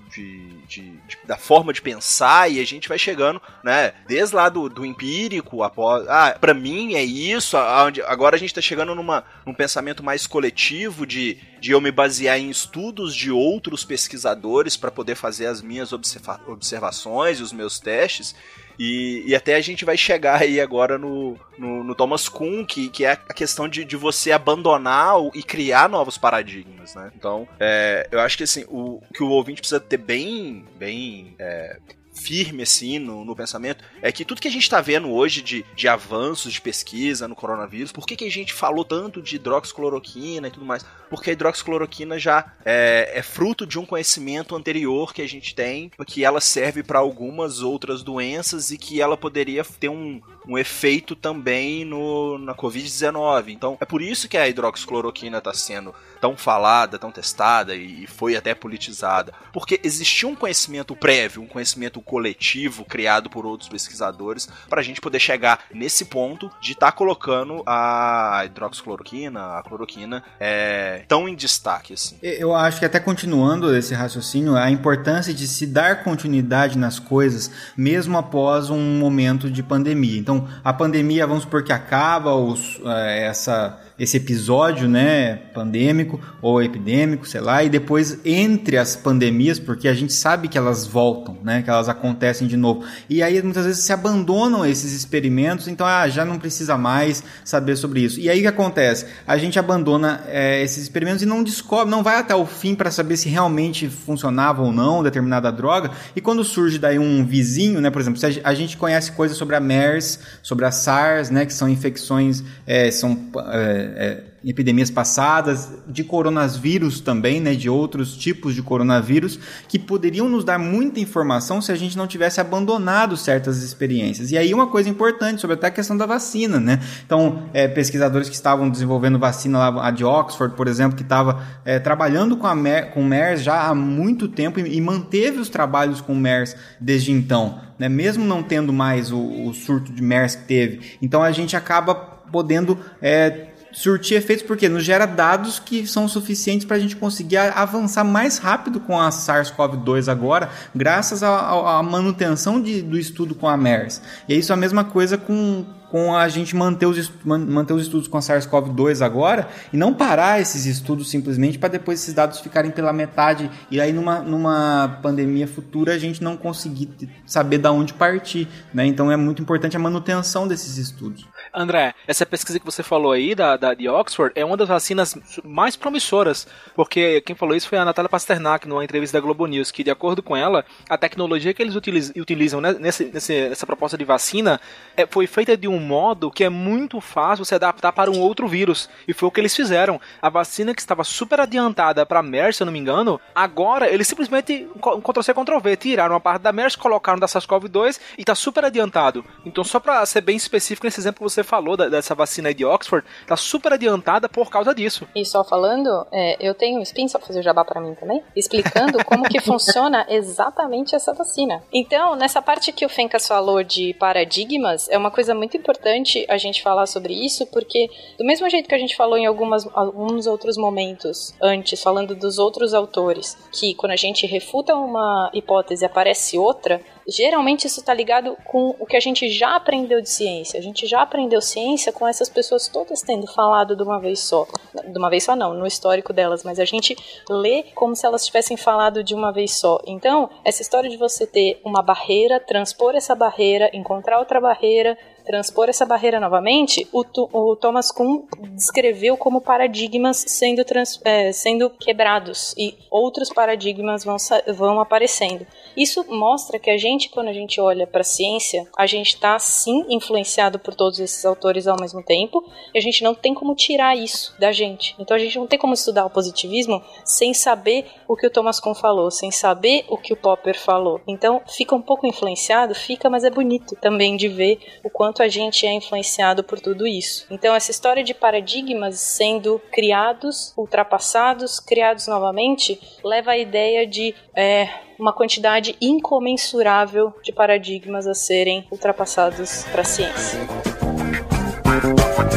[0.10, 3.94] de, de, de, da forma de pensar e a gente vai chegando, né?
[4.08, 8.62] Desde lá do, do empírico, após, ah, para mim é isso, agora a gente está
[8.62, 13.86] chegando numa, num pensamento mais coletivo de, de eu me basear em estudos de outros
[13.86, 18.36] pesquisadores para poder fazer as minhas observa observações e os meus testes.
[18.78, 22.90] E, e, até a gente vai chegar aí agora no, no, no Thomas Kuhn, que,
[22.90, 27.12] que é a questão de, de você abandonar e criar novos paradigmas, né?
[27.16, 31.80] Então, é, eu acho que assim, o que o ouvinte precisa ter bem, bem é,
[32.14, 35.66] firme assim no, no, pensamento é que tudo que a gente está vendo hoje de,
[35.76, 40.48] de avanços de pesquisa no coronavírus, por que, que a gente falou tanto de hidroxicloroquina
[40.48, 40.86] e tudo mais?
[41.10, 45.92] Porque a hidroxicloroquina já é, é fruto de um conhecimento anterior que a gente tem,
[46.06, 51.16] que ela serve para algumas outras doenças e que ela poderia ter um, um efeito
[51.16, 53.50] também no, na Covid-19.
[53.50, 58.38] Então é por isso que a hidroxicloroquina está sendo tão falada, tão testada e foi
[58.38, 64.80] até politizada, porque existia um conhecimento prévio, um conhecimento coletivo criado por outros pesquisadores para
[64.80, 71.04] a gente poder chegar nesse ponto de estar tá colocando a hidroxicloroquina, a cloroquina, é,
[71.10, 72.18] tão em destaque assim.
[72.22, 77.52] Eu acho que até continuando esse raciocínio, a importância de se dar continuidade nas coisas
[77.76, 80.18] mesmo após um momento de pandemia.
[80.18, 80.33] Então,
[80.64, 87.28] a pandemia, vamos supor que acaba, os, é, essa esse episódio, né, pandêmico ou epidêmico,
[87.28, 91.62] sei lá, e depois entre as pandemias, porque a gente sabe que elas voltam, né,
[91.62, 92.84] que elas acontecem de novo.
[93.10, 97.76] E aí muitas vezes se abandonam esses experimentos, então ah, já não precisa mais saber
[97.76, 98.20] sobre isso.
[98.20, 99.06] E aí o que acontece?
[99.28, 102.90] A gente abandona é, esses experimentos e não descobre, não vai até o fim para
[102.90, 105.92] saber se realmente funcionava ou não determinada droga.
[106.16, 109.60] E quando surge daí um vizinho, né, por exemplo, a gente conhece coisas sobre a
[109.60, 113.18] MERS, sobre a SARS, né, que são infecções, é, são
[113.52, 119.80] é, é, em epidemias passadas, de coronavírus também, né, de outros tipos de coronavírus, que
[119.80, 124.32] poderiam nos dar muita informação se a gente não tivesse abandonado certas experiências.
[124.32, 126.80] E aí uma coisa importante sobre até a questão da vacina, né?
[127.06, 131.42] Então, é, pesquisadores que estavam desenvolvendo vacina lá, a de Oxford, por exemplo, que estava
[131.64, 135.40] é, trabalhando com, a Mer, com o MERS já há muito tempo e, e manteve
[135.40, 137.88] os trabalhos com o MERS desde então, né?
[137.88, 140.98] Mesmo não tendo mais o, o surto de MERS que teve.
[141.02, 146.66] Então a gente acaba podendo é, surtir efeitos porque nos gera dados que são suficientes
[146.66, 152.82] para a gente conseguir avançar mais rápido com a SARS-CoV-2 agora, graças à manutenção de,
[152.82, 154.02] do estudo com a MERS.
[154.30, 158.08] E é isso a mesma coisa com com a gente manter os, manter os estudos
[158.08, 162.72] com a SARS-CoV-2 agora e não parar esses estudos simplesmente para depois esses dados ficarem
[162.72, 166.90] pela metade e aí numa, numa pandemia futura a gente não conseguir
[167.28, 168.48] saber da onde partir.
[168.74, 168.88] Né?
[168.88, 171.28] Então é muito importante a manutenção desses estudos.
[171.54, 175.16] André, essa pesquisa que você falou aí da, da, de Oxford é uma das vacinas
[175.44, 179.70] mais promissoras, porque quem falou isso foi a Natália Pasternak numa entrevista da Globo News,
[179.70, 184.60] que de acordo com ela, a tecnologia que eles utilizam nessa, nessa proposta de vacina
[184.98, 188.48] é, foi feita de um modo que é muito fácil se adaptar para um outro
[188.48, 188.90] vírus.
[189.08, 190.00] E foi o que eles fizeram.
[190.22, 194.08] A vacina que estava super adiantada para MERS, se eu não me engano, agora eles
[194.08, 199.24] simplesmente Ctrl-C, Ctrl-V, tiraram uma parte da MERS, colocaram da SARS-CoV-2 e está super adiantado.
[199.46, 202.54] Então, só para ser bem específico nesse exemplo que você falou da, dessa vacina aí
[202.54, 205.08] de Oxford, está super adiantada por causa disso.
[205.16, 208.24] E só falando, é, eu tenho um spin, só fazer o jabá para mim também,
[208.36, 211.62] explicando como que funciona exatamente essa vacina.
[211.72, 216.26] Então, nessa parte que o Fencas falou de paradigmas, é uma coisa muito importante importante
[216.30, 219.68] a gente falar sobre isso, porque do mesmo jeito que a gente falou em algumas,
[219.74, 225.84] alguns outros momentos antes, falando dos outros autores, que quando a gente refuta uma hipótese
[225.84, 230.60] aparece outra, geralmente isso está ligado com o que a gente já aprendeu de ciência.
[230.60, 234.48] A gente já aprendeu ciência com essas pessoas todas tendo falado de uma vez só.
[234.74, 236.96] De uma vez só não, no histórico delas, mas a gente
[237.30, 239.82] lê como se elas tivessem falado de uma vez só.
[239.86, 245.70] Então, essa história de você ter uma barreira, transpor essa barreira, encontrar outra barreira, transpor
[245.70, 252.54] essa barreira novamente, o, o Thomas Kuhn descreveu como paradigmas sendo, trans, é, sendo quebrados
[252.58, 254.18] e outros paradigmas vão,
[254.56, 255.46] vão aparecendo.
[255.76, 259.38] Isso mostra que a gente, quando a gente olha para a ciência, a gente está
[259.40, 262.44] sim influenciado por todos esses autores ao mesmo tempo
[262.74, 264.96] e a gente não tem como tirar isso da gente.
[265.00, 268.60] Então a gente não tem como estudar o positivismo sem saber o que o Thomas
[268.60, 271.02] Kuhn falou, sem saber o que o Popper falou.
[271.08, 275.28] Então fica um pouco influenciado, fica, mas é bonito também de ver o quanto a
[275.28, 277.26] gente é influenciado por tudo isso.
[277.30, 284.70] Então essa história de paradigmas sendo criados, ultrapassados, criados novamente, leva à ideia de é,
[285.04, 290.40] uma quantidade incomensurável de paradigmas a serem ultrapassados para a ciência.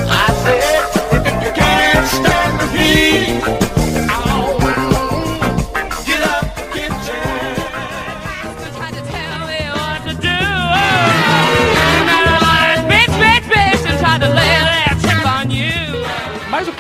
[0.09, 0.37] Mas
[3.63, 3.66] o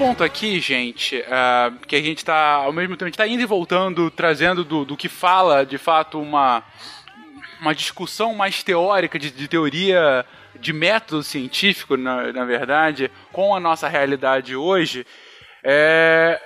[0.06, 3.42] ponto aqui, gente, uh, que a gente tá, ao mesmo tempo, a gente tá indo
[3.42, 6.62] e voltando, trazendo do, do que fala, de fato, uma,
[7.60, 10.24] uma discussão mais teórica, de, de teoria,
[10.60, 15.04] de método científico, na, na verdade, com a nossa realidade hoje,
[15.64, 16.40] é,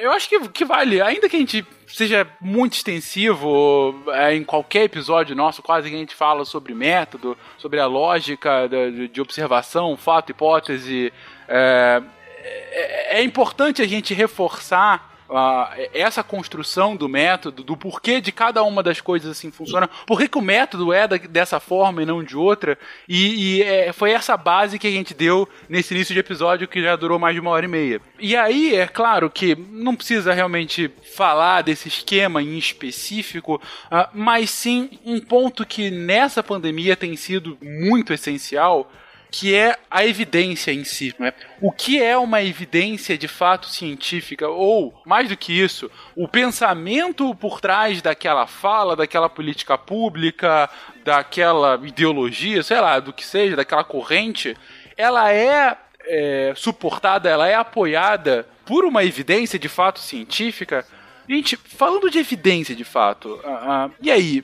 [0.00, 4.84] eu acho que, que vale, ainda que a gente seja muito extensivo, é, em qualquer
[4.84, 9.94] episódio nosso, quase que a gente fala sobre método, sobre a lógica de, de observação,
[9.94, 11.12] fato, hipótese,
[11.46, 12.02] é,
[12.48, 18.62] é, é importante a gente reforçar Uh, essa construção do método, do porquê de cada
[18.62, 22.24] uma das coisas assim funciona, por que o método é da, dessa forma e não
[22.24, 26.20] de outra, e, e é, foi essa base que a gente deu nesse início de
[26.20, 28.00] episódio que já durou mais de uma hora e meia.
[28.18, 34.48] E aí, é claro que não precisa realmente falar desse esquema em específico, uh, mas
[34.48, 38.90] sim um ponto que nessa pandemia tem sido muito essencial
[39.30, 41.14] que é a evidência em si.
[41.18, 41.32] Né?
[41.60, 44.48] O que é uma evidência de fato científica?
[44.48, 50.68] Ou, mais do que isso, o pensamento por trás daquela fala, daquela política pública,
[51.04, 54.56] daquela ideologia, sei lá, do que seja, daquela corrente,
[54.96, 55.76] ela é,
[56.06, 60.84] é suportada, ela é apoiada por uma evidência de fato científica?
[61.28, 64.42] Gente, falando de evidência de fato, uh, uh, e aí?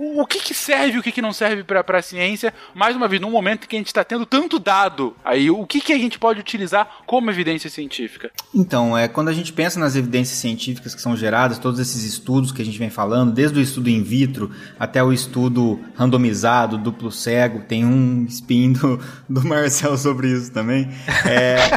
[0.00, 2.96] O, o que, que serve e o que, que não serve pra, pra ciência, mais
[2.96, 5.92] uma vez, num momento que a gente tá tendo tanto dado aí, o que, que
[5.92, 8.30] a gente pode utilizar como evidência científica?
[8.54, 12.50] Então, é, quando a gente pensa nas evidências científicas que são geradas, todos esses estudos
[12.50, 17.12] que a gente vem falando, desde o estudo in vitro até o estudo randomizado, duplo
[17.12, 18.98] cego, tem um spin do,
[19.28, 20.88] do Marcel sobre isso também.
[21.26, 21.56] É,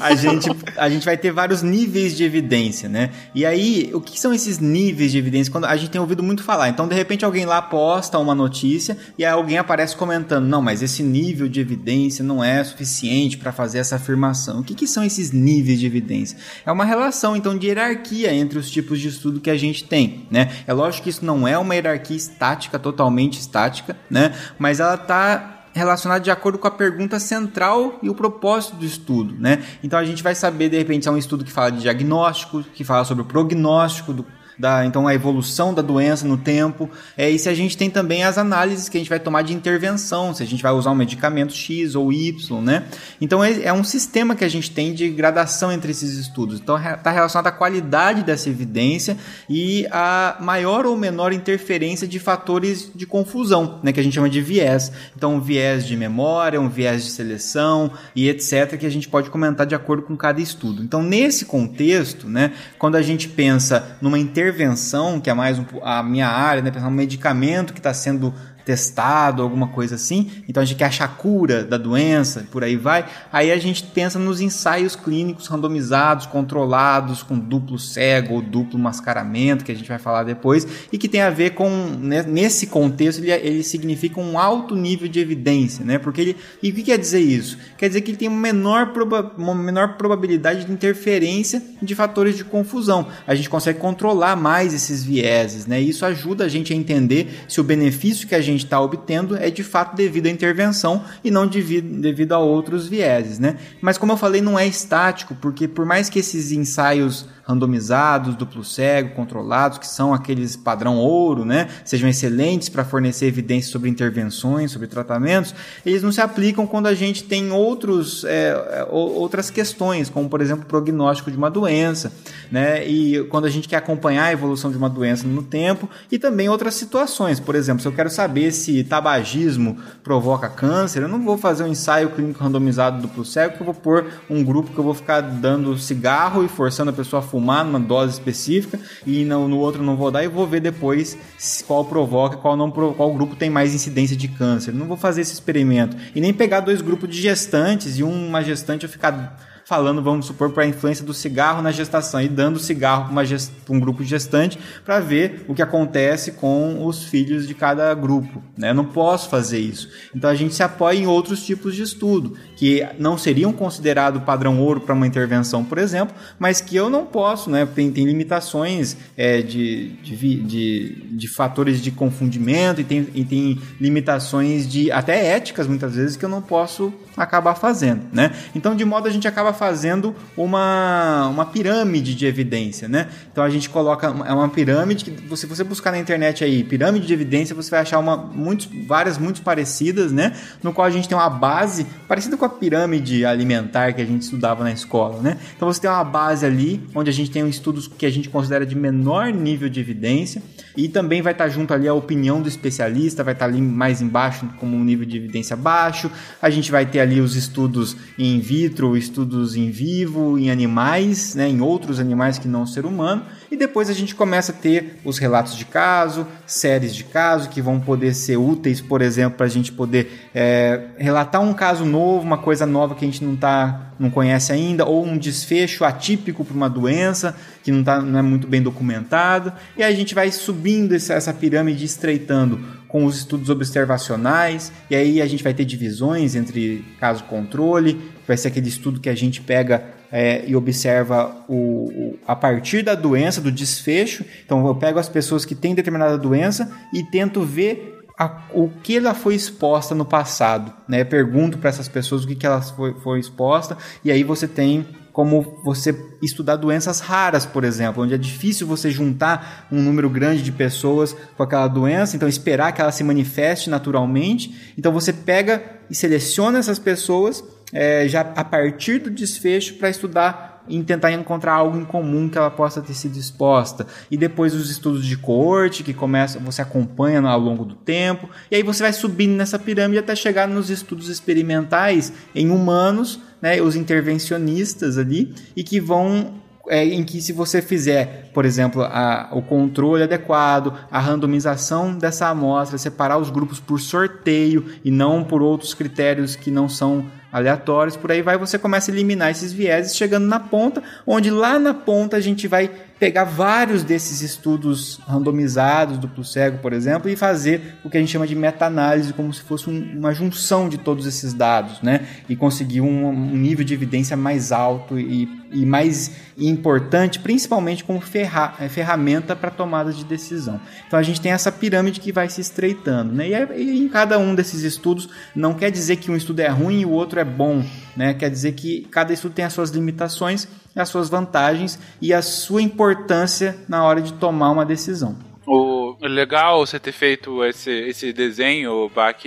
[0.00, 3.10] a, gente, a gente vai ter vários níveis de evidência, né?
[3.34, 5.50] E aí, o que são esses níveis de evidência?
[5.50, 6.68] Quando a gente tem ouvido muito falar.
[6.68, 10.82] Então, de repente, alguém lá posta uma notícia e aí alguém aparece comentando: não, mas
[10.82, 14.60] esse nível de evidência não é suficiente para fazer essa afirmação.
[14.60, 16.38] O que, que são esses níveis de evidência?
[16.64, 20.26] É uma relação, então, de hierarquia entre os tipos de estudo que a gente tem,
[20.30, 20.50] né?
[20.66, 24.34] É lógico que isso não é uma hierarquia estática, totalmente estática, né?
[24.58, 29.34] Mas ela está relacionada de acordo com a pergunta central e o propósito do estudo,
[29.38, 29.62] né?
[29.82, 32.62] Então a gente vai saber de repente se é um estudo que fala de diagnóstico,
[32.62, 34.24] que fala sobre o prognóstico do
[34.58, 36.88] da então a evolução da doença no tempo.
[37.16, 39.52] É, e se a gente tem também as análises que a gente vai tomar de
[39.52, 42.84] intervenção, se a gente vai usar um medicamento X ou Y, né?
[43.20, 46.60] Então é, é um sistema que a gente tem de gradação entre esses estudos.
[46.60, 49.16] Então está relacionado à qualidade dessa evidência
[49.48, 53.92] e a maior ou menor interferência de fatores de confusão, né?
[53.92, 54.92] Que a gente chama de viés.
[55.16, 58.76] Então um viés de memória, um viés de seleção e etc.
[58.78, 60.82] que a gente pode comentar de acordo com cada estudo.
[60.82, 62.52] Então nesse contexto, né?
[62.78, 66.70] Quando a gente pensa numa intervenção intervenção, que é mais um, a minha área, né?
[66.70, 68.34] Pensar um medicamento que está sendo
[68.64, 70.30] testado, alguma coisa assim.
[70.48, 73.04] Então a gente quer achar cura da doença, por aí vai.
[73.32, 79.64] Aí a gente pensa nos ensaios clínicos randomizados, controlados, com duplo cego ou duplo mascaramento,
[79.64, 81.68] que a gente vai falar depois, e que tem a ver com,
[81.98, 85.98] né, nesse contexto, ele, ele significa um alto nível de evidência, né?
[85.98, 86.36] Porque ele.
[86.62, 87.58] E o que quer dizer isso?
[87.76, 92.36] Quer dizer que ele tem uma menor, proba, uma menor probabilidade de interferência de fatores
[92.36, 93.08] de confusão.
[93.26, 95.80] A gente consegue controlar mais esses vieses, né?
[95.80, 98.80] E isso ajuda a gente a entender se o benefício que a gente gente está
[98.80, 103.56] obtendo é de fato devido à intervenção e não devido, devido a outros vieses, né?
[103.80, 108.64] Mas como eu falei, não é estático, porque por mais que esses ensaios randomizados, duplo
[108.64, 111.68] cego, controlados, que são aqueles padrão ouro, né?
[111.84, 115.54] Sejam excelentes para fornecer evidências sobre intervenções, sobre tratamentos,
[115.84, 120.64] eles não se aplicam quando a gente tem outros, é, outras questões, como por exemplo
[120.64, 122.12] o prognóstico de uma doença,
[122.50, 122.86] né?
[122.86, 126.48] E quando a gente quer acompanhar a evolução de uma doença no tempo e também
[126.48, 131.36] outras situações, por exemplo, se eu quero saber se tabagismo provoca câncer, eu não vou
[131.36, 134.84] fazer um ensaio clínico randomizado duplo cego, que eu vou pôr um grupo que eu
[134.84, 139.48] vou ficar dando cigarro e forçando a pessoa a fumar numa dose específica e no,
[139.48, 141.18] no outro não vou dar e vou ver depois
[141.66, 144.72] qual provoca, qual não qual grupo tem mais incidência de câncer.
[144.72, 148.84] Não vou fazer esse experimento e nem pegar dois grupos de gestantes e uma gestante
[148.84, 153.12] eu ficar falando, vamos supor, para a influência do cigarro na gestação e dando cigarro
[153.12, 153.50] para gest...
[153.68, 158.42] um grupo gestante para ver o que acontece com os filhos de cada grupo.
[158.56, 158.72] Né?
[158.72, 159.88] Não posso fazer isso.
[160.14, 164.60] Então a gente se apoia em outros tipos de estudo que não seriam considerados padrão
[164.60, 167.66] ouro para uma intervenção, por exemplo, mas que eu não posso, né?
[167.74, 173.58] Tem, tem limitações é, de, de, de, de, fatores de confundimento e tem, e tem
[173.80, 178.32] limitações de até éticas muitas vezes que eu não posso acabar fazendo, né?
[178.54, 183.08] Então, de modo a gente acaba fazendo uma, uma pirâmide de evidência, né?
[183.30, 187.06] Então a gente coloca é uma pirâmide que se você buscar na internet aí pirâmide
[187.06, 190.32] de evidência você vai achar uma muitos várias muito parecidas, né?
[190.62, 194.22] No qual a gente tem uma base parecida com a pirâmide alimentar que a gente
[194.22, 195.38] estudava na escola, né?
[195.56, 198.64] Então você tem uma base ali, onde a gente tem estudos que a gente considera
[198.66, 200.42] de menor nível de evidência,
[200.76, 204.48] e também vai estar junto ali a opinião do especialista, vai estar ali mais embaixo
[204.58, 206.10] como um nível de evidência baixo.
[206.42, 211.48] A gente vai ter ali os estudos in vitro, estudos em vivo, em animais, né,
[211.48, 213.22] em outros animais que não o ser humano.
[213.50, 217.62] E depois a gente começa a ter os relatos de caso, séries de caso que
[217.62, 222.24] vão poder ser úteis, por exemplo, para a gente poder é, relatar um caso novo,
[222.24, 226.44] uma coisa nova que a gente não, tá, não conhece ainda, ou um desfecho atípico
[226.44, 229.52] para uma doença que não, tá, não é muito bem documentado.
[229.76, 235.20] E aí a gente vai subindo essa pirâmide, estreitando com os estudos observacionais, e aí
[235.20, 239.40] a gente vai ter divisões entre caso controle, vai ser aquele estudo que a gente
[239.40, 244.24] pega é, e observa o, o, a partir da doença, do desfecho.
[244.46, 248.98] Então eu pego as pessoas que têm determinada doença e tento ver a, o que
[248.98, 250.72] ela foi exposta no passado.
[250.86, 251.02] Né?
[251.02, 254.86] Pergunto para essas pessoas o que, que ela foi, foi exposta, e aí você tem
[255.14, 260.42] como você estudar doenças raras, por exemplo, onde é difícil você juntar um número grande
[260.42, 264.74] de pessoas com aquela doença, então esperar que ela se manifeste naturalmente.
[264.76, 270.54] Então você pega e seleciona essas pessoas é, já a partir do desfecho para estudar
[270.68, 273.86] em tentar encontrar algo em comum que ela possa ter sido exposta.
[274.10, 278.56] E depois os estudos de coorte, que começa, você acompanha ao longo do tempo, e
[278.56, 283.76] aí você vai subindo nessa pirâmide até chegar nos estudos experimentais em humanos, né, os
[283.76, 286.32] intervencionistas ali, e que vão
[286.66, 292.26] é, em que se você fizer, por exemplo, a, o controle adequado, a randomização dessa
[292.28, 297.98] amostra, separar os grupos por sorteio e não por outros critérios que não são aleatórios,
[297.98, 301.74] por aí vai, você começa a eliminar esses vieses, chegando na ponta, onde lá na
[301.74, 307.76] ponta a gente vai pegar vários desses estudos randomizados, duplo cego, por exemplo, e fazer
[307.84, 311.06] o que a gente chama de meta-análise, como se fosse um, uma junção de todos
[311.06, 312.06] esses dados, né?
[312.28, 318.00] E conseguir um, um nível de evidência mais alto e, e mais importante, principalmente como
[318.00, 320.60] ferra, é, ferramenta para tomada de decisão.
[320.86, 323.28] Então a gente tem essa pirâmide que vai se estreitando, né?
[323.28, 326.48] E, é, e em cada um desses estudos não quer dizer que um estudo é
[326.48, 327.64] ruim e o outro é bom,
[327.96, 328.14] né?
[328.14, 330.46] Quer dizer que cada estudo tem as suas limitações,
[330.76, 335.16] as suas vantagens e a sua importância na hora de tomar uma decisão.
[335.46, 339.22] O legal você ter feito esse, esse desenho, Bach,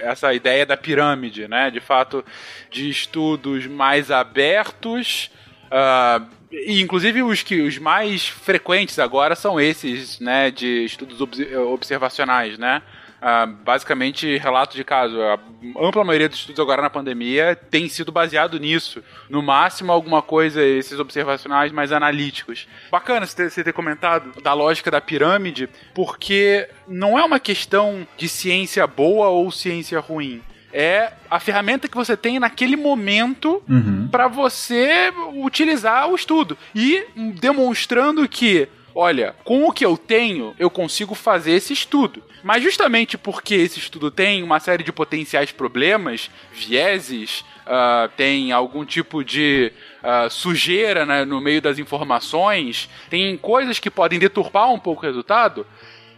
[0.00, 1.70] essa ideia da pirâmide, né?
[1.70, 2.24] De fato,
[2.70, 5.30] de estudos mais abertos.
[5.66, 12.58] Uh, e inclusive os que os mais frequentes agora são esses, né, de estudos observacionais,
[12.58, 12.82] né?
[13.20, 15.20] Uh, basicamente relato de caso.
[15.20, 15.38] A
[15.78, 19.02] ampla maioria dos estudos agora na pandemia tem sido baseado nisso.
[19.28, 22.66] No máximo, alguma coisa, esses observacionais mais analíticos.
[22.90, 28.06] Bacana você ter, você ter comentado da lógica da pirâmide, porque não é uma questão
[28.16, 30.42] de ciência boa ou ciência ruim
[30.72, 34.08] é a ferramenta que você tem naquele momento uhum.
[34.08, 37.04] para você utilizar o estudo e
[37.40, 42.22] demonstrando que olha, com o que eu tenho, eu consigo fazer esse estudo.
[42.42, 48.84] Mas justamente porque esse estudo tem uma série de potenciais problemas, vieses, uh, tem algum
[48.84, 49.72] tipo de
[50.02, 55.06] uh, sujeira né, no meio das informações, tem coisas que podem deturpar um pouco o
[55.06, 55.66] resultado.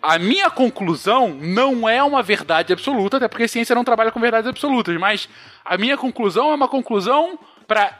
[0.00, 4.18] A minha conclusão não é uma verdade absoluta, até porque a ciência não trabalha com
[4.18, 5.28] verdades absolutas, mas
[5.64, 7.38] a minha conclusão é uma conclusão
[7.72, 7.90] para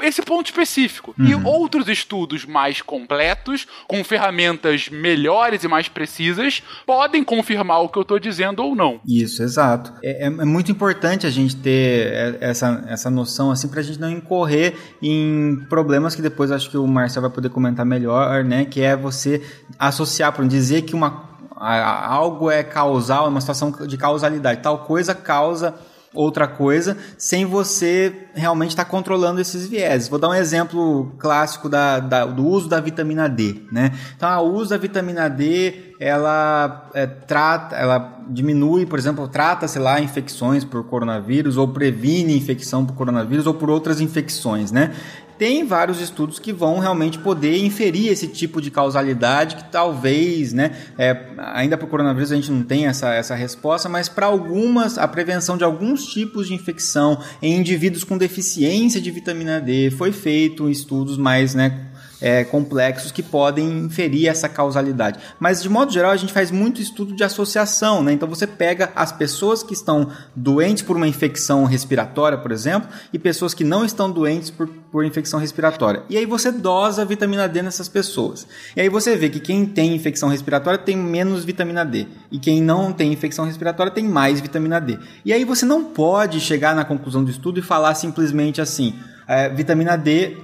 [0.00, 1.14] esse ponto específico.
[1.16, 1.26] Uhum.
[1.26, 7.98] E outros estudos mais completos, com ferramentas melhores e mais precisas, podem confirmar o que
[7.98, 9.00] eu estou dizendo ou não.
[9.06, 9.92] Isso, exato.
[10.02, 14.00] É, é, é, muito importante a gente ter essa, essa noção assim para a gente
[14.00, 18.64] não incorrer em problemas que depois acho que o Marcel vai poder comentar melhor, né?
[18.64, 19.40] Que é você
[19.78, 24.62] associar para dizer que uma algo é causal, é uma situação de causalidade.
[24.62, 25.72] Tal coisa causa
[26.14, 30.08] outra coisa sem você realmente estar tá controlando esses vieses.
[30.08, 33.92] Vou dar um exemplo clássico da, da, do uso da vitamina D, né?
[34.16, 39.80] Então, o uso da vitamina D, ela é, trata, ela diminui, por exemplo, trata, sei
[39.80, 44.94] lá, infecções por coronavírus ou previne infecção por coronavírus ou por outras infecções, né?
[45.42, 50.70] Tem vários estudos que vão realmente poder inferir esse tipo de causalidade que talvez, né,
[50.96, 54.98] é, ainda para o coronavírus a gente não tem essa, essa resposta, mas para algumas,
[54.98, 60.12] a prevenção de alguns tipos de infecção em indivíduos com deficiência de vitamina D foi
[60.12, 61.88] feito estudos mais, né,
[62.22, 65.18] é, complexos que podem inferir essa causalidade.
[65.40, 68.12] Mas, de modo geral, a gente faz muito estudo de associação, né?
[68.12, 73.18] Então, você pega as pessoas que estão doentes por uma infecção respiratória, por exemplo, e
[73.18, 76.04] pessoas que não estão doentes por, por infecção respiratória.
[76.08, 78.46] E aí você dosa a vitamina D nessas pessoas.
[78.76, 82.06] E aí você vê que quem tem infecção respiratória tem menos vitamina D.
[82.30, 84.98] E quem não tem infecção respiratória tem mais vitamina D.
[85.24, 88.94] E aí você não pode chegar na conclusão do estudo e falar simplesmente assim:
[89.26, 90.36] é, vitamina D,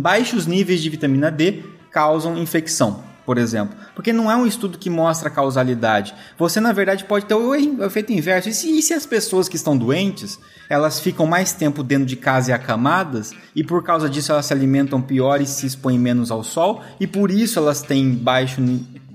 [0.00, 3.76] baixos níveis de vitamina D causam infecção, por exemplo.
[3.94, 6.14] Porque não é um estudo que mostra causalidade.
[6.38, 7.54] Você, na verdade, pode ter o
[7.84, 8.48] efeito inverso.
[8.48, 10.38] E se, e se as pessoas que estão doentes,
[10.68, 14.52] elas ficam mais tempo dentro de casa e acamadas, e por causa disso elas se
[14.52, 18.60] alimentam pior e se expõem menos ao sol, e por isso elas têm baixo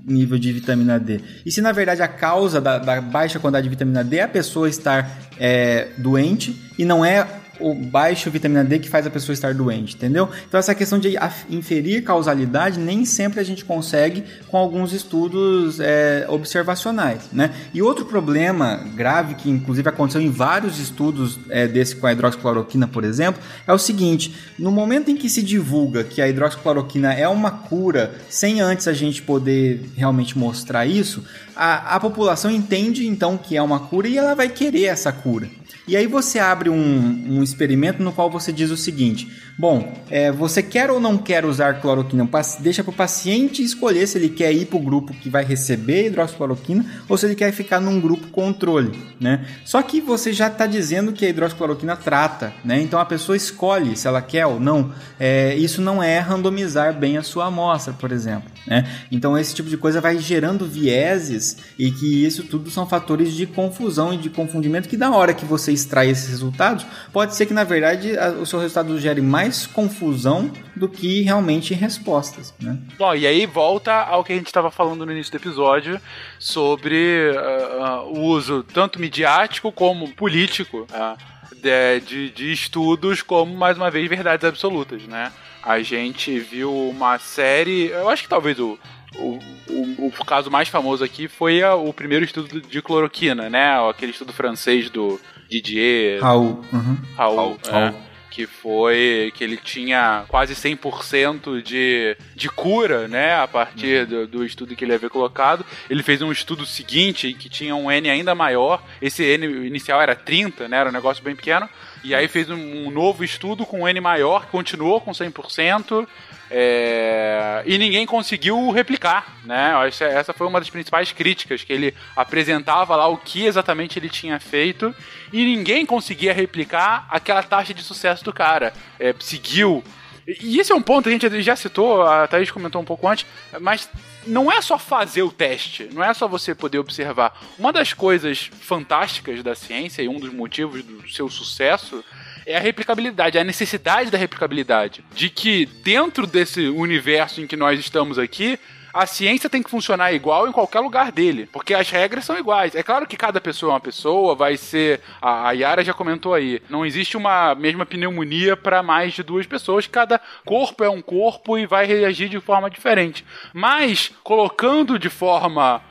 [0.06, 1.20] nível de vitamina D.
[1.46, 4.28] E se na verdade a causa da, da baixa quantidade de vitamina D é a
[4.28, 7.26] pessoa estar é, doente e não é
[7.60, 10.28] o baixo vitamina D que faz a pessoa estar doente, entendeu?
[10.48, 11.14] Então essa questão de
[11.48, 17.52] inferir causalidade nem sempre a gente consegue com alguns estudos é, observacionais, né?
[17.72, 22.86] E outro problema grave que inclusive aconteceu em vários estudos é, desse com a hidroxicloroquina,
[22.86, 27.28] por exemplo, é o seguinte: no momento em que se divulga que a hidroxicloroquina é
[27.28, 31.24] uma cura, sem antes a gente poder realmente mostrar isso,
[31.54, 35.48] a, a população entende então que é uma cura e ela vai querer essa cura.
[35.86, 40.32] E aí você abre um, um experimento no qual você diz o seguinte: bom, é,
[40.32, 42.28] você quer ou não quer usar cloroquina?
[42.60, 46.06] Deixa para o paciente escolher se ele quer ir para o grupo que vai receber
[46.06, 49.46] hidroxicloroquina ou se ele quer ficar num grupo controle, né?
[49.64, 52.80] Só que você já está dizendo que a hidroxicloroquina trata, né?
[52.80, 54.92] Então a pessoa escolhe se ela quer ou não.
[55.18, 58.88] É, isso não é randomizar bem a sua amostra, por exemplo, né?
[59.10, 63.46] Então esse tipo de coisa vai gerando vieses e que isso tudo são fatores de
[63.46, 67.54] confusão e de confundimento que da hora que você extrai esses resultados, pode ser que
[67.54, 72.54] na verdade o seu resultado gere mais confusão do que realmente respostas.
[72.60, 72.78] Né?
[72.98, 76.00] Bom, e aí volta ao que a gente estava falando no início do episódio
[76.38, 81.18] sobre uh, uh, o uso tanto midiático como político uh,
[81.54, 85.32] de, de, de estudos como, mais uma vez, verdades absolutas, né?
[85.62, 88.78] A gente viu uma série, eu acho que talvez o,
[89.16, 89.38] o,
[89.70, 93.88] o, o, caso mais famoso aqui foi a, o primeiro estudo de cloroquina, né?
[93.88, 95.18] Aquele estudo francês do
[95.48, 96.20] Didier.
[96.20, 96.62] Raul.
[96.72, 96.98] Uhum.
[97.16, 97.36] Raul.
[97.36, 97.58] Raul.
[97.66, 97.94] É,
[98.34, 104.06] que foi que ele tinha quase 100% de, de cura, né, a partir uhum.
[104.06, 105.64] do, do, estudo que ele havia colocado.
[105.88, 108.82] Ele fez um estudo seguinte que tinha um N ainda maior.
[109.00, 111.68] Esse N inicial era 30, né, era um negócio bem pequeno.
[112.04, 116.06] E aí fez um, um novo estudo com N maior, continuou com 100%.
[116.50, 117.62] É...
[117.64, 119.72] E ninguém conseguiu replicar, né?
[119.88, 124.38] Essa foi uma das principais críticas, que ele apresentava lá o que exatamente ele tinha
[124.38, 124.94] feito
[125.32, 128.74] e ninguém conseguia replicar aquela taxa de sucesso do cara.
[129.00, 129.82] É, seguiu.
[130.26, 133.06] E esse é um ponto que a gente já citou, a Thaís comentou um pouco
[133.06, 133.26] antes,
[133.60, 133.88] mas
[134.26, 137.38] não é só fazer o teste, não é só você poder observar.
[137.58, 142.02] Uma das coisas fantásticas da ciência e um dos motivos do seu sucesso
[142.46, 145.04] é a replicabilidade, a necessidade da replicabilidade.
[145.14, 148.58] De que dentro desse universo em que nós estamos aqui,
[148.94, 152.76] a ciência tem que funcionar igual em qualquer lugar dele, porque as regras são iguais.
[152.76, 155.00] É claro que cada pessoa é uma pessoa, vai ser.
[155.20, 159.88] A, Yara já comentou aí, não existe uma mesma pneumonia para mais de duas pessoas,
[159.88, 163.24] cada corpo é um corpo e vai reagir de forma diferente.
[163.52, 165.82] Mas, colocando de forma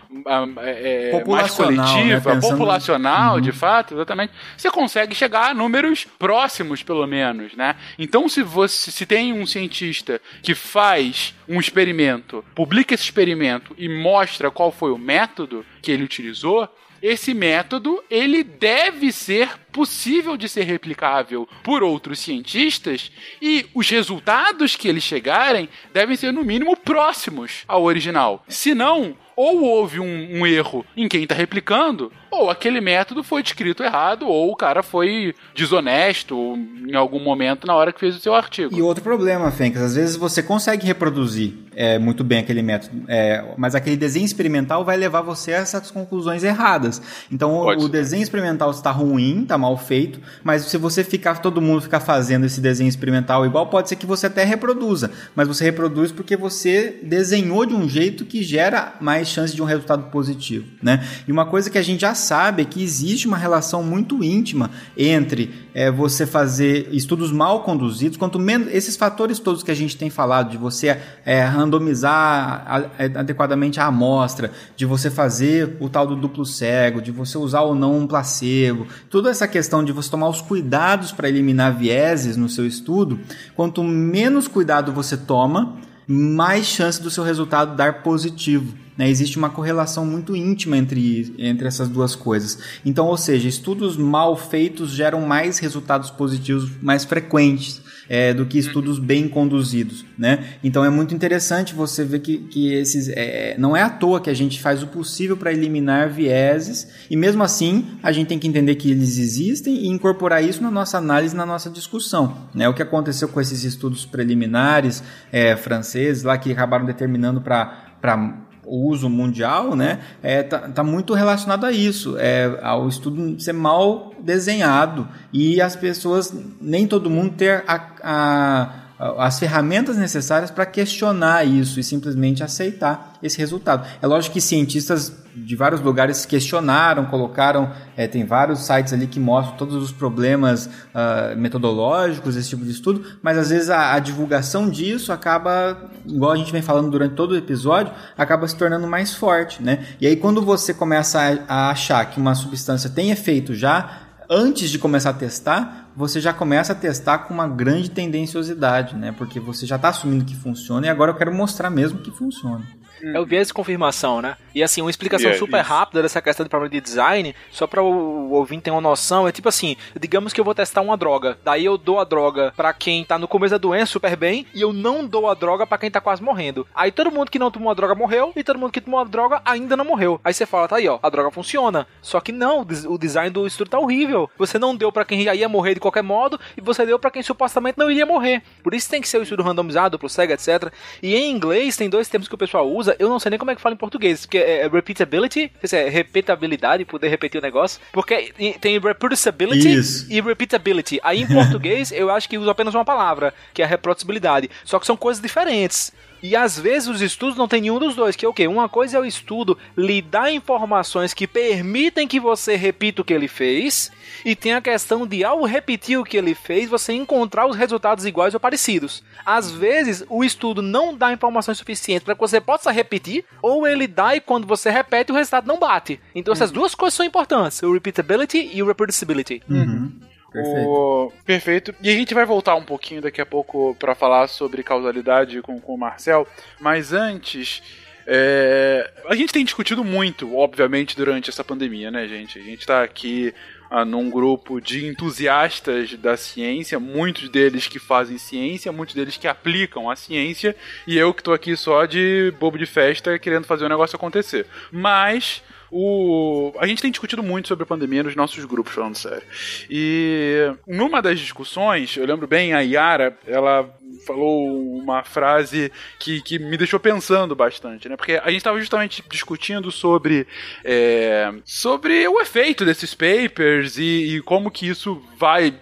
[0.60, 2.42] é, é mais coletiva, né?
[2.42, 3.42] populacional, uhum.
[3.42, 7.76] de fato, exatamente, você consegue chegar a números próximos, pelo menos, né?
[7.98, 13.90] Então, se você se tem um cientista que faz um experimento, publica esse experimento e
[13.90, 16.70] mostra qual foi o método que ele utilizou,
[17.04, 23.12] esse método ele deve ser possível de ser replicável por outros cientistas
[23.42, 28.46] e os resultados que eles chegarem devem ser no mínimo próximos ao original.
[28.48, 33.44] Se não, ou houve um, um erro em quem está replicando, ou aquele método foi
[33.44, 36.58] descrito errado, ou o cara foi desonesto
[36.88, 38.76] em algum momento na hora que fez o seu artigo.
[38.76, 43.54] E outro problema, Fencas, às vezes você consegue reproduzir é, muito bem aquele método, é,
[43.58, 47.02] mas aquele desenho experimental vai levar você a essas conclusões erradas.
[47.32, 51.62] Então o, o desenho experimental está ruim, está mal feito, mas se você ficar, todo
[51.62, 55.64] mundo ficar fazendo esse desenho experimental igual, pode ser que você até reproduza, mas você
[55.64, 60.66] reproduz porque você desenhou de um jeito que gera mais chance de um resultado positivo,
[60.82, 61.06] né?
[61.28, 64.72] E uma coisa que a gente já sabe é que existe uma relação muito íntima
[64.98, 69.98] entre é, você fazer estudos mal conduzidos, quanto menos esses fatores todos que a gente
[69.98, 76.08] tem falado, de você é, randomizar é, adequadamente a amostra, de você fazer o tal
[76.08, 80.10] do duplo cego, de você usar ou não um placebo, toda essa questão de você
[80.10, 83.20] tomar os cuidados para eliminar vieses no seu estudo,
[83.56, 85.78] quanto menos cuidado você toma,
[86.08, 88.74] mais chance do seu resultado dar positivo.
[88.98, 89.10] Né?
[89.10, 92.58] Existe uma correlação muito íntima entre, entre essas duas coisas.
[92.86, 97.82] Então, ou seja, estudos mal feitos geram mais resultados positivos mais frequentes.
[98.10, 100.46] É, do que estudos bem conduzidos, né?
[100.64, 104.30] Então é muito interessante você ver que, que esses é, não é à toa que
[104.30, 108.48] a gente faz o possível para eliminar vieses e mesmo assim a gente tem que
[108.48, 112.68] entender que eles existem e incorporar isso na nossa análise, na nossa discussão, né?
[112.68, 118.88] O que aconteceu com esses estudos preliminares é, franceses lá que acabaram determinando para o
[118.88, 124.14] uso mundial, né, é, tá, tá, muito relacionado a isso, é, ao estudo ser mal
[124.20, 128.83] desenhado e as pessoas, nem todo mundo ter a, a
[129.18, 133.88] as ferramentas necessárias para questionar isso e simplesmente aceitar esse resultado.
[134.02, 139.20] É lógico que cientistas de vários lugares questionaram, colocaram, é, tem vários sites ali que
[139.20, 144.00] mostram todos os problemas uh, metodológicos desse tipo de estudo, mas às vezes a, a,
[144.00, 148.86] divulgação disso acaba, igual a gente vem falando durante todo o episódio, acaba se tornando
[148.86, 149.86] mais forte, né?
[150.00, 154.70] E aí quando você começa a, a achar que uma substância tem efeito já, antes
[154.70, 159.14] de começar a testar, você já começa a testar com uma grande tendenciosidade, né?
[159.18, 162.64] Porque você já está assumindo que funciona e agora eu quero mostrar mesmo que funciona.
[163.02, 164.38] É o viés de confirmação, né?
[164.54, 165.70] E assim, uma explicação Yeah, super isso.
[165.70, 169.32] rápida dessa questão de problema de design, só para o ouvinte ter uma noção, é
[169.32, 172.72] tipo assim, digamos que eu vou testar uma droga, daí eu dou a droga pra
[172.74, 175.78] quem tá no começo da doença super bem, e eu não dou a droga pra
[175.78, 176.68] quem tá quase morrendo.
[176.76, 179.04] Aí todo mundo que não tomou a droga morreu, e todo mundo que tomou a
[179.04, 180.20] droga ainda não morreu.
[180.24, 181.88] Aí você fala, tá aí ó, a droga funciona.
[182.02, 184.30] Só que não, o des- o design do estudo tá horrível.
[184.38, 187.10] Você não deu pra quem já ia morrer de qualquer modo, e você deu pra
[187.12, 188.44] quem supostamente não iria morrer.
[188.64, 190.72] Por isso tem que ser o estudo randomizado, duplo cego, etc.
[191.02, 193.52] E em inglês tem dois termos que o pessoal usa, eu não sei nem como
[193.52, 197.40] é que fala em português, porque é repeatability, não sei se é repetabilidade, poder repetir
[197.40, 200.08] o negócio, porque tem reproducibility Isso.
[200.10, 201.00] e repeatability.
[201.04, 204.50] Aí em português eu acho que usa apenas uma palavra, que é a reproducibilidade.
[204.64, 205.92] Só que são coisas diferentes.
[206.24, 208.48] E às vezes os estudos não tem nenhum dos dois, que é o quê?
[208.48, 213.14] Uma coisa é o estudo lhe dar informações que permitem que você repita o que
[213.14, 213.92] ele fez,
[214.24, 218.06] e tem a questão de ao repetir o que ele fez, você encontrar os resultados
[218.06, 219.04] iguais ou parecidos.
[219.26, 223.86] Às vezes o estudo não dá informações suficientes para que você possa repetir, ou ele
[223.86, 226.00] dá e quando você repete o resultado não bate.
[226.16, 229.44] Então essas duas coisas são importantes, o repeatability e o reproducibility.
[229.50, 229.92] Uhum.
[230.34, 230.68] Perfeito.
[230.68, 231.14] O...
[231.26, 231.76] Perfeito.
[231.82, 235.60] E a gente vai voltar um pouquinho daqui a pouco pra falar sobre causalidade com,
[235.60, 236.28] com o Marcel.
[236.60, 237.62] Mas antes.
[238.06, 242.40] é, A gente tem discutido muito, obviamente, durante essa pandemia, né, gente?
[242.40, 243.34] A gente tá aqui
[243.70, 249.28] ah, num grupo de entusiastas da ciência, muitos deles que fazem ciência, muitos deles que
[249.28, 250.56] aplicam a ciência,
[250.86, 254.46] e eu que tô aqui só de bobo de festa querendo fazer o negócio acontecer.
[254.72, 255.42] Mas
[255.74, 256.54] o...
[256.60, 259.24] A gente tem discutido muito sobre a pandemia nos nossos grupos, falando sério.
[259.68, 263.68] E numa das discussões, eu lembro bem, a Yara, ela
[264.06, 267.96] falou uma frase que, que me deixou pensando bastante, né?
[267.96, 270.28] Porque a gente estava justamente discutindo sobre,
[270.64, 275.54] é, sobre o efeito desses papers e, e como que isso vai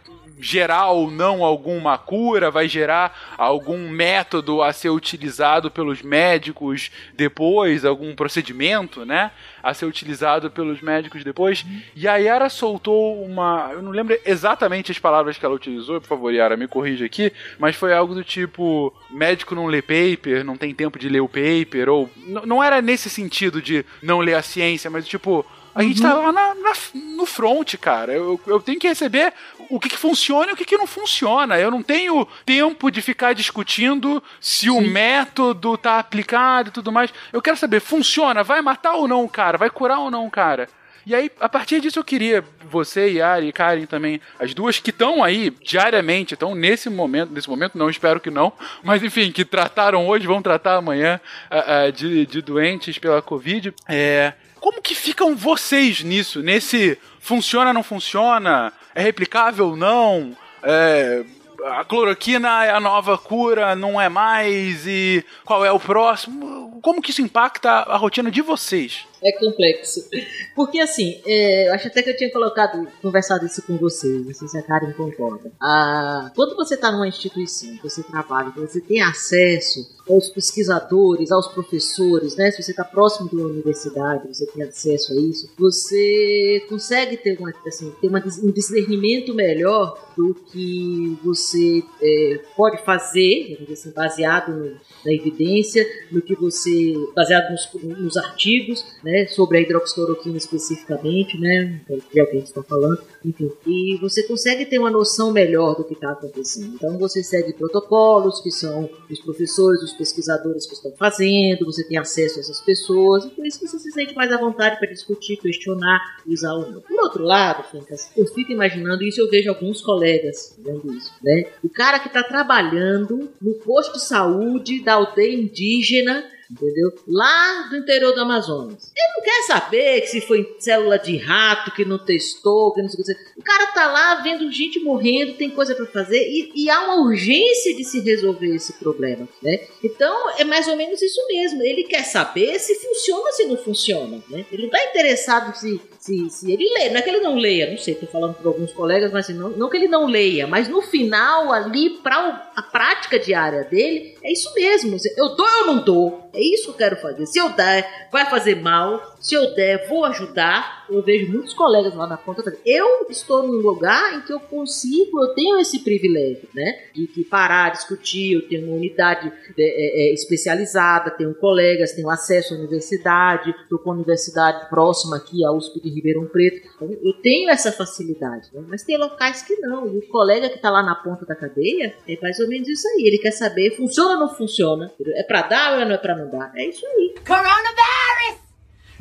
[0.41, 7.85] gerar ou não alguma cura, vai gerar algum método a ser utilizado pelos médicos depois,
[7.85, 9.31] algum procedimento, né?
[9.61, 11.63] A ser utilizado pelos médicos depois.
[11.95, 13.69] E a Yara soltou uma.
[13.71, 17.31] Eu não lembro exatamente as palavras que ela utilizou, por favor, Yara, me corrija aqui,
[17.59, 21.29] mas foi algo do tipo: médico não lê paper, não tem tempo de ler o
[21.29, 22.09] paper, ou.
[22.45, 25.45] Não era nesse sentido de não ler a ciência, mas tipo.
[25.73, 26.73] A gente tá lá na- na-
[27.15, 28.11] no front, cara.
[28.13, 29.33] Eu, eu tenho que receber
[29.69, 31.57] o que, que funciona e o que, que não funciona.
[31.59, 37.13] Eu não tenho tempo de ficar discutindo se o método tá aplicado e tudo mais.
[37.31, 38.43] Eu quero saber, funciona?
[38.43, 39.57] Vai matar ou não o cara?
[39.57, 40.67] Vai curar ou não o cara?
[41.03, 44.91] E aí, a partir disso, eu queria você, Yari e Karen também, as duas que
[44.91, 48.53] estão aí diariamente, estão nesse momento, nesse momento não, espero que não,
[48.83, 51.19] mas enfim, que trataram hoje, vão tratar amanhã
[51.49, 53.73] ah, ah, de, de doentes pela Covid.
[53.89, 56.41] É, como que ficam vocês nisso?
[56.41, 58.71] Nesse funciona, não funciona?
[58.93, 60.37] É replicável ou não?
[60.61, 61.25] É,
[61.65, 64.85] a cloroquina é a nova cura, não é mais?
[64.85, 66.79] E qual é o próximo?
[66.79, 69.07] Como que isso impacta a rotina de vocês?
[69.23, 70.07] É complexo.
[70.55, 74.33] Porque assim, é, eu acho até que eu tinha colocado, conversado isso com vocês, não
[74.33, 75.51] sei se a Karen concorda.
[75.61, 82.35] Ah, quando você está numa instituição, você trabalha, você tem acesso aos pesquisadores, aos professores,
[82.35, 82.49] né?
[82.51, 87.37] Se você está próximo de uma universidade, você tem acesso a isso, você consegue ter,
[87.39, 94.51] uma, assim, ter uma, um discernimento melhor do que você é, pode fazer, assim, baseado
[94.51, 94.75] no-
[95.05, 101.81] na evidência, no que você, baseado nos, nos artigos, né, sobre a hidroxicloroquina especificamente, né,
[102.11, 105.75] que é que a gente está falando, enfim, e você consegue ter uma noção melhor
[105.75, 106.75] do que está acontecendo.
[106.75, 111.97] Então você segue protocolos, que são os professores, os pesquisadores que estão fazendo, você tem
[111.97, 115.37] acesso a essas pessoas, e por isso você se sente mais à vontade para discutir,
[115.37, 116.81] questionar, usar ou não.
[116.81, 121.45] Por outro lado, Fencas, eu fico imaginando isso, eu vejo alguns colegas vendo isso, né?
[121.63, 126.91] O cara que está trabalhando no posto de saúde da aldeia indígena entendeu?
[127.07, 128.91] Lá do interior do Amazonas.
[128.95, 132.89] Ele não quer saber que se foi célula de rato, que não testou, que não
[132.89, 133.39] sei o que.
[133.39, 137.01] O cara tá lá vendo gente morrendo, tem coisa para fazer e, e há uma
[137.03, 139.67] urgência de se resolver esse problema, né?
[139.83, 141.63] Então é mais ou menos isso mesmo.
[141.63, 144.45] Ele quer saber se funciona ou se não funciona, né?
[144.51, 147.69] Ele não tá interessado se se, se ele lê, não é que ele não leia,
[147.69, 150.47] não sei, tô falando para alguns colegas, mas assim, não, não que ele não leia,
[150.47, 154.97] mas no final, ali, para a prática diária dele, é isso mesmo.
[155.15, 156.27] Eu dou ou não dou?
[156.33, 157.27] É isso que eu quero fazer.
[157.27, 159.10] Se eu der, vai fazer mal.
[159.21, 160.85] Se eu der, vou ajudar.
[160.89, 162.41] eu vejo muitos colegas lá na ponta.
[162.65, 166.85] Eu estou num lugar em que eu consigo, eu tenho esse privilégio, né?
[166.93, 172.55] De, de parar, discutir, eu tenho uma unidade é, é, especializada, tenho colegas, tenho acesso
[172.55, 176.67] à universidade, estou com a universidade próxima aqui, a USP de Ribeirão Preto.
[176.75, 178.63] Então, eu tenho essa facilidade, né?
[178.67, 179.87] mas tem locais que não.
[179.87, 182.87] E o colega que está lá na ponta da cadeia é mais ou menos isso
[182.87, 183.03] aí.
[183.05, 184.91] Ele quer saber, funciona ou não funciona?
[185.15, 186.51] É para dar ou não é para não dar?
[186.55, 187.13] É isso aí.
[187.25, 188.50] Coronavirus!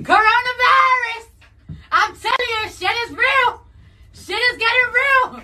[0.05, 1.27] Coronavirus!
[1.93, 3.61] I'm telling you, shit is real!
[4.15, 5.43] Shit is getting real!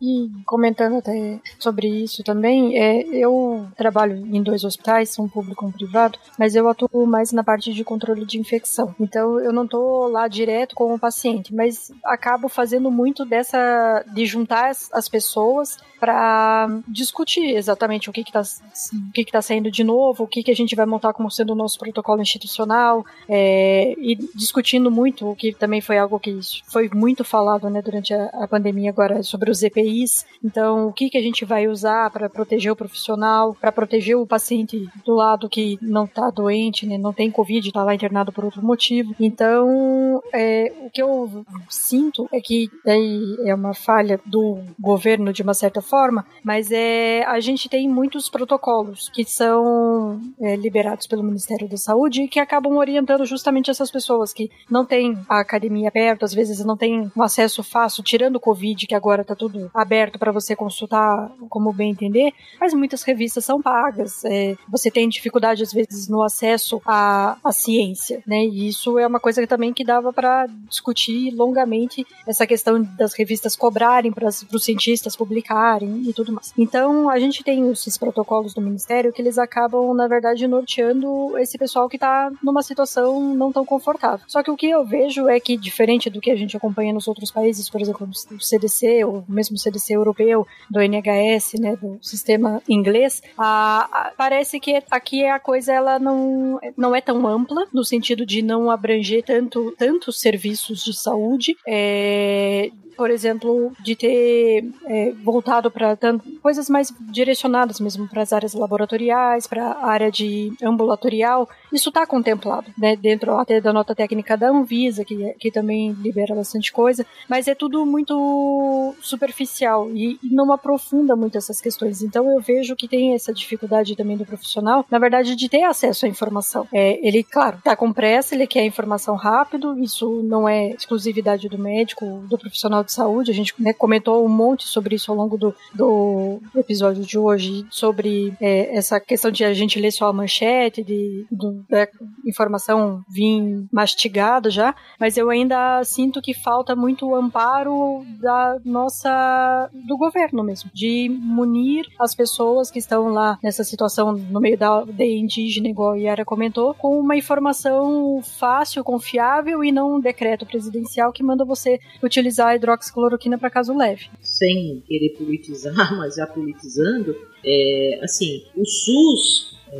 [0.00, 5.68] E comentando até sobre isso também, é, eu trabalho em dois hospitais, um público e
[5.68, 8.94] um privado, mas eu atuo mais na parte de controle de infecção.
[9.00, 14.26] Então eu não tô lá direto com o paciente, mas acabo fazendo muito dessa de
[14.26, 19.70] juntar as, as pessoas para discutir exatamente o que está o que que tá saindo
[19.70, 23.04] de novo, o que, que a gente vai montar como sendo o nosso protocolo institucional,
[23.28, 28.14] é, e discutindo muito, o que também foi algo que foi muito falado né, durante
[28.14, 30.26] a, a pandemia agora sobre os EPIs.
[30.44, 34.26] Então, o que, que a gente vai usar para proteger o profissional, para proteger o
[34.26, 38.44] paciente do lado que não está doente, né, não tem Covid, está lá internado por
[38.44, 39.14] outro motivo.
[39.20, 45.42] Então, é, o que eu sinto é que daí é uma falha do governo de
[45.42, 51.22] uma certa forma, mas é a gente tem muitos protocolos que são é, liberados pelo
[51.22, 55.90] Ministério da Saúde e que acabam orientando justamente essas pessoas que não têm a academia
[55.90, 59.70] perto, às vezes não têm um acesso fácil, tirando o Covid, que agora está tudo
[59.74, 64.24] aberto para você consultar como bem entender, mas muitas revistas são pagas.
[64.24, 68.44] É, você tem dificuldade, às vezes, no acesso à, à ciência, né?
[68.44, 73.14] E isso é uma coisa que também que dava para discutir longamente essa questão das
[73.14, 76.52] revistas cobrarem para os cientistas publicarem e tudo mais.
[76.56, 81.58] Então, a gente tem esses protocolos do Ministério que eles acabam, na verdade, norteando esse
[81.58, 84.24] pessoal que está numa situação não tão confortável.
[84.26, 87.08] Só que o que eu vejo é que, diferente do que a gente acompanha nos
[87.08, 92.62] outros países, por exemplo, no CDC, ou mesmo CDC europeu, do NHS, né, do sistema
[92.68, 97.84] inglês, a, a, parece que aqui a coisa ela não, não é tão ampla, no
[97.84, 105.12] sentido de não abranger tanto, tantos serviços de saúde, é, por exemplo, de ter é,
[105.22, 105.96] voltado para
[106.42, 112.04] coisas mais direcionadas mesmo para as áreas laboratoriais, para a área de ambulatorial, isso está
[112.04, 117.06] contemplado, né, dentro até da nota técnica da Anvisa, que, que também libera bastante coisa,
[117.28, 122.02] mas é tudo muito superficial e, e não aprofunda muito essas questões.
[122.02, 126.04] Então eu vejo que tem essa dificuldade também do profissional, na verdade, de ter acesso
[126.04, 126.66] à informação.
[126.72, 131.58] É, ele, claro, está com pressa, ele quer informação rápido, isso não é exclusividade do
[131.58, 135.36] médico, do profissional de saúde, a gente né, comentou um monte sobre isso ao longo
[135.36, 140.12] do, do episódio de hoje, sobre é, essa questão de a gente ler só a
[140.12, 141.86] manchete, de, do, da
[142.26, 149.96] informação vir mastigada já, mas eu ainda sinto que falta muito amparo da nossa, do
[149.96, 155.18] governo mesmo, de munir as pessoas que estão lá nessa situação no meio da aldeia
[155.18, 161.12] indígena, igual a Yara comentou, com uma informação fácil, confiável e não um decreto presidencial
[161.12, 164.06] que manda você utilizar a hidroxicloroquina para caso leve.
[164.20, 167.14] Sem querer politizar, mas já politizando,
[167.44, 169.76] é, assim, o SUS é,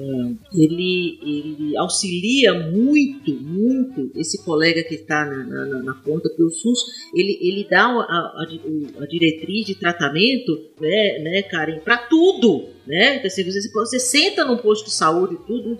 [0.52, 6.50] ele, ele auxilia muito, muito esse colega que está na, na, na, ponta, porque o
[6.50, 6.80] SUS
[7.14, 8.46] ele, ele dá a, a,
[9.00, 12.77] a diretriz de tratamento, né, né Karen, para tudo.
[12.88, 13.20] Né?
[13.22, 15.76] Você, senta num posto de saúde tudo,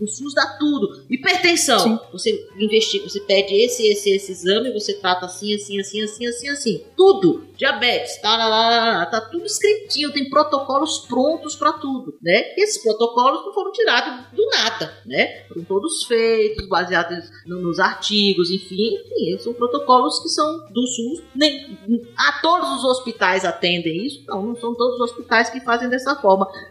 [0.00, 1.04] o SUS dá tudo.
[1.08, 1.98] Hipertensão, Sim.
[2.12, 6.48] você investiga, você pede esse, esse, esse exame, você trata assim, assim, assim, assim, assim,
[6.48, 6.84] assim.
[6.96, 7.44] Tudo.
[7.56, 12.52] Diabetes, tá, lá, lá, lá, tá tudo escritinho, tem protocolos prontos para tudo, né?
[12.56, 15.44] E esses protocolos não foram tirados do nada, né?
[15.46, 21.22] Foram todos feitos, baseados nos artigos, enfim, enfim, são protocolos que são do SUS.
[21.32, 21.78] Nem,
[22.16, 24.24] a todos os hospitais atendem isso?
[24.26, 26.23] Não, não são todos os hospitais que fazem dessa forma.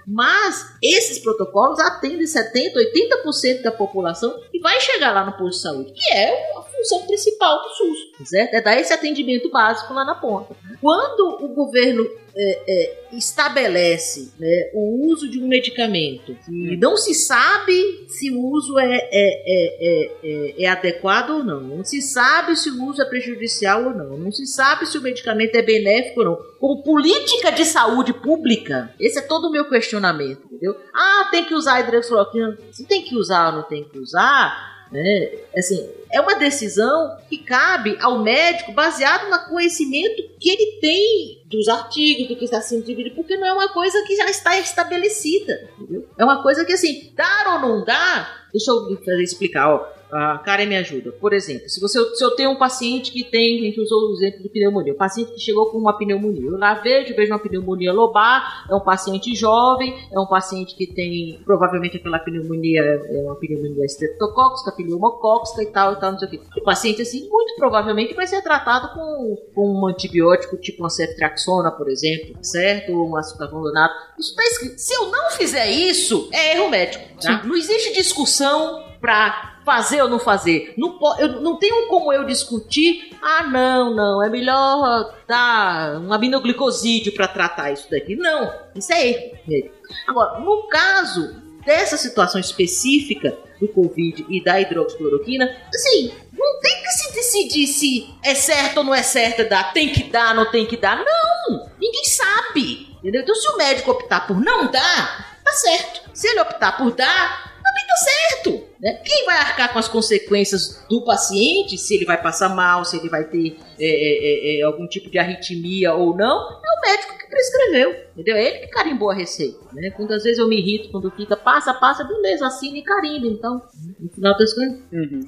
[0.07, 5.61] Mas esses protocolos atendem 70, 80% da população e vai chegar lá no posto de
[5.61, 8.53] saúde, que é a função principal do SUS, certo?
[8.55, 10.55] É dar esse atendimento básico lá na ponta.
[10.81, 12.03] Quando o governo
[12.35, 16.35] é, é, estabelece né, o uso de um medicamento.
[16.49, 21.83] E não se sabe se o uso é, é, é, é, adequado ou não, não
[21.83, 25.55] se sabe se o uso é prejudicial ou não, não se sabe se o medicamento
[25.55, 26.35] é benéfico ou não.
[26.59, 30.75] Como política de saúde pública, esse é todo o meu questionamento, entendeu?
[30.93, 35.31] Ah, tem que usar hidroxicloroquina, se tem que usar ou não tem que usar, né?
[35.57, 41.67] Assim, é uma decisão que cabe ao médico baseado no conhecimento que ele tem dos
[41.67, 45.69] artigos, do que está sendo dividido, porque não é uma coisa que já está estabelecida.
[45.79, 46.07] Entendeu?
[46.17, 50.67] É uma coisa que, assim, dar ou não dar, deixa eu explicar, ó A Karen
[50.67, 51.11] me ajuda.
[51.11, 54.13] Por exemplo, se, você, se eu tenho um paciente que tem, a gente usou o
[54.13, 56.45] exemplo de pneumonia, um paciente que chegou com uma pneumonia.
[56.45, 60.85] Eu lá vejo, vejo uma pneumonia lobar, é um paciente jovem, é um paciente que
[60.85, 66.27] tem, provavelmente aquela pneumonia é uma pneumonia estreptocóxica, pneumocóxica e tal e tal, não sei
[66.27, 66.39] o quê.
[66.57, 71.71] O paciente, assim, muito provavelmente vai ser tratado com, com um antibiótico tipo uma ceftriaxona,
[71.71, 72.91] por exemplo, certo?
[72.91, 73.95] Ou um acetylfenonato.
[74.19, 74.77] Isso tá escrito.
[74.77, 77.03] Se eu não fizer isso, é erro médico.
[77.21, 77.43] Tá?
[77.43, 80.73] Não existe discussão pra fazer ou não fazer.
[80.77, 83.15] Não, eu, não tenho como eu discutir.
[83.21, 88.15] Ah, não, não, é melhor dar um aminoglicosídeo para tratar isso daqui.
[88.15, 89.71] Não, isso é erro.
[90.07, 96.89] Agora, no caso dessa situação específica do Covid e da hidroxicloroquina, assim, não tem que
[96.89, 100.65] se decidir se é certo ou não é certo dar, tem que dar, não tem
[100.65, 100.97] que dar.
[100.97, 101.69] Não!
[101.79, 102.93] Ninguém sabe.
[102.99, 103.21] Entendeu?
[103.21, 106.09] Então, se o médico optar por não dar, tá certo.
[106.13, 108.72] Se ele optar por dar, também tá certo.
[108.83, 108.99] Né?
[109.01, 113.07] Quem vai arcar com as consequências do paciente, se ele vai passar mal, se ele
[113.07, 117.17] vai ter é, é, é, é, algum tipo de arritmia ou não, é o médico
[117.17, 118.03] que prescreveu.
[118.13, 118.35] Entendeu?
[118.35, 119.57] É ele que carimbou a receita.
[119.73, 119.89] Né?
[119.89, 123.25] Quando às vezes eu me irrito, quando fica passa, passa, beleza, assina e carimba.
[123.25, 123.61] Então,
[123.99, 124.79] no final das contas.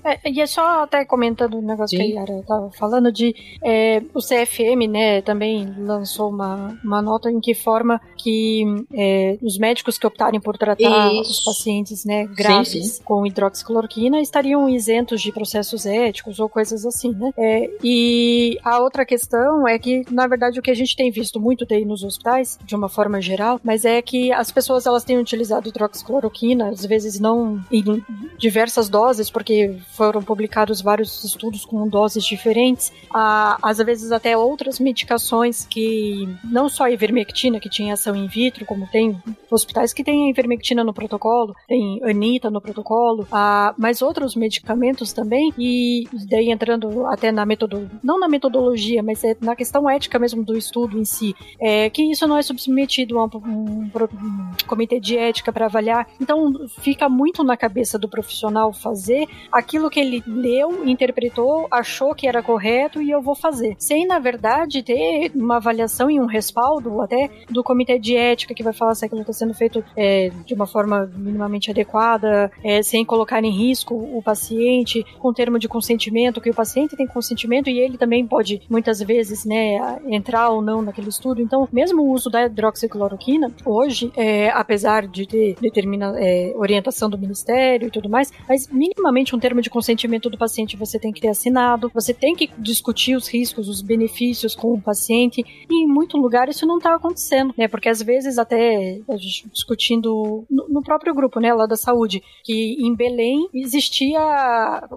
[0.04, 2.06] É, e é só até comentando o negócio Sim.
[2.06, 3.34] que a Yara estava falando de
[3.64, 8.64] é, o CFM, né, também lançou uma, uma nota em que forma que
[8.94, 11.32] é, os médicos que optarem por tratar Isso.
[11.32, 13.04] os pacientes, né, graves sim.
[13.04, 17.32] com hidroxicloroquina estariam isentos de processos éticos ou coisas assim, né?
[17.38, 21.40] É, e a outra questão é que, na verdade, o que a gente tem visto
[21.40, 25.18] muito daí nos hospitais, de uma forma geral, mas é que as pessoas elas têm
[25.18, 28.04] utilizado hidroxicloroquina, às vezes não em
[28.38, 34.80] diversas doses, porque foram publicados vários estudos com doses diferentes, ah, às vezes até outras
[34.80, 39.18] medicações que não só a ivermectina, que tinha ação in vitro, como tem
[39.52, 45.14] hospitais que têm a ivermectina no protocolo, tem anita no protocolo, ah, mas outros medicamentos
[45.14, 50.20] também, e daí entrando até na metodologia, não na metodologia, mas é na questão ética
[50.20, 54.68] mesmo do estudo em si, é que isso não é submetido a um, um um
[54.68, 60.00] comitê de ética para avaliar, então fica muito na cabeça do profissional fazer aquilo que
[60.00, 65.32] ele leu, interpretou, achou que era correto e eu vou fazer, sem na verdade ter
[65.36, 69.22] uma avaliação e um respaldo até do comitê de ética que vai falar se aquilo
[69.22, 74.22] está sendo feito é, de uma forma minimamente adequada, é, sem colocar em risco o
[74.22, 79.00] paciente, com termo de consentimento, que o paciente tem consentimento e ele também pode muitas
[79.00, 81.42] vezes né, entrar ou não naquele estudo.
[81.42, 87.18] Então, mesmo o uso da hidroxicloroquina, hoje, é, apesar de ter determina, é, orientação do
[87.18, 91.22] Ministério e tudo mais, mas minimamente um termo de consentimento do paciente você tem que
[91.22, 95.88] ter assinado, você tem que discutir os riscos, os benefícios com o paciente, e em
[95.88, 97.68] muito lugar isso não está acontecendo, né?
[97.68, 102.22] Porque às vezes até a gente discutindo no, no próprio grupo, né, lá da saúde,
[102.44, 104.20] que em Belém existia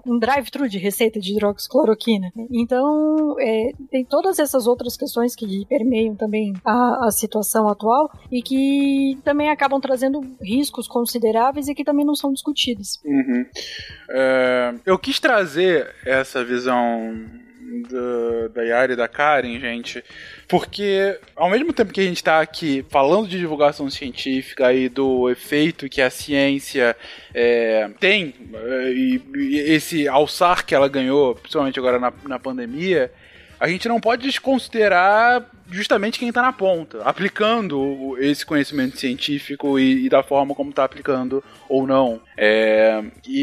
[0.05, 2.31] um drive-thru de receita de hidroxicloroquina.
[2.51, 8.41] Então, é, tem todas essas outras questões que permeiam também a, a situação atual e
[8.41, 12.99] que também acabam trazendo riscos consideráveis e que também não são discutidos.
[13.05, 13.45] Uhum.
[14.09, 17.15] É, eu quis trazer essa visão
[17.87, 20.03] do- da Yara e da Karen, gente,
[20.47, 25.29] porque ao mesmo tempo que a gente tá aqui falando de divulgação científica e do
[25.29, 26.95] efeito que a ciência
[27.33, 33.11] é, tem, é, e, e esse alçar que ela ganhou, principalmente agora na, na pandemia,
[33.59, 40.05] a gente não pode desconsiderar justamente quem está na ponta, aplicando esse conhecimento científico e,
[40.05, 42.19] e da forma como está aplicando ou não.
[42.35, 43.39] É, e,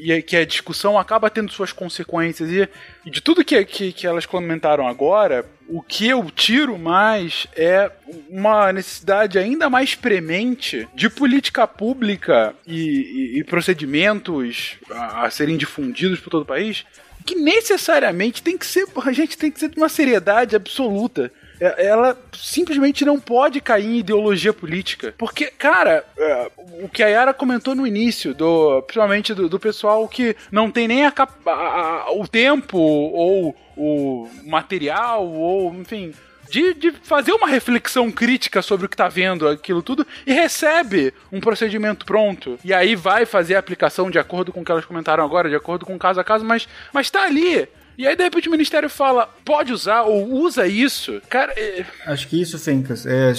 [0.00, 2.50] e- e é que a discussão acaba tendo suas consequências.
[2.50, 7.90] E de tudo que, que, que elas comentaram agora, o que eu tiro mais é
[8.30, 15.56] uma necessidade ainda mais premente de política pública e, e- e procedimentos a, a serem
[15.58, 16.84] difundidos por todo o país
[17.22, 21.30] que necessariamente tem que ser, a gente tem que ser de uma seriedade absoluta.
[21.60, 25.14] É- Ela simplesmente não pode cair em ideologia política.
[25.16, 26.50] Porque, cara, é,
[26.82, 30.88] o que a Yara comentou no início, do, principalmente do, do pessoal que não tem
[30.88, 31.12] nem a
[31.46, 36.12] a- a- o tempo ou o material, ou enfim.
[36.52, 41.14] De, de fazer uma reflexão crítica sobre o que tá vendo, aquilo tudo, e recebe
[41.32, 42.58] um procedimento pronto.
[42.62, 45.56] E aí vai fazer a aplicação de acordo com o que elas comentaram agora, de
[45.56, 47.66] acordo com caso a caso, mas, mas tá ali.
[48.02, 51.22] E, aí, de repente, o Ministério fala, pode usar ou usa isso.
[51.30, 51.86] Cara, é...
[52.04, 53.32] Acho que isso, Fencas, é,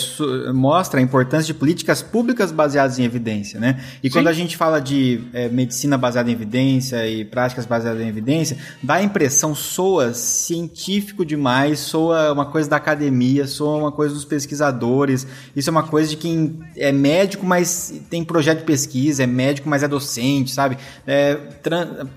[0.54, 3.84] mostra a importância de políticas públicas baseadas em evidência, né?
[4.02, 8.08] E quando a gente fala de é, medicina baseada em evidência e práticas baseadas em
[8.08, 14.14] evidência, dá a impressão, soa científico demais, soa uma coisa da academia, soa uma coisa
[14.14, 19.24] dos pesquisadores, isso é uma coisa de quem é médico, mas tem projeto de pesquisa,
[19.24, 20.78] é médico, mas é docente, sabe?
[21.06, 21.38] É,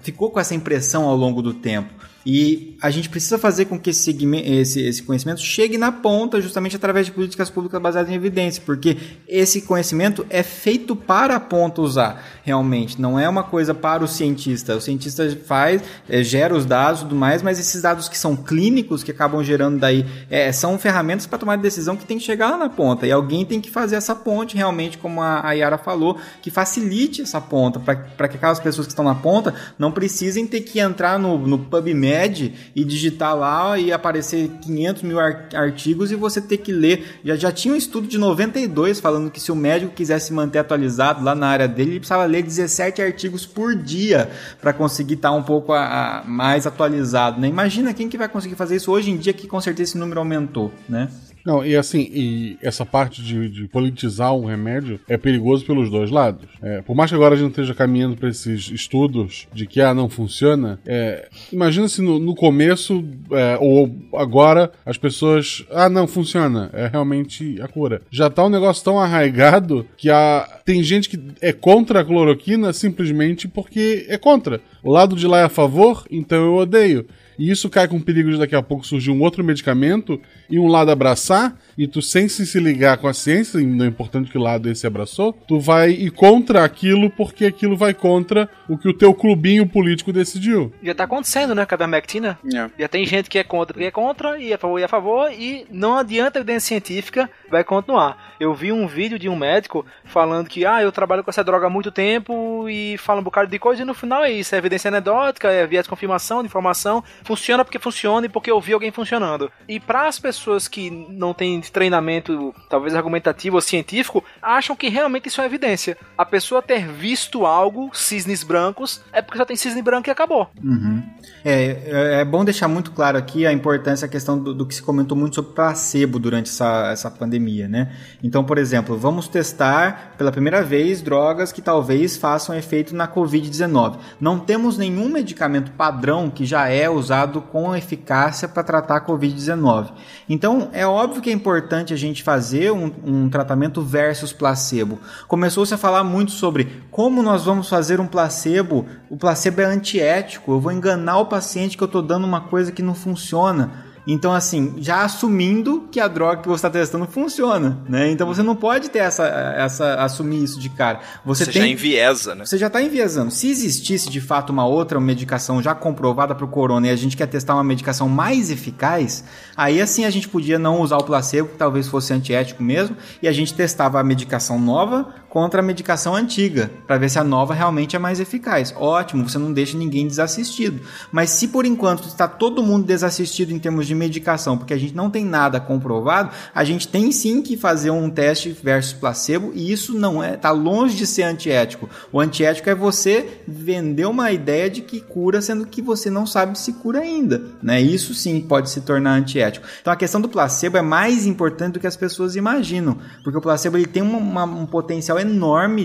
[0.02, 2.06] ficou com essa impressão ao longo do tempo.
[2.28, 4.10] E a gente precisa fazer com que esse,
[4.44, 8.96] esse- esse conhecimento chegue na ponta justamente através de políticas públicas baseadas em evidência, porque
[9.28, 13.00] esse conhecimento é feito para a ponta usar, realmente.
[13.00, 14.76] Não é uma coisa para o cientista.
[14.76, 18.36] O cientista faz, eh, gera os dados e tudo mais, mas esses dados que são
[18.36, 22.50] clínicos, que acabam gerando daí, eh, são ferramentas para tomar decisão que tem que chegar
[22.52, 23.04] lá na ponta.
[23.04, 27.20] E alguém tem que fazer essa ponte, realmente, como a, a Yara falou, que facilite
[27.22, 31.18] essa ponta, para que aquelas pessoas que estão na ponta não precisem ter que entrar
[31.18, 36.58] no, no PubMed e digitar lá e aparecer 500 mil ar- artigos e você ter
[36.58, 37.18] que ler.
[37.24, 40.60] Já, já tinha um estudo de 92 falando que se o médico quisesse se manter
[40.60, 44.30] atualizado lá na área dele, ele precisava ler 17 artigos por dia
[44.60, 47.40] para conseguir estar um pouco a- a- mais atualizado.
[47.40, 47.48] Né?
[47.48, 50.20] Imagina quem que vai conseguir fazer isso hoje em dia que com certeza esse número
[50.20, 50.72] aumentou.
[50.88, 51.08] Né?
[51.46, 56.10] Não, e assim, e essa parte de, de politizar um remédio é perigoso pelos dois
[56.10, 56.48] lados.
[56.60, 59.94] É, por mais que agora a gente esteja caminhando para esses estudos de que ah,
[59.94, 65.64] não funciona, é, imagina se no, no começo é, ou agora as pessoas.
[65.70, 66.68] Ah, não, funciona.
[66.72, 68.02] É realmente a cura.
[68.10, 72.72] Já tá um negócio tão arraigado que a, tem gente que é contra a cloroquina
[72.72, 74.60] simplesmente porque é contra.
[74.82, 77.06] O lado de lá é a favor, então eu odeio.
[77.38, 80.58] E isso cai com o perigo de daqui a pouco surgir um outro medicamento e
[80.58, 84.30] um lado abraçar, e tu sem se ligar com a ciência, e não é importante
[84.30, 88.88] que lado esse abraçou, tu vai ir contra aquilo porque aquilo vai contra o que
[88.88, 90.72] o teu clubinho político decidiu.
[90.82, 92.38] Já tá acontecendo, né, com a Vermectina?
[92.78, 95.30] Já tem gente que é contra porque é contra, e a favor e a favor,
[95.32, 98.34] e não adianta a evidência científica, vai continuar.
[98.40, 101.66] Eu vi um vídeo de um médico falando que, ah, eu trabalho com essa droga
[101.66, 104.58] há muito tempo e fala um bocado de coisa, e no final é isso, é
[104.58, 108.72] evidência anedótica, é viés de confirmação, de informação, funciona porque funciona e porque eu vi
[108.72, 109.50] alguém funcionando.
[109.68, 115.28] E para as pessoas que não têm treinamento, talvez argumentativo ou científico, acham que realmente
[115.28, 115.96] isso é evidência.
[116.16, 120.48] A pessoa ter visto algo, cisnes brancos, é porque só tem cisne branco e acabou.
[120.62, 121.02] Uhum.
[121.44, 121.54] É,
[121.86, 124.82] é, é bom deixar muito claro aqui a importância, a questão do, do que se
[124.82, 127.92] comentou muito sobre placebo durante essa, essa pandemia, né?
[128.22, 133.98] Então, por exemplo, vamos testar pela primeira vez drogas que talvez façam efeito na Covid-19.
[134.20, 139.90] Não temos nenhum medicamento padrão que já é usado com eficácia para tratar a Covid-19.
[140.28, 141.55] Então, é óbvio que é importante
[141.92, 144.98] a gente fazer um, um tratamento versus placebo.
[145.28, 148.86] Começou-se a falar muito sobre como nós vamos fazer um placebo.
[149.08, 150.52] O placebo é antiético.
[150.52, 153.85] Eu vou enganar o paciente que eu estou dando uma coisa que não funciona.
[154.06, 158.10] Então, assim, já assumindo que a droga que você está testando funciona, né?
[158.10, 161.00] Então você não pode ter essa, essa assumir isso de cara.
[161.24, 162.44] Você, Você tem já enviesa, né?
[162.44, 163.32] você já está enviesando.
[163.32, 167.16] Se existisse de fato uma outra medicação já comprovada para o corona e a gente
[167.16, 169.24] quer testar uma medicação mais eficaz,
[169.56, 173.26] aí assim a gente podia não usar o placebo, que talvez fosse antiético mesmo, e
[173.26, 177.52] a gente testava a medicação nova contra a medicação antiga, para ver se a nova
[177.52, 178.72] realmente é mais eficaz.
[178.74, 180.80] Ótimo, você não deixa ninguém desassistido.
[181.12, 184.96] Mas se por enquanto está todo mundo desassistido em termos de medicação, porque a gente
[184.96, 189.70] não tem nada comprovado, a gente tem sim que fazer um teste versus placebo, e
[189.70, 191.86] isso não é, tá longe de ser antiético.
[192.10, 196.58] O antiético é você vender uma ideia de que cura, sendo que você não sabe
[196.58, 197.78] se cura ainda, né?
[197.78, 199.66] Isso sim pode se tornar antiético.
[199.82, 203.42] Então a questão do placebo é mais importante do que as pessoas imaginam, porque o
[203.42, 205.25] placebo ele tem uma- uma- um potencial enorme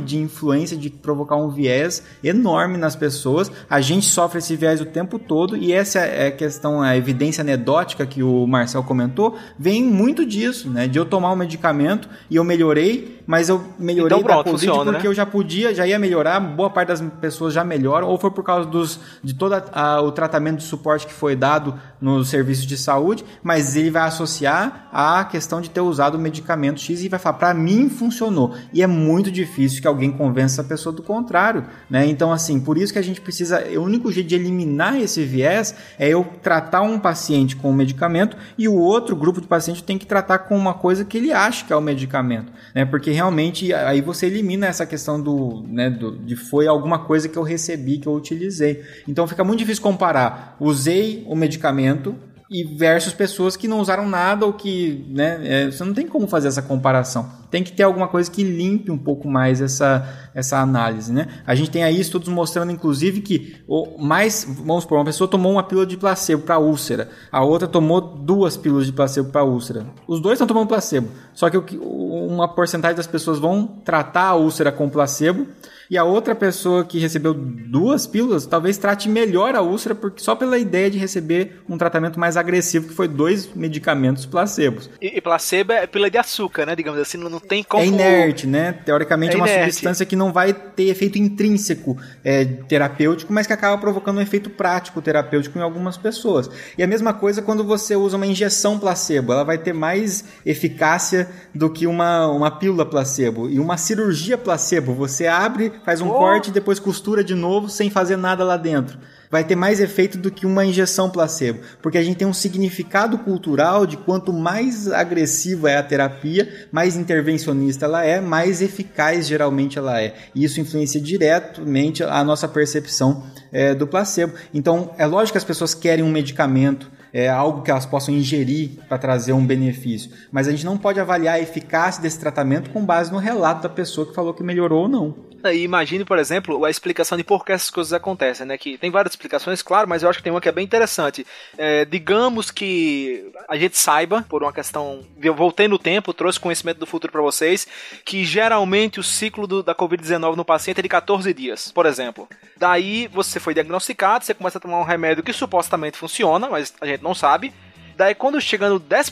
[0.04, 3.52] de influência, de provocar um viés enorme nas pessoas.
[3.70, 7.42] A gente sofre esse viés o tempo todo e essa é a questão, a evidência
[7.42, 10.88] anedótica que o Marcel comentou, vem muito disso, né?
[10.88, 14.68] De eu tomar um medicamento e eu melhorei, mas eu melhorei Então pronto, da Covid
[14.68, 15.12] funciona, porque né?
[15.12, 18.44] eu já podia, já ia melhorar, boa parte das pessoas já melhoram, ou foi por
[18.44, 19.56] causa dos, de todo
[20.04, 24.90] o tratamento de suporte que foi dado no serviço de saúde, mas ele vai associar
[24.92, 28.54] à questão de ter usado o medicamento X e vai falar, para mim funcionou.
[28.74, 32.06] E é muito difícil que alguém convença a pessoa do contrário, né?
[32.06, 35.76] Então, assim, por isso que a gente precisa, o único jeito de eliminar esse viés
[35.98, 39.98] é eu tratar um paciente com o medicamento e o outro grupo de paciente tem
[39.98, 42.86] que tratar com uma coisa que ele acha que é o medicamento, né?
[42.86, 47.38] Porque realmente aí você elimina essa questão do, né, do, de foi alguma coisa que
[47.38, 48.84] eu recebi, que eu utilizei.
[49.08, 50.56] Então fica muito difícil comparar.
[50.60, 52.16] Usei o medicamento
[52.52, 56.28] e versus pessoas que não usaram nada ou que, né, é, você não tem como
[56.28, 57.40] fazer essa comparação.
[57.50, 61.28] tem que ter alguma coisa que limpe um pouco mais essa, essa análise, né?
[61.48, 65.54] A gente tem aí estudos mostrando, inclusive, que o mais, vamos supor, uma pessoa tomou
[65.54, 69.86] uma pílula de placebo para úlcera, a outra tomou duas pílulas de placebo para úlcera.
[70.06, 74.74] Os dois estão tomando placebo, só que uma porcentagem das pessoas vão tratar a úlcera
[74.74, 75.48] com placebo
[75.92, 80.34] e a outra pessoa que recebeu duas pílulas talvez trate melhor a úlcera porque só
[80.34, 84.90] pela ideia de receber um tratamento mais agressivo que foi dois medicamentos placebos.
[85.02, 86.78] E, e placebo é pílula de açúcar, né?
[86.78, 87.84] Digamos assim, não tem como.
[87.84, 88.72] É inerte, né?
[88.72, 89.74] Teoricamente é, é uma inerte.
[89.74, 94.50] substância que não vai ter efeito intrínseco é, terapêutico, mas que acaba provocando um efeito
[94.50, 96.50] prático terapêutico em algumas pessoas.
[96.78, 101.30] E a mesma coisa quando você usa uma injeção placebo, ela vai ter mais eficácia
[101.54, 103.50] do que uma, uma pílula placebo.
[103.50, 106.14] E uma cirurgia placebo, você abre faz um oh.
[106.14, 108.98] corte e depois costura de novo sem fazer nada lá dentro.
[109.30, 113.18] Vai ter mais efeito do que uma injeção placebo, porque a gente tem um significado
[113.18, 119.78] cultural de quanto mais agressiva é a terapia, mais intervencionista ela é, mais eficaz geralmente
[119.78, 120.16] ela é.
[120.36, 124.34] E isso influencia diretamente a nossa percepção é, do placebo.
[124.54, 128.72] Então, é lógico que as pessoas querem um medicamento, é algo que elas possam ingerir
[128.88, 130.12] para trazer um benefício.
[130.32, 133.70] Mas a gente não pode avaliar a eficácia desse tratamento com base no relato da
[133.70, 135.32] pessoa que falou que melhorou ou não.
[135.50, 138.58] E imagine, por exemplo, a explicação de por que essas coisas acontecem, né?
[138.58, 141.26] Que tem várias explicações, claro, mas eu acho que tem uma que é bem interessante.
[141.58, 145.04] É, digamos que a gente saiba, por uma questão.
[145.22, 147.68] Eu voltei no tempo, trouxe conhecimento do futuro para vocês,
[148.06, 152.28] que geralmente o ciclo do, da Covid-19 no paciente é de 14 dias, por exemplo.
[152.58, 156.86] Daí você foi diagnosticado, você começa a tomar um remédio que supostamente funciona, mas a
[156.86, 157.54] gente não sabe.
[157.96, 159.12] Daí quando chega no 12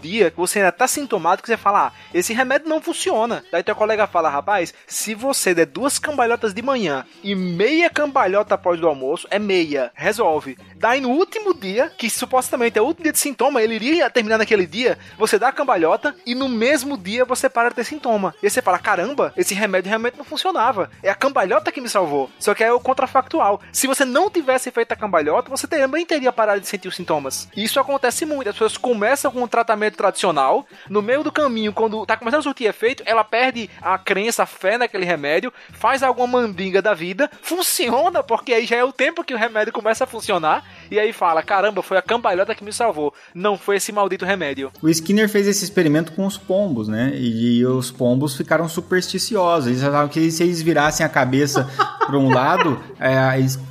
[0.00, 3.44] dia, que você ainda tá sintomático, você fala, ah, esse remédio não funciona.
[3.50, 8.54] Daí teu colega fala, rapaz, se você der duas cambalhotas de manhã e meia cambalhota
[8.54, 10.56] após o almoço, é meia, resolve.
[10.76, 14.38] Daí no último dia, que supostamente é o último dia de sintoma, ele iria terminar
[14.38, 18.34] naquele dia, você dá a cambalhota e no mesmo dia você para de ter sintoma.
[18.42, 20.90] E aí você fala, caramba, esse remédio realmente não funcionava.
[21.02, 22.30] É a cambalhota que me salvou.
[22.38, 23.60] Só que é o contrafactual.
[23.72, 27.48] Se você não tivesse feito a cambalhota, você também teria parado de sentir os sintomas.
[27.56, 28.48] Isso acontece muito.
[28.48, 32.44] As pessoas começam com um tratamento tradicional, no meio do caminho, quando tá começando a
[32.44, 37.30] surtir efeito, ela perde a crença, a fé naquele remédio, faz alguma mandinga da vida,
[37.42, 41.12] funciona, porque aí já é o tempo que o remédio começa a funcionar, e aí
[41.12, 44.72] fala: caramba, foi a cambalhota que me salvou, não foi esse maldito remédio.
[44.82, 47.12] O Skinner fez esse experimento com os pombos, né?
[47.14, 49.68] E, os pombos ficaram supersticiosos.
[49.68, 51.68] Eles falavam que se eles virassem a cabeça
[52.06, 53.16] para um lado, é,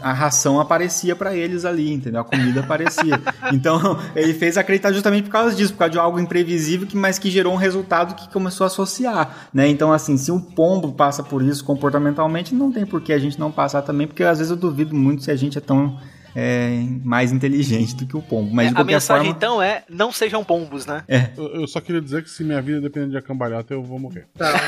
[0.01, 2.21] a, ração aparecia para eles ali, entendeu?
[2.21, 3.19] A comida aparecia.
[3.51, 7.17] Então, ele fez acreditar justamente por causa disso, por causa de algo imprevisível, que, mas
[7.17, 9.67] que gerou um resultado que começou a associar, né?
[9.67, 13.39] Então, assim, se o pombo passa por isso comportamentalmente, não tem por que a gente
[13.39, 15.97] não passar também, porque às vezes eu duvido muito se a gente é tão
[16.35, 18.53] é mais inteligente do que o pombo.
[18.53, 19.37] Mas é, a mensagem forma...
[19.37, 21.03] então é não sejam pombos, né?
[21.07, 21.29] É.
[21.37, 24.27] Eu, eu, só queria dizer que se minha vida depender de acambalhota, eu vou morrer.
[24.37, 24.51] Tá.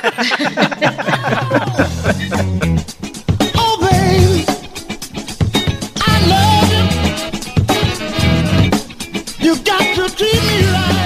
[3.57, 4.45] oh, baby,
[6.07, 6.85] I love you.
[9.45, 11.00] You got to treat me right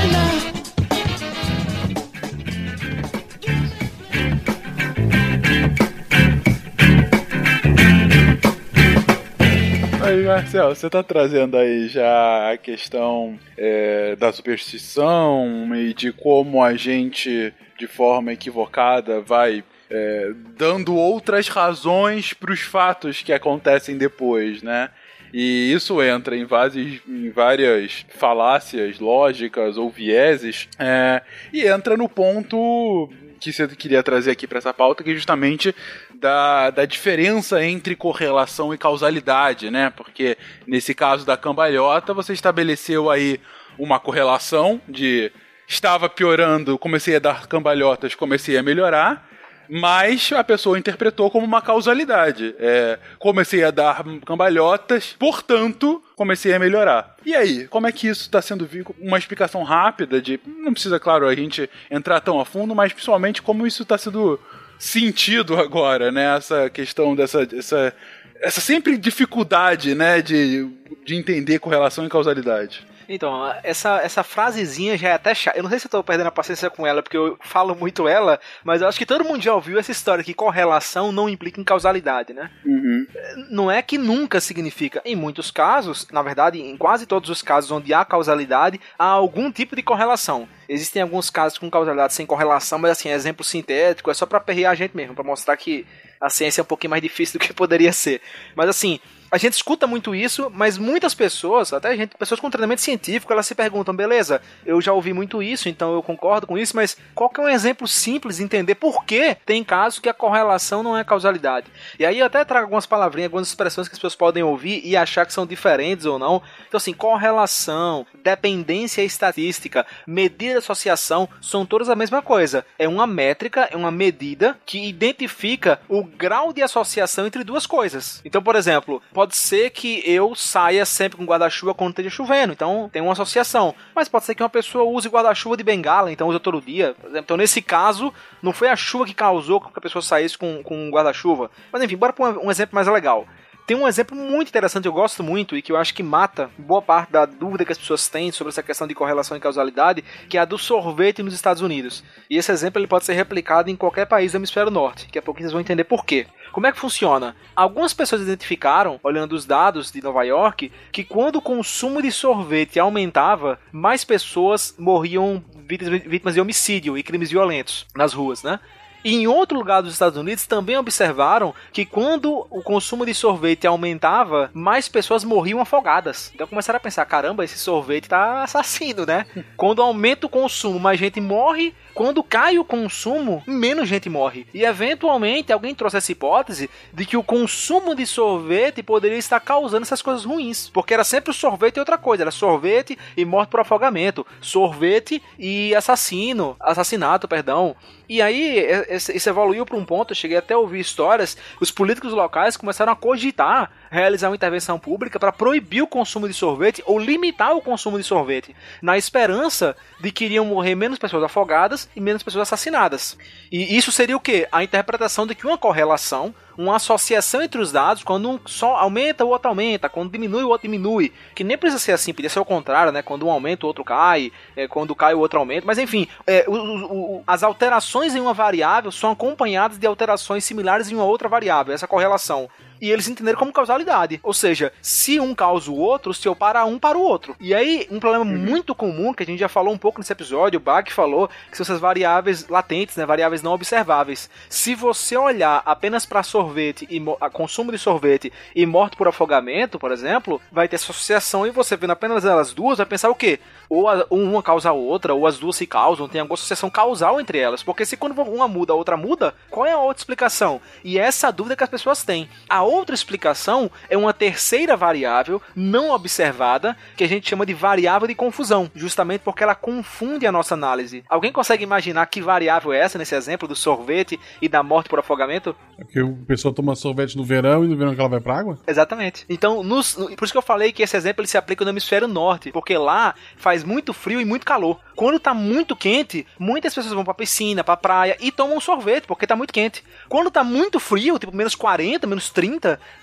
[10.05, 16.63] Aí, Marcel, você tá trazendo aí já a questão é, da superstição e de como
[16.63, 23.97] a gente, de forma equivocada, vai é, dando outras razões para os fatos que acontecem
[23.97, 24.91] depois, né?
[25.33, 32.07] E isso entra em, várias, em várias falácias lógicas ou vieses, é, e entra no
[32.07, 33.09] ponto
[33.39, 35.75] que você queria trazer aqui para essa pauta, que é justamente
[36.19, 39.91] da, da diferença entre correlação e causalidade, né?
[39.95, 40.37] Porque
[40.67, 43.39] nesse caso da cambalhota, você estabeleceu aí
[43.77, 45.31] uma correlação de
[45.67, 49.27] estava piorando, comecei a dar cambalhotas, comecei a melhorar
[49.69, 52.55] mas a pessoa interpretou como uma causalidade.
[52.59, 57.15] É, comecei a dar cambalhotas, portanto, comecei a melhorar.
[57.25, 58.95] E aí, como é que isso está sendo visto?
[58.99, 60.39] Uma explicação rápida de.
[60.45, 64.39] Não precisa, claro, a gente entrar tão a fundo, mas principalmente como isso está sendo
[64.85, 66.35] sentido agora, né?
[66.37, 67.47] Essa questão dessa.
[67.55, 67.93] Essa,
[68.41, 70.69] essa sempre dificuldade, né, de,
[71.05, 72.85] de entender correlação e causalidade.
[73.07, 75.57] Então, essa, essa frasezinha já é até chata.
[75.57, 78.07] Eu não sei se eu tô perdendo a paciência com ela, porque eu falo muito
[78.07, 81.59] ela, mas eu acho que todo mundo já ouviu essa história que correlação não implica
[81.59, 82.49] em causalidade, né?
[82.65, 83.05] Uhum.
[83.49, 85.01] Não é que nunca significa.
[85.05, 89.51] Em muitos casos, na verdade, em quase todos os casos onde há causalidade, há algum
[89.51, 90.47] tipo de correlação.
[90.67, 94.71] Existem alguns casos com causalidade sem correlação, mas assim, exemplo sintético, é só para perrear
[94.71, 95.85] a gente mesmo, para mostrar que
[96.19, 98.21] a ciência é um pouquinho mais difícil do que poderia ser.
[98.55, 98.99] Mas assim,
[99.31, 103.45] a gente escuta muito isso, mas muitas pessoas, até gente, pessoas com treinamento científico, elas
[103.45, 107.29] se perguntam, beleza, eu já ouvi muito isso, então eu concordo com isso, mas qual
[107.29, 110.97] que é um exemplo simples de entender por que tem casos que a correlação não
[110.97, 111.67] é causalidade?
[111.99, 114.95] E aí eu até trago algumas palavrinhas, algumas expressões que as pessoas podem ouvir e
[114.95, 116.41] achar que são diferentes ou não.
[116.67, 122.65] Então assim, correlação, dependência estatística, medida de associação, são todas a mesma coisa.
[122.77, 128.21] É uma métrica, é uma medida que identifica o grau de associação entre duas coisas.
[128.25, 132.89] Então, por exemplo, pode ser que eu saia sempre com guarda-chuva quando esteja chovendo, então
[132.91, 133.73] tem uma associação.
[133.95, 136.93] Mas pode ser que uma pessoa use guarda-chuva de bengala, então usa todo dia.
[137.13, 138.13] Então, nesse caso,
[138.43, 141.49] não foi a chuva que causou que a pessoa saísse com, com um guarda-chuva.
[141.71, 143.25] Mas enfim, bora para um exemplo mais legal.
[143.65, 146.81] Tem um exemplo muito interessante, eu gosto muito, e que eu acho que mata boa
[146.81, 150.37] parte da dúvida que as pessoas têm sobre essa questão de correlação e causalidade, que
[150.37, 152.03] é a do sorvete nos Estados Unidos.
[152.29, 155.21] E esse exemplo ele pode ser replicado em qualquer país do hemisfério norte, que a
[155.21, 156.27] pouco vocês vão entender por quê.
[156.55, 157.35] Como é que funciona?
[157.53, 162.79] Algumas pessoas identificaram, olhando os dados de Nova York, que quando o consumo de sorvete
[162.79, 168.61] aumentava, mais pessoas morriam vítimas de homicídio e crimes violentos nas ruas, né?
[169.05, 173.67] E em outro lugar dos Estados Unidos também observaram que quando o consumo de sorvete
[173.67, 176.31] aumentava, mais pessoas morriam afogadas.
[176.33, 179.27] Então começaram a pensar: caramba, esse sorvete tá assassino, né?
[179.55, 181.75] quando aumenta o consumo, mais gente morre.
[181.95, 184.45] Quando cai o consumo, menos gente morre.
[184.53, 189.83] E eventualmente alguém trouxe essa hipótese de que o consumo de sorvete poderia estar causando
[189.83, 190.69] essas coisas ruins.
[190.69, 192.23] Porque era sempre o sorvete e outra coisa.
[192.23, 194.27] Era sorvete e morte por afogamento.
[194.41, 196.57] Sorvete e assassino.
[196.59, 197.77] Assassinato, perdão.
[198.09, 202.13] E aí, isso evoluiu para um ponto, eu cheguei até a ouvir histórias, os políticos
[202.13, 206.99] locais começaram a cogitar realizar uma intervenção pública para proibir o consumo de sorvete ou
[206.99, 212.01] limitar o consumo de sorvete, na esperança de que iriam morrer menos pessoas afogadas e
[212.01, 213.17] menos pessoas assassinadas.
[213.51, 214.47] E isso seria o quê?
[214.51, 219.25] A interpretação de que uma correlação uma associação entre os dados, quando um só aumenta,
[219.25, 221.11] o outro aumenta, quando diminui, o outro diminui.
[221.33, 223.01] Que nem precisa ser assim, podia ser o contrário, né?
[223.01, 225.65] Quando um aumenta, o outro cai, é, quando cai, o outro aumenta.
[225.65, 230.89] Mas enfim, é, o, o, as alterações em uma variável são acompanhadas de alterações similares
[230.89, 232.49] em uma outra variável, essa correlação
[232.85, 234.19] e eles entenderam como causalidade.
[234.21, 237.35] Ou seja, se um causa o outro, se eu para um, para o outro.
[237.39, 238.37] E aí, um problema uhum.
[238.37, 241.57] muito comum, que a gente já falou um pouco nesse episódio, o Bach falou, que
[241.57, 244.29] são essas variáveis latentes, né, variáveis não observáveis.
[244.47, 247.01] Se você olhar apenas para sorvete e
[247.31, 251.91] consumo de sorvete e morte por afogamento, por exemplo, vai ter associação e você vendo
[251.91, 253.39] apenas elas duas, vai pensar o quê?
[253.67, 257.19] Ou a, uma causa a outra, ou as duas se causam, tem alguma associação causal
[257.19, 257.63] entre elas.
[257.63, 260.61] Porque se quando uma muda, a outra muda, qual é a outra explicação?
[260.83, 262.29] E essa é a dúvida que as pessoas têm.
[262.47, 268.07] A outra explicação é uma terceira variável não observada, que a gente chama de variável
[268.07, 271.03] de confusão, justamente porque ela confunde a nossa análise.
[271.09, 274.99] Alguém consegue imaginar que variável é essa nesse exemplo do sorvete e da morte por
[274.99, 275.55] afogamento?
[275.77, 278.37] É porque a pessoa toma sorvete no verão e no verão que ela vai pra
[278.37, 278.59] água?
[278.67, 279.25] Exatamente.
[279.29, 282.07] Então, nos, por isso que eu falei que esse exemplo ele se aplica no hemisfério
[282.07, 284.79] norte, porque lá faz muito frio e muito calor.
[284.95, 289.27] Quando tá muito quente, muitas pessoas vão pra piscina, pra praia e tomam sorvete, porque
[289.27, 289.83] tá muito quente.
[290.07, 292.54] Quando tá muito frio, tipo menos 40, menos 30,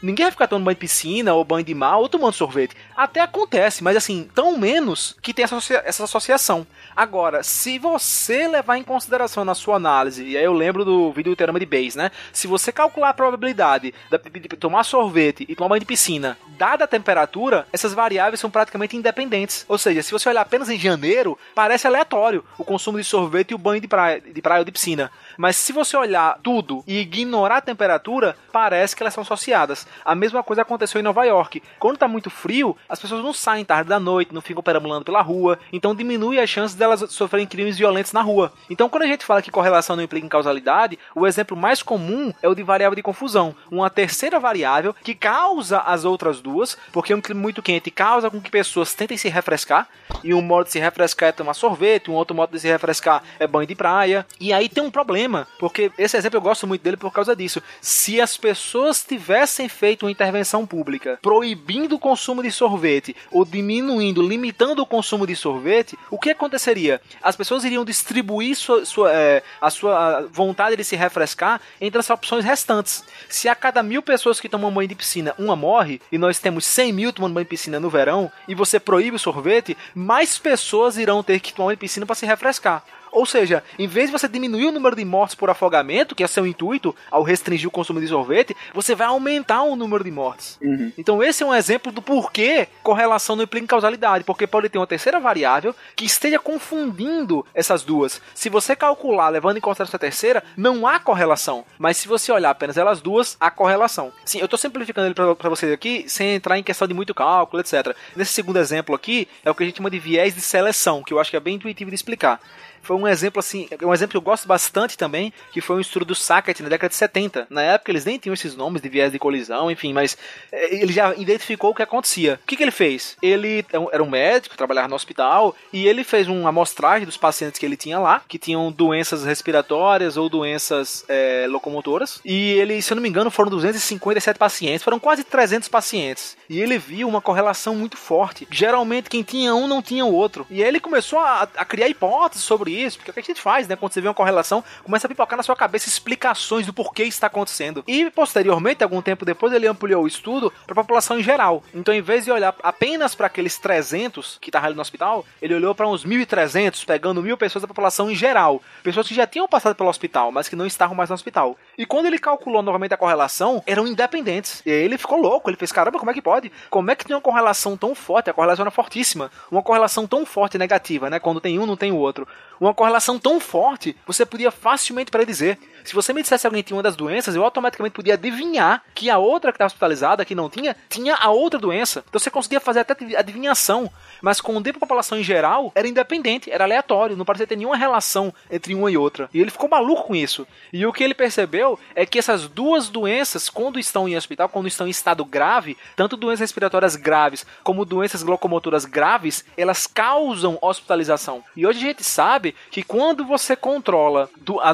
[0.02, 2.76] ninguém vai ficar tomando banho de piscina ou banho de mar ou tomando sorvete.
[2.96, 6.66] Até acontece, mas assim, tão menos que tem essa, associa essa associação.
[6.94, 11.32] Agora, se você levar em consideração na sua análise, e aí eu lembro do vídeo
[11.32, 12.10] do Terama de Base, né?
[12.32, 16.88] Se você calcular a probabilidade de tomar sorvete e tomar banho de piscina, dada a
[16.88, 19.64] temperatura, essas variáveis são praticamente independentes.
[19.68, 23.54] Ou seja, se você olhar apenas em janeiro, parece aleatório o consumo de sorvete e
[23.54, 25.10] o banho de praia, de praia ou de piscina.
[25.36, 29.86] Mas se você olhar tudo e ignorar a temperatura, parece que elas são associadas.
[30.04, 31.62] A mesma coisa aconteceu em Nova York.
[31.78, 35.22] Quando está muito frio, as pessoas não saem tarde da noite, não ficam perambulando pela
[35.22, 38.52] rua, então diminui as chances delas sofrerem crimes violentos na rua.
[38.68, 42.32] Então, quando a gente fala que correlação não implica em causalidade, o exemplo mais comum
[42.42, 47.14] é o de variável de confusão, uma terceira variável que causa as outras duas, porque
[47.14, 49.88] um clima muito quente causa com que pessoas tentem se refrescar,
[50.22, 53.22] e um modo de se refrescar é tomar sorvete, um outro modo de se refrescar
[53.38, 56.82] é banho de praia, e aí tem um problema, porque esse exemplo eu gosto muito
[56.82, 57.62] dele por causa disso.
[57.80, 64.22] Se as pessoas tivessem feito uma intervenção pública proibindo o consumo de sorvete ou diminuindo,
[64.22, 67.00] limitando o consumo de sorvete, o que aconteceria?
[67.22, 72.10] As pessoas iriam distribuir sua, sua, é, a sua vontade de se refrescar entre as
[72.10, 73.04] opções restantes.
[73.28, 76.64] Se a cada mil pessoas que tomam banho de piscina, uma morre, e nós temos
[76.66, 80.96] 100 mil tomando banho de piscina no verão, e você proíbe o sorvete, mais pessoas
[80.96, 82.84] irão ter que tomar banho de piscina para se refrescar.
[83.12, 86.26] Ou seja, em vez de você diminuir o número de mortes por afogamento, que é
[86.26, 90.58] seu intuito ao restringir o consumo de sorvete, você vai aumentar o número de mortes.
[90.96, 94.86] Então esse é um exemplo do porquê correlação não implica causalidade, porque pode ter uma
[94.86, 98.20] terceira variável que esteja confundindo essas duas.
[98.34, 101.64] Se você calcular levando em consideração a terceira, não há correlação.
[101.78, 104.12] Mas se você olhar apenas elas duas, há correlação.
[104.24, 107.60] Sim, eu estou simplificando ele para vocês aqui, sem entrar em questão de muito cálculo,
[107.60, 107.94] etc.
[108.16, 111.12] Nesse segundo exemplo aqui, é o que a gente chama de viés de seleção, que
[111.12, 112.40] eu acho que é bem intuitivo de explicar
[112.82, 116.04] foi um exemplo assim, um exemplo que eu gosto bastante também, que foi um estudo
[116.04, 117.46] do Sackett na década de 70.
[117.48, 120.18] Na época eles nem tinham esses nomes de viés de colisão, enfim, mas
[120.50, 122.40] eh, ele já identificou o que acontecia.
[122.42, 123.16] O que, que ele fez?
[123.22, 127.64] Ele era um médico, trabalhava no hospital, e ele fez uma amostragem dos pacientes que
[127.64, 132.96] ele tinha lá, que tinham doenças respiratórias ou doenças é, locomotoras, e ele, se eu
[132.96, 137.76] não me engano, foram 257 pacientes, foram quase 300 pacientes, e ele viu uma correlação
[137.76, 138.46] muito forte.
[138.50, 141.88] Geralmente quem tinha um não tinha o outro, e aí ele começou a, a criar
[141.88, 143.76] hipóteses sobre isso, porque é o que a gente faz, né?
[143.76, 147.26] Quando você vê uma correlação, começa a pipocar na sua cabeça explicações do porquê está
[147.26, 147.84] acontecendo.
[147.86, 151.62] E posteriormente, algum tempo depois, ele ampliou o estudo para a população em geral.
[151.74, 155.54] Então, em vez de olhar apenas para aqueles 300 que estavam ali no hospital, ele
[155.54, 158.62] olhou para uns 1.300, pegando mil pessoas da população em geral.
[158.82, 161.56] Pessoas que já tinham passado pelo hospital, mas que não estavam mais no hospital.
[161.76, 164.62] E quando ele calculou novamente a correlação, eram independentes.
[164.64, 166.52] E aí ele ficou louco, ele fez, caramba, como é que pode?
[166.70, 168.30] Como é que tem uma correlação tão forte?
[168.30, 169.30] A correlação era fortíssima.
[169.50, 171.18] Uma correlação tão forte e negativa, né?
[171.18, 172.26] Quando tem um, não tem o outro
[172.60, 175.58] uma correlação tão forte, você podia facilmente predizer.
[175.84, 179.18] Se você me dissesse alguém tinha uma das doenças, eu automaticamente podia adivinhar que a
[179.18, 182.04] outra que estava hospitalizada, que não tinha, tinha a outra doença.
[182.08, 183.90] Então você conseguia fazer até adivinhação.
[184.20, 187.56] Mas com o tempo a população em geral era independente, era aleatório, não parecia ter
[187.56, 189.28] nenhuma relação entre uma e outra.
[189.34, 190.46] E ele ficou maluco com isso.
[190.72, 194.68] E o que ele percebeu é que essas duas doenças, quando estão em hospital, quando
[194.68, 201.42] estão em estado grave, tanto doenças respiratórias graves como doenças locomotoras graves, elas causam hospitalização.
[201.56, 204.28] E hoje a gente sabe que quando você controla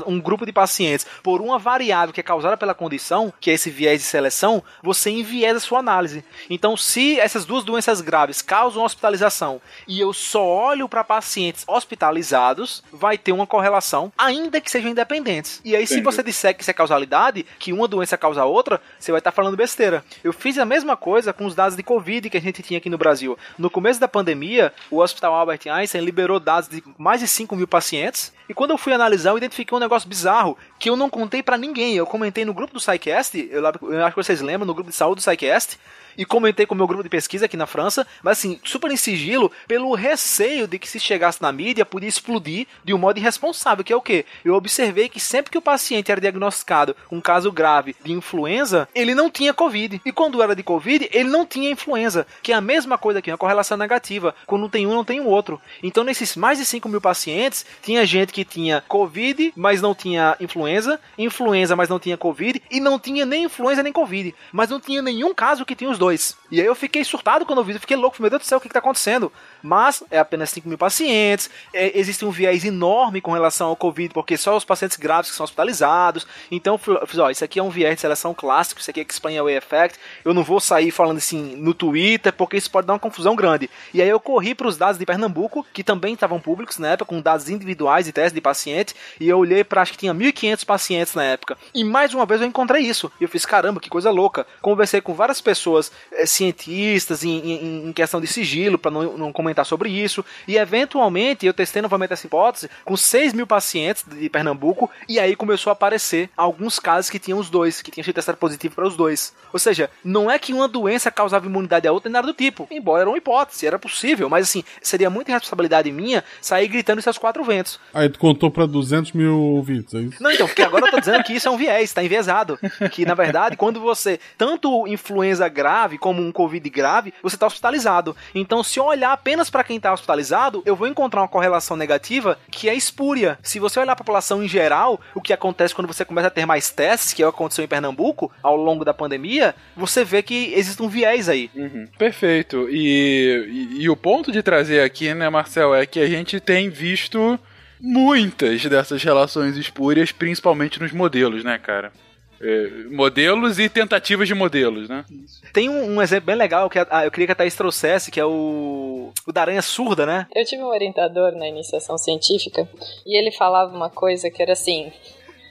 [0.06, 3.70] um grupo de pacientes por uma variável que é causada pela condição, que é esse
[3.70, 6.24] viés de seleção, você enviesa a sua análise.
[6.48, 12.82] Então, se essas duas doenças graves causam hospitalização e eu só olho para pacientes hospitalizados,
[12.92, 15.60] vai ter uma correlação, ainda que sejam independentes.
[15.64, 16.00] E aí, Entendi.
[16.00, 19.20] se você disser que isso é causalidade, que uma doença causa a outra, você vai
[19.20, 20.04] estar falando besteira.
[20.22, 22.90] Eu fiz a mesma coisa com os dados de Covid que a gente tinha aqui
[22.90, 23.38] no Brasil.
[23.58, 27.68] No começo da pandemia, o Hospital Albert Einstein liberou dados de mais de 5 mil
[27.68, 31.42] pacientes, e quando eu fui analisar, eu identifiquei um negócio bizarro que eu não contei
[31.42, 31.94] para ninguém.
[31.94, 34.96] Eu comentei no grupo do SciCast, eu, eu acho que vocês lembram, no grupo de
[34.96, 35.78] saúde do SciCast,
[36.18, 38.96] e comentei com o meu grupo de pesquisa aqui na França, mas assim, super em
[38.96, 43.84] sigilo, pelo receio de que se chegasse na mídia podia explodir de um modo irresponsável,
[43.84, 44.26] que é o que?
[44.44, 49.14] Eu observei que sempre que o paciente era diagnosticado um caso grave de influenza, ele
[49.14, 50.02] não tinha Covid.
[50.04, 53.30] E quando era de Covid, ele não tinha influenza, que é a mesma coisa aqui,
[53.30, 54.34] uma correlação negativa.
[54.44, 55.60] Quando tem um, não tem o outro.
[55.82, 60.36] Então, nesses mais de 5 mil pacientes, tinha gente que tinha Covid, mas não tinha
[60.40, 60.67] influenza,
[61.16, 64.34] influenza, mas não tinha Covid, e não tinha nem influenza nem Covid.
[64.52, 66.36] Mas não tinha nenhum caso que tinha os dois.
[66.50, 68.58] E aí eu fiquei surtado quando eu vi, eu fiquei louco, meu Deus do céu,
[68.58, 69.32] o que está acontecendo?
[69.62, 74.14] Mas é apenas 5 mil pacientes, é, existe um viés enorme com relação ao Covid,
[74.14, 76.26] porque só os pacientes graves que são hospitalizados.
[76.50, 79.06] Então eu fiz, ó, isso aqui é um viés de seleção clássico, isso aqui é
[79.08, 79.98] Explain Away Effect.
[80.24, 83.68] Eu não vou sair falando assim no Twitter, porque isso pode dar uma confusão grande.
[83.92, 87.08] E aí eu corri para os dados de Pernambuco, que também estavam públicos na época,
[87.08, 90.57] com dados individuais de teste de paciente, e eu olhei para acho que tinha 1.500
[90.64, 91.56] pacientes na época.
[91.74, 93.10] E mais uma vez eu encontrei isso.
[93.20, 94.46] E eu fiz, caramba, que coisa louca.
[94.60, 99.32] Conversei com várias pessoas é, cientistas em, em, em, questão de sigilo, para não, não,
[99.32, 100.24] comentar sobre isso.
[100.46, 105.34] E eventualmente eu testei novamente essa hipótese com 6 mil pacientes de Pernambuco, e aí
[105.36, 108.86] começou a aparecer alguns casos que tinham os dois, que tinham sido testados positivo para
[108.86, 109.34] os dois.
[109.52, 112.66] Ou seja, não é que uma doença causava imunidade a outra, nada do tipo.
[112.70, 117.18] Embora era uma hipótese, era possível, mas assim, seria muita responsabilidade minha sair gritando aos
[117.18, 117.78] quatro ventos.
[117.92, 120.22] Aí tu contou para 200 mil ouvintes, é isso?
[120.22, 122.58] Não, então, porque agora eu tô dizendo que isso é um viés, tá enviesado.
[122.90, 128.16] Que na verdade, quando você, tanto influenza grave como um Covid grave, você está hospitalizado.
[128.34, 132.38] Então, se eu olhar apenas para quem está hospitalizado, eu vou encontrar uma correlação negativa
[132.50, 133.38] que é espúria.
[133.42, 136.46] Se você olhar a população em geral, o que acontece quando você começa a ter
[136.46, 140.22] mais testes, que é o que aconteceu em Pernambuco ao longo da pandemia, você vê
[140.22, 141.50] que existe um viés aí.
[141.54, 141.86] Uhum.
[141.98, 142.68] Perfeito.
[142.70, 146.68] E, e, e o ponto de trazer aqui, né, Marcel, é que a gente tem
[146.68, 147.38] visto
[147.80, 151.92] muitas dessas relações espúrias, principalmente nos modelos, né, cara?
[152.40, 155.04] É, modelos e tentativas de modelos, né?
[155.52, 158.20] Tem um, um exemplo bem legal que a, eu queria que a Thaís trouxesse, que
[158.20, 160.28] é o, o da aranha surda, né?
[160.32, 162.68] Eu tive um orientador na iniciação científica
[163.04, 164.92] e ele falava uma coisa que era assim: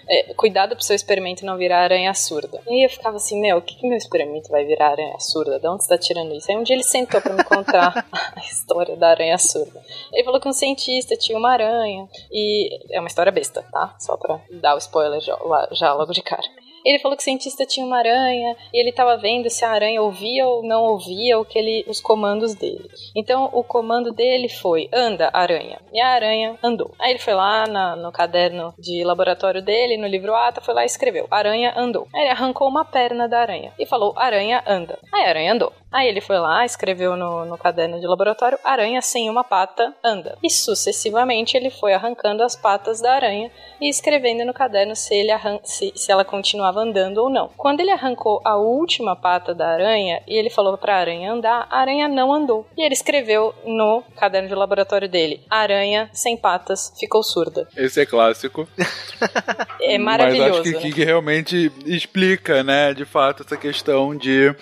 [0.09, 2.61] é, cuidado pro seu experimento não virar aranha surda.
[2.67, 5.59] E aí eu ficava assim, meu, o que, que meu experimento vai virar aranha surda?
[5.59, 6.51] De onde você tá tirando isso?
[6.51, 8.05] Aí um dia ele sentou pra me contar
[8.35, 9.81] a história da aranha surda.
[10.13, 13.95] Ele falou que um cientista tinha uma aranha, e é uma história besta, tá?
[13.99, 15.37] Só pra dar o spoiler já,
[15.71, 16.47] já logo de cara.
[16.85, 20.01] Ele falou que o cientista tinha uma aranha e ele estava vendo se a aranha
[20.01, 22.89] ouvia ou não ouvia o que ele, os comandos dele.
[23.15, 25.79] Então o comando dele foi: anda, aranha.
[25.93, 26.91] E a aranha andou.
[26.99, 30.83] Aí ele foi lá na, no caderno de laboratório dele, no livro ata, foi lá
[30.83, 32.07] e escreveu: aranha andou.
[32.13, 34.97] Aí ele arrancou uma perna da aranha e falou: aranha anda.
[35.13, 35.73] Aí a aranha andou.
[35.91, 40.37] Aí ele foi lá, escreveu no, no caderno de laboratório: aranha sem uma pata anda.
[40.43, 43.49] E sucessivamente ele foi arrancando as patas da aranha
[43.79, 47.49] e escrevendo no caderno se, ele arran se, se ela continuava andando ou não.
[47.55, 51.67] Quando ele arrancou a última pata da aranha e ele falou para a aranha andar,
[51.69, 52.67] a aranha não andou.
[52.77, 57.67] E ele escreveu no caderno de laboratório dele: aranha sem patas ficou surda.
[57.75, 58.67] Esse é clássico.
[59.79, 60.49] É maravilhoso.
[60.49, 60.93] Mas acho que, né?
[60.93, 64.53] que realmente explica, né, de fato, essa questão de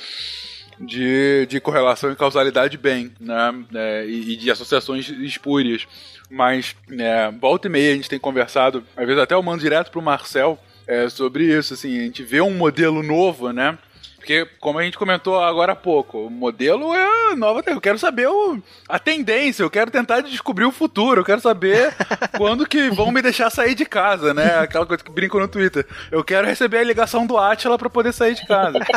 [0.80, 3.54] de, de correlação e causalidade bem, né?
[3.74, 5.88] É, e, e de associações espúrias.
[6.30, 9.92] Mas, é, volta e meia a gente tem conversado, às vezes até eu mando direto
[9.92, 13.78] pro Marcel é, sobre isso, assim, a gente vê um modelo novo, né?
[14.26, 17.62] Porque, como a gente comentou agora há pouco, o modelo é nova.
[17.68, 21.94] Eu quero saber o, a tendência, eu quero tentar descobrir o futuro, eu quero saber
[22.36, 24.58] quando que vão me deixar sair de casa, né?
[24.58, 25.86] Aquela coisa que brincam no Twitter.
[26.12, 28.80] Eu quero receber a ligação do Atila para poder sair de casa.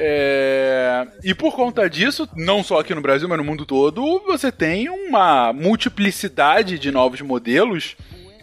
[0.00, 4.52] É, E por conta disso, não só aqui no Brasil, mas no mundo todo, você
[4.52, 7.96] tem uma multiplicidade de novos modelos.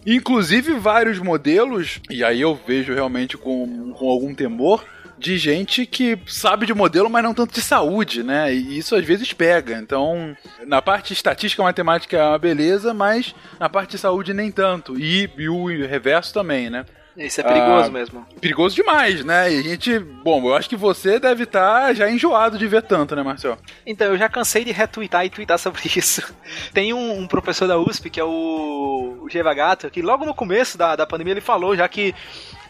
[0.06, 4.84] Inclusive vários modelos, e aí eu vejo realmente com, com algum temor,
[5.18, 8.54] de gente que sabe de modelo, mas não tanto de saúde, né?
[8.54, 9.78] E isso às vezes pega.
[9.78, 10.36] Então,
[10.66, 15.00] na parte estatística, matemática é uma beleza, mas na parte de saúde nem tanto.
[15.00, 16.86] E, e o reverso também, né?
[17.18, 18.28] Isso é perigoso Ah, mesmo.
[18.42, 19.54] Perigoso demais, né?
[19.54, 19.98] E a gente.
[20.00, 23.58] Bom, eu acho que você deve estar já enjoado de ver tanto, né, Marcel?
[23.86, 26.22] Então, eu já cansei de retweetar e tweetar sobre isso.
[26.74, 30.34] Tem um, um professor da USP, que é o, o Geva Gato, que logo no
[30.34, 32.14] começo da, da pandemia ele falou já que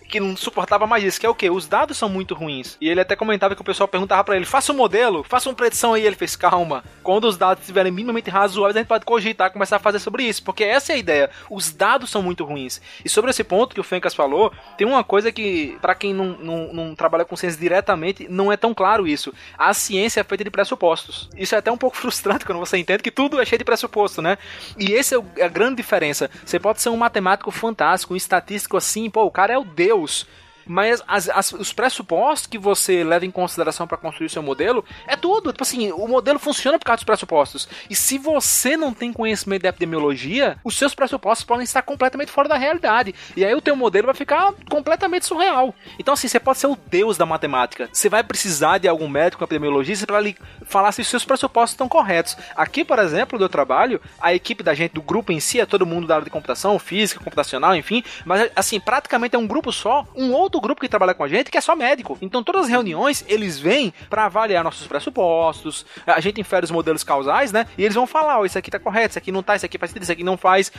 [0.07, 1.49] que não suportava mais isso, que é o quê?
[1.49, 2.77] Os dados são muito ruins.
[2.80, 5.56] E ele até comentava que o pessoal perguntava pra ele, faça um modelo, faça uma
[5.56, 6.06] predição aí.
[6.06, 9.80] Ele fez, calma, quando os dados estiverem minimamente razoáveis, a gente pode cogitar, começar a
[9.80, 11.30] fazer sobre isso, porque essa é a ideia.
[11.49, 12.82] Os dados são muito ruins.
[13.03, 16.38] E sobre esse ponto que o Fencas falou, tem uma coisa que, pra quem não,
[16.40, 19.34] não, não trabalha com ciência diretamente, não é tão claro isso.
[19.57, 21.30] A ciência é feita de pressupostos.
[21.36, 24.22] Isso é até um pouco frustrante quando você entende que tudo é cheio de pressuposto,
[24.22, 24.38] né?
[24.77, 26.30] E essa é o- a grande diferença.
[26.45, 29.95] Você pode ser um matemático fantástico, um estatístico assim, pô, o cara é o Deus.
[29.96, 30.26] Deus
[30.66, 34.84] mas as- as- os pressupostos que você leva em consideração para construir o seu modelo
[35.08, 35.52] é tudo.
[35.52, 37.68] Tipo assim, o modelo funciona por causa dos pressupostos.
[37.90, 42.48] E se você não tem conhecimento de epidemiologia, os seus pressupostos podem estar completamente fora
[42.50, 43.14] da realidade.
[43.36, 45.74] E aí o teu modelo vai ficar completamente surreal.
[46.00, 47.90] Então, assim, você pode ser o deus da matemática.
[47.92, 50.36] Você vai precisar de algum médico, epidemiologista, para lhe
[50.66, 52.36] falar se os seus pressupostos estão corretos.
[52.56, 55.86] Aqui, por exemplo, do trabalho, a equipe da gente, do grupo em si, é todo
[55.86, 58.04] mundo da área de computação, física, computacional, enfim.
[58.26, 61.52] Mas, assim, praticamente é um grupo só, um outro grupo que trabalha com a gente,
[61.52, 62.18] que é só médico.
[62.22, 67.03] Então, todas as reuniões, eles vêm para avaliar nossos pressupostos, a gente infere os modelos
[67.03, 67.68] causais, né?
[67.77, 69.77] E eles vão falar, ó, isso aqui tá correto, isso aqui não tá, isso aqui
[69.77, 70.72] faz sentido, isso aqui não faz.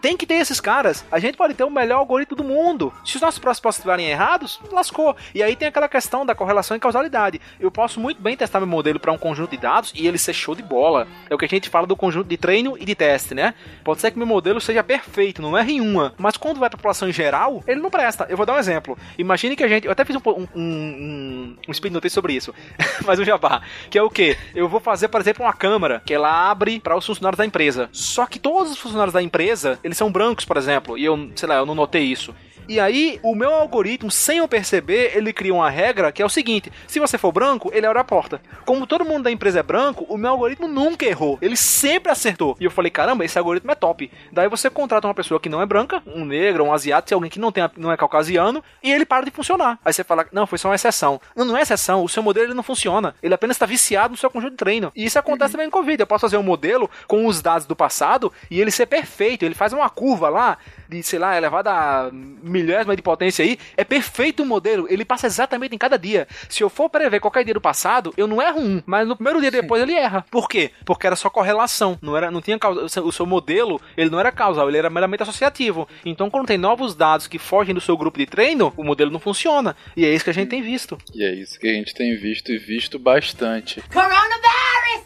[0.00, 1.04] Tem que ter esses caras.
[1.10, 2.92] A gente pode ter o melhor algoritmo do mundo.
[3.04, 5.16] Se os nossos pressupostos estiverem errados, lascou.
[5.34, 7.40] E aí tem aquela questão da correlação e causalidade.
[7.58, 10.34] Eu posso muito bem testar meu modelo para um conjunto de dados e ele ser
[10.34, 11.06] show de bola.
[11.28, 13.54] É o que a gente fala do conjunto de treino e de teste, né?
[13.82, 16.78] Pode ser que meu modelo seja perfeito, não erre uma, mas quando vai para a
[16.78, 18.26] população em geral, ele não presta.
[18.28, 18.98] Eu vou dar um exemplo.
[19.24, 19.86] Imagine que a gente.
[19.86, 22.54] Eu até fiz um, um, um, um speed note sobre isso,
[23.04, 23.62] mas um jabá.
[23.90, 24.36] Que é o que?
[24.54, 27.88] Eu vou fazer, por exemplo, uma câmara que ela abre para os funcionários da empresa.
[27.90, 31.48] Só que todos os funcionários da empresa, eles são brancos, por exemplo, e eu, sei
[31.48, 32.34] lá, eu não notei isso.
[32.68, 36.28] E aí, o meu algoritmo, sem eu perceber, ele cria uma regra que é o
[36.28, 38.40] seguinte: se você for branco, ele abre a porta.
[38.64, 41.38] Como todo mundo da empresa é branco, o meu algoritmo nunca errou.
[41.40, 42.56] Ele sempre acertou.
[42.58, 44.10] E eu falei: caramba, esse algoritmo é top.
[44.32, 47.38] Daí você contrata uma pessoa que não é branca, um negro, um asiático, alguém que
[47.38, 49.78] não, tem, não é caucasiano, e ele para de funcionar.
[49.84, 51.20] Aí você fala: não, foi só uma exceção.
[51.36, 52.02] Não, não é exceção.
[52.02, 53.14] O seu modelo ele não funciona.
[53.22, 54.92] Ele apenas está viciado no seu conjunto de treino.
[54.94, 56.00] E isso acontece também com Covid.
[56.00, 59.44] Eu posso fazer um modelo com os dados do passado e ele ser perfeito.
[59.44, 60.56] Ele faz uma curva lá
[60.88, 65.26] de, sei lá, elevada a milésima de potência aí, é perfeito o modelo, ele passa
[65.26, 66.26] exatamente em cada dia.
[66.48, 69.40] Se eu for prever qualquer dia do passado, eu não erro um, mas no primeiro
[69.40, 70.24] dia depois ele erra.
[70.30, 70.70] Por quê?
[70.84, 74.10] Porque era só correlação, não era, não tinha causa, o seu- o seu modelo, ele
[74.10, 75.88] não era causal, ele era meramente associativo.
[76.04, 79.20] Então, quando tem novos dados que fogem do seu grupo de treino, o modelo não
[79.20, 79.76] funciona.
[79.96, 80.98] E é isso que a gente tem visto.
[81.14, 83.80] E é isso que a gente tem visto e visto bastante.
[83.92, 85.04] Coronavirus!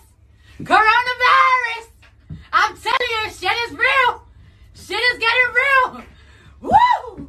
[0.67, 1.89] Coronavirus!
[2.53, 4.28] I'm telling you, shit is real!
[4.89, 6.03] Shit is getting real!
[6.63, 7.29] Woo!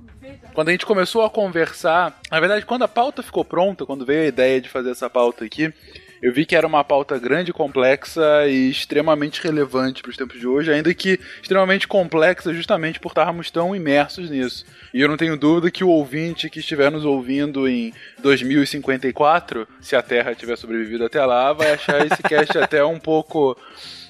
[0.53, 4.22] quando a gente começou a conversar, na verdade, quando a pauta ficou pronta, quando veio
[4.22, 5.73] a ideia de fazer essa pauta aqui,
[6.22, 10.48] eu vi que era uma pauta grande, complexa e extremamente relevante para os tempos de
[10.48, 14.65] hoje, ainda que extremamente complexa justamente por estarmos tão imersos nisso.
[14.94, 19.98] E eu não tenho dúvida que o ouvinte que estiver nos ouvindo em 2054, se
[19.98, 23.57] a Terra tiver sobrevivido até lá, vai achar esse cast até um pouco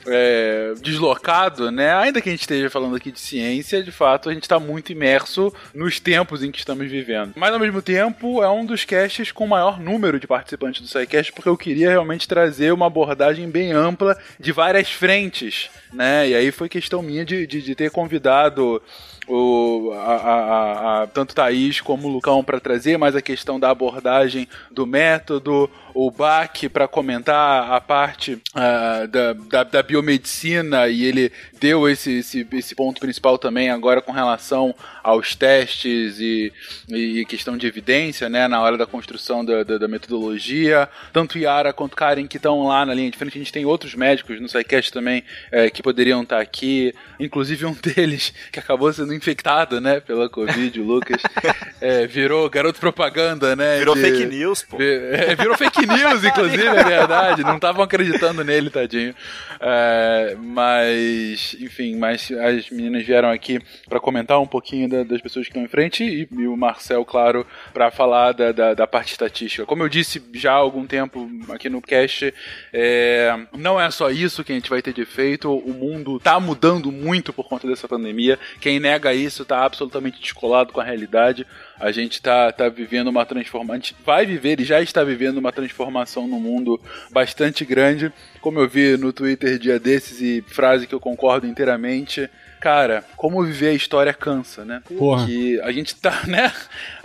[0.10, 1.94] é, deslocado, né?
[1.94, 4.92] Ainda que a gente esteja falando aqui de ciência, de fato a gente está muito
[4.92, 7.34] imerso nos tempos em que estamos vivendo.
[7.36, 11.34] Mas ao mesmo tempo é um dos casts com maior número de participantes do SciCast,
[11.34, 16.30] porque eu queria realmente trazer uma abordagem bem ampla de várias frentes, né?
[16.30, 18.82] E aí foi questão minha de, de, de ter convidado
[19.30, 23.70] o, a, a, a, tanto Thaís como o Lucão para trazer mais a questão da
[23.70, 31.04] abordagem do método, o Bach para comentar a parte uh, da, da, da, biomedicina e
[31.04, 34.74] ele deu esse, esse, esse, ponto principal também agora com relação
[35.04, 36.52] aos testes e,
[36.88, 40.88] e questão de evidência, né, na hora da construção da, da, da metodologia.
[41.12, 43.94] Tanto Yara quanto Karen que estão lá na linha de frente, a gente tem outros
[43.94, 49.14] médicos no SciCast também é, que poderiam estar aqui, inclusive um deles que acabou sendo
[49.20, 51.22] infectado, né, pela Covid, o Lucas,
[51.80, 53.78] é, virou garoto propaganda, né?
[53.78, 54.78] Virou de, fake news, pô.
[54.82, 57.44] É, virou fake news, inclusive, é verdade.
[57.44, 59.14] Não estavam acreditando nele, tadinho.
[59.60, 65.46] É, mas, enfim, mas as meninas vieram aqui para comentar um pouquinho da, das pessoas
[65.46, 69.12] que estão em frente e, e o Marcel, claro, para falar da, da, da, parte
[69.12, 69.66] estatística.
[69.66, 72.34] Como eu disse já há algum tempo aqui no cast,
[72.74, 75.54] é, não é só isso que a gente vai ter de efeito.
[75.54, 78.40] O mundo está mudando muito por conta dessa pandemia.
[78.60, 81.46] Quem nega isso está absolutamente descolado com a realidade.
[81.80, 86.28] A gente está tá vivendo uma transformação, vai viver e já está vivendo uma transformação
[86.28, 86.80] no mundo
[87.12, 88.12] bastante grande.
[88.42, 93.44] Como eu vi no Twitter dia desses e frase que eu concordo inteiramente, cara, como
[93.44, 94.82] viver a história cansa, né?
[94.98, 95.26] Porra.
[95.26, 96.54] Que a gente tá, né?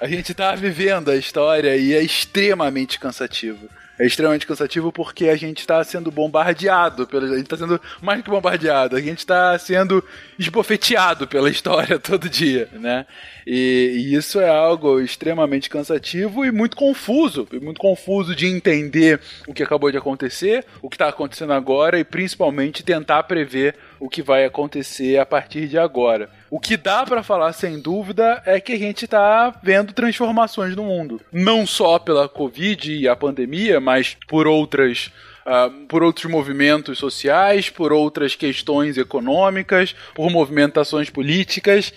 [0.01, 5.37] A gente tá vivendo a história e é extremamente cansativo é extremamente cansativo porque a
[5.37, 9.57] gente está sendo bombardeado, pela, a gente está sendo mais que bombardeado, a gente está
[9.59, 10.03] sendo
[10.39, 13.07] esbofeteado pela história todo dia, né?
[13.47, 19.53] E, e, isso é algo extremamente cansativo e muito confuso, muito confuso de entender o
[19.53, 24.23] que acabou de acontecer, o que está acontecendo agora e principalmente tentar prever o que
[24.23, 26.29] vai acontecer a partir de agora.
[26.51, 30.85] O que dá para falar sem dúvida é que a gente está vendo transformações no
[30.85, 35.11] mundo, não só pela Covid e a pandemia, mas por outras
[35.45, 41.93] Uh, por outros movimentos sociais, por outras questões econômicas, por movimentações políticas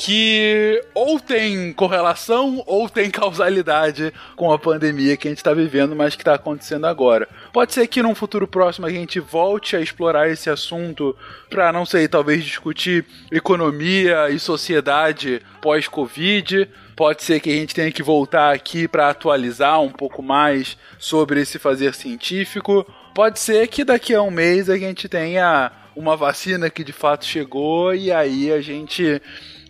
[0.00, 5.96] que ou tem correlação ou tem causalidade com a pandemia que a gente está vivendo,
[5.96, 7.28] mas que está acontecendo agora.
[7.52, 11.16] Pode ser que num futuro próximo a gente volte a explorar esse assunto
[11.50, 16.68] para, não sei, talvez discutir economia e sociedade pós-Covid.
[16.94, 21.40] Pode ser que a gente tenha que voltar aqui para atualizar um pouco mais sobre
[21.40, 22.86] esse fazer científico.
[23.12, 27.24] Pode ser que daqui a um mês a gente tenha uma vacina que de fato
[27.24, 29.20] chegou e aí a gente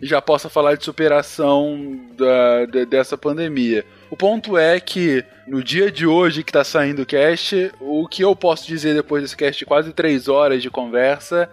[0.01, 3.85] já possa falar de superação da, de, dessa pandemia.
[4.09, 8.23] O ponto é que no dia de hoje que está saindo o cast, o que
[8.23, 11.49] eu posso dizer depois desse cast de quase três horas de conversa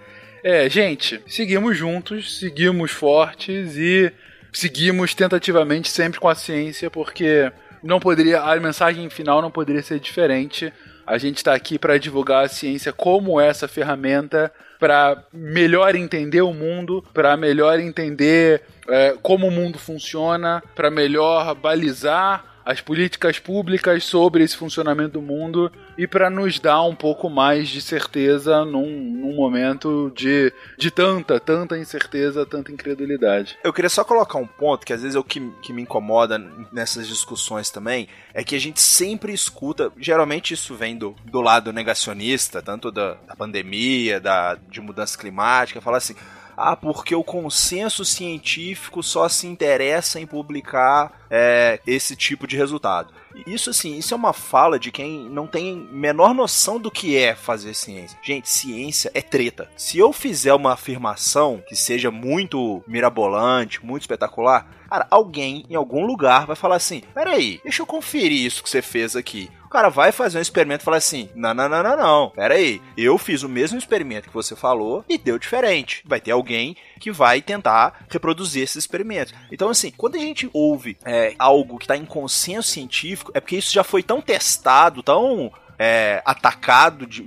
[0.48, 4.12] é, gente, seguimos juntos, seguimos fortes e
[4.52, 7.50] seguimos tentativamente sempre com a ciência, porque
[7.82, 10.72] não poderia a mensagem final não poderia ser diferente.
[11.06, 16.52] A gente está aqui para divulgar a ciência como essa ferramenta para melhor entender o
[16.52, 24.02] mundo, para melhor entender é, como o mundo funciona, para melhor balizar as políticas públicas
[24.02, 28.90] sobre esse funcionamento do mundo e para nos dar um pouco mais de certeza num,
[28.90, 33.56] num, momento de, de tanta, tanta incerteza, tanta incredulidade.
[33.62, 36.38] Eu queria só colocar um ponto que às vezes é o que, que me incomoda
[36.72, 41.72] nessas discussões também, é que a gente sempre escuta, geralmente isso vem do, do lado
[41.72, 46.16] negacionista, tanto da, da pandemia, da, de mudança climática, fala assim
[46.56, 53.12] ah, porque o consenso científico só se interessa em publicar é, esse tipo de resultado.
[53.46, 57.34] Isso assim, isso é uma fala de quem não tem menor noção do que é
[57.34, 58.18] fazer ciência.
[58.22, 59.70] Gente, ciência é treta.
[59.76, 66.06] Se eu fizer uma afirmação que seja muito mirabolante, muito espetacular, cara, alguém em algum
[66.06, 69.50] lugar vai falar assim: peraí, deixa eu conferir isso que você fez aqui.
[69.76, 72.80] Cara vai fazer um experimento e fala assim: não, não, não, não, não, pera aí,
[72.96, 76.02] eu fiz o mesmo experimento que você falou e deu diferente.
[76.06, 79.34] Vai ter alguém que vai tentar reproduzir esses experimentos.
[79.52, 83.58] Então, assim, quando a gente ouve é, algo que está em consenso científico, é porque
[83.58, 87.22] isso já foi tão testado, tão é, atacado de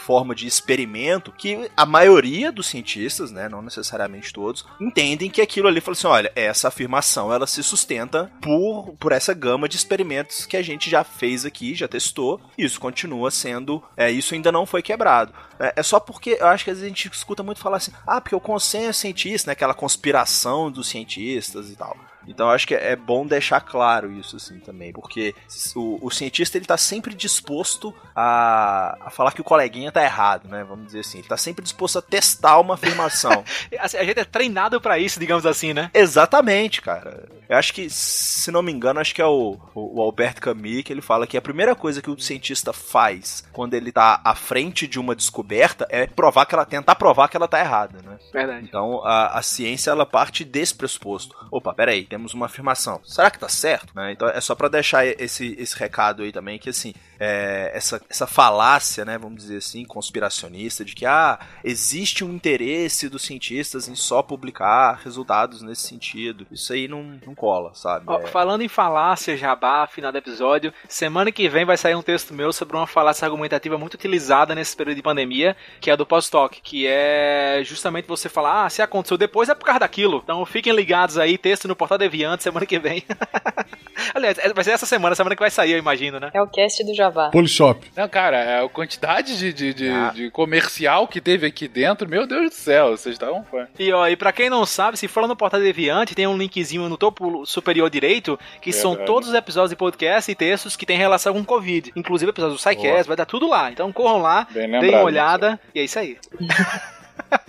[0.00, 5.68] forma de experimento que a maioria dos cientistas, né, não necessariamente todos, entendem que aquilo
[5.68, 10.46] ali fala assim, olha, essa afirmação ela se sustenta por, por essa gama de experimentos
[10.46, 14.52] que a gente já fez aqui, já testou, e isso continua sendo, é, isso ainda
[14.52, 15.32] não foi quebrado.
[15.58, 17.92] É, é só porque eu acho que às vezes a gente escuta muito falar assim,
[18.06, 21.96] ah, porque o consenso cientista, né, aquela conspiração dos cientistas e tal.
[22.26, 25.34] Então acho que é bom deixar claro isso assim também, porque
[25.74, 30.48] o, o cientista ele tá sempre disposto a, a falar que o coleguinha tá errado,
[30.48, 30.64] né?
[30.64, 33.44] Vamos dizer assim, ele tá sempre disposto a testar uma afirmação.
[33.78, 35.90] Assim, a gente é treinado para isso, digamos assim, né?
[35.92, 37.28] Exatamente, cara.
[37.48, 40.82] Eu acho que, se não me engano, acho que é o, o, o Albert Camus
[40.82, 44.34] que ele fala que a primeira coisa que o cientista faz quando ele tá à
[44.34, 48.18] frente de uma descoberta é provar que ela tentar provar que ela tá errada, né?
[48.32, 48.64] Verdade.
[48.66, 51.36] Então a, a ciência ela parte desse pressuposto.
[51.50, 53.00] Opa, peraí, temos uma afirmação.
[53.04, 53.96] Será que tá certo?
[53.96, 54.12] Né?
[54.12, 56.92] Então é só para deixar esse, esse recado aí também que assim
[57.24, 63.08] é, essa, essa falácia, né, vamos dizer assim, conspiracionista de que ah, existe um interesse
[63.08, 66.44] dos cientistas em só publicar resultados nesse sentido.
[66.50, 68.06] Isso aí não, não cola, sabe?
[68.08, 72.02] Ó, É- Falando em falácia, jabá, final do episódio, semana que vem vai sair um
[72.02, 75.96] texto meu sobre uma falácia argumentativa muito utilizada nesse período de pandemia, que é a
[75.96, 80.20] do post-talk, que é justamente você falar, ah, se aconteceu depois é por causa daquilo.
[80.24, 83.04] Então fiquem ligados aí, texto no Portal Deviante semana que vem.
[84.14, 86.30] Aliás, é- vai ser essa semana, semana que vai sair, eu imagino, né?
[86.34, 87.30] É o cast do Jabá.
[87.30, 87.90] Polishop.
[87.96, 90.10] Não, cara, a quantidade de, de, de- Ah.
[90.14, 93.68] de comercial que teve aqui dentro, meu Deus do céu, vocês estavam fã.
[93.78, 96.36] E ó, e pra quem não sabe, se for lá no Portal Deviante, tem um
[96.36, 100.86] linkzinho no topo superior direito, que são todos os episódios de podcast e textos que
[100.86, 101.92] tem relação com Covid.
[101.94, 103.70] Inclusive episódios do SciCast, vai dar tudo lá.
[103.70, 106.18] Então corram lá, Bem deem lembrado, uma olhada, e é isso aí.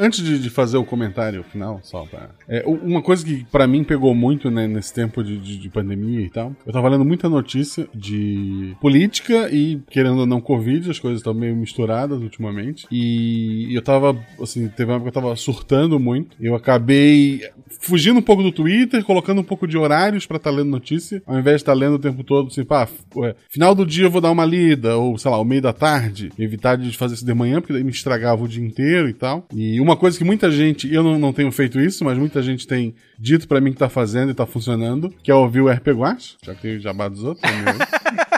[0.00, 2.30] Antes de, de fazer o comentário final, só pra...
[2.48, 6.20] É, uma coisa que pra mim pegou muito né, nesse tempo de, de- de pandemia
[6.20, 10.98] e tal, eu tava lendo muita notícia de política e, querendo ou não, Covid, as
[10.98, 12.86] coisas estão meio misturadas ultimamente.
[12.90, 16.36] E eu tava, assim, teve uma época que eu tava surtando muito.
[16.40, 17.42] Eu acabei
[17.80, 21.38] fugindo um pouco do Twitter, colocando um pouco de horários pra estar lendo notícia, ao
[21.38, 24.20] invés de estar lendo o tempo todo, assim, pá, ué, final do dia eu vou
[24.20, 27.34] dar uma lida, ou sei lá, o meio da tarde, evitar de fazer isso de
[27.34, 29.46] manhã, porque daí me estragava o dia inteiro e tal.
[29.54, 32.66] E uma coisa que muita gente, eu não, não tenho feito isso, mas muita gente
[32.66, 35.88] tem dito pra mim que tá fazendo e tá funcionando, que é ouvir o RP
[35.88, 37.50] Guache, já que tem o jabá dos outros.
[37.50, 37.72] né?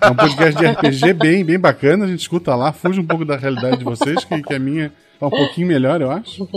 [0.00, 3.24] É um podcast de RPG bem, bem bacana, a gente escuta lá, fuge um pouco
[3.24, 6.48] da realidade de vocês, que, que a minha tá um pouquinho melhor, eu acho.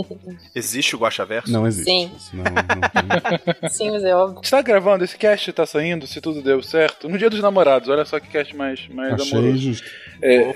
[0.54, 1.52] Existe o Guaxaverso?
[1.52, 1.90] Não existe.
[1.90, 2.10] Sim.
[2.16, 3.68] Isso não- não.
[3.68, 4.40] Sim, mas é óbvio.
[4.42, 7.88] Você tá gravando, esse cast tá saindo, se tudo deu certo, no dia dos namorados,
[7.90, 9.58] olha só que cast mais, mais Achei amoroso.
[9.58, 9.86] justo.
[10.22, 10.54] É,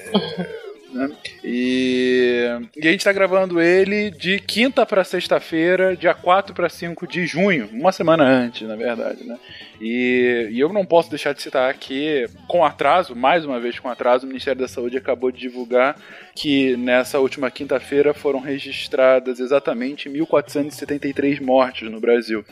[0.97, 1.10] né?
[1.44, 2.44] E,
[2.76, 7.26] e a gente tá gravando ele de quinta pra sexta-feira, dia 4 pra 5 de
[7.26, 9.39] junho, uma semana antes, na verdade, né?
[9.81, 13.89] E, e eu não posso deixar de citar que, com atraso, mais uma vez com
[13.89, 15.97] atraso, o Ministério da Saúde acabou de divulgar
[16.34, 22.44] que nessa última quinta-feira foram registradas exatamente 1.473 mortes no Brasil.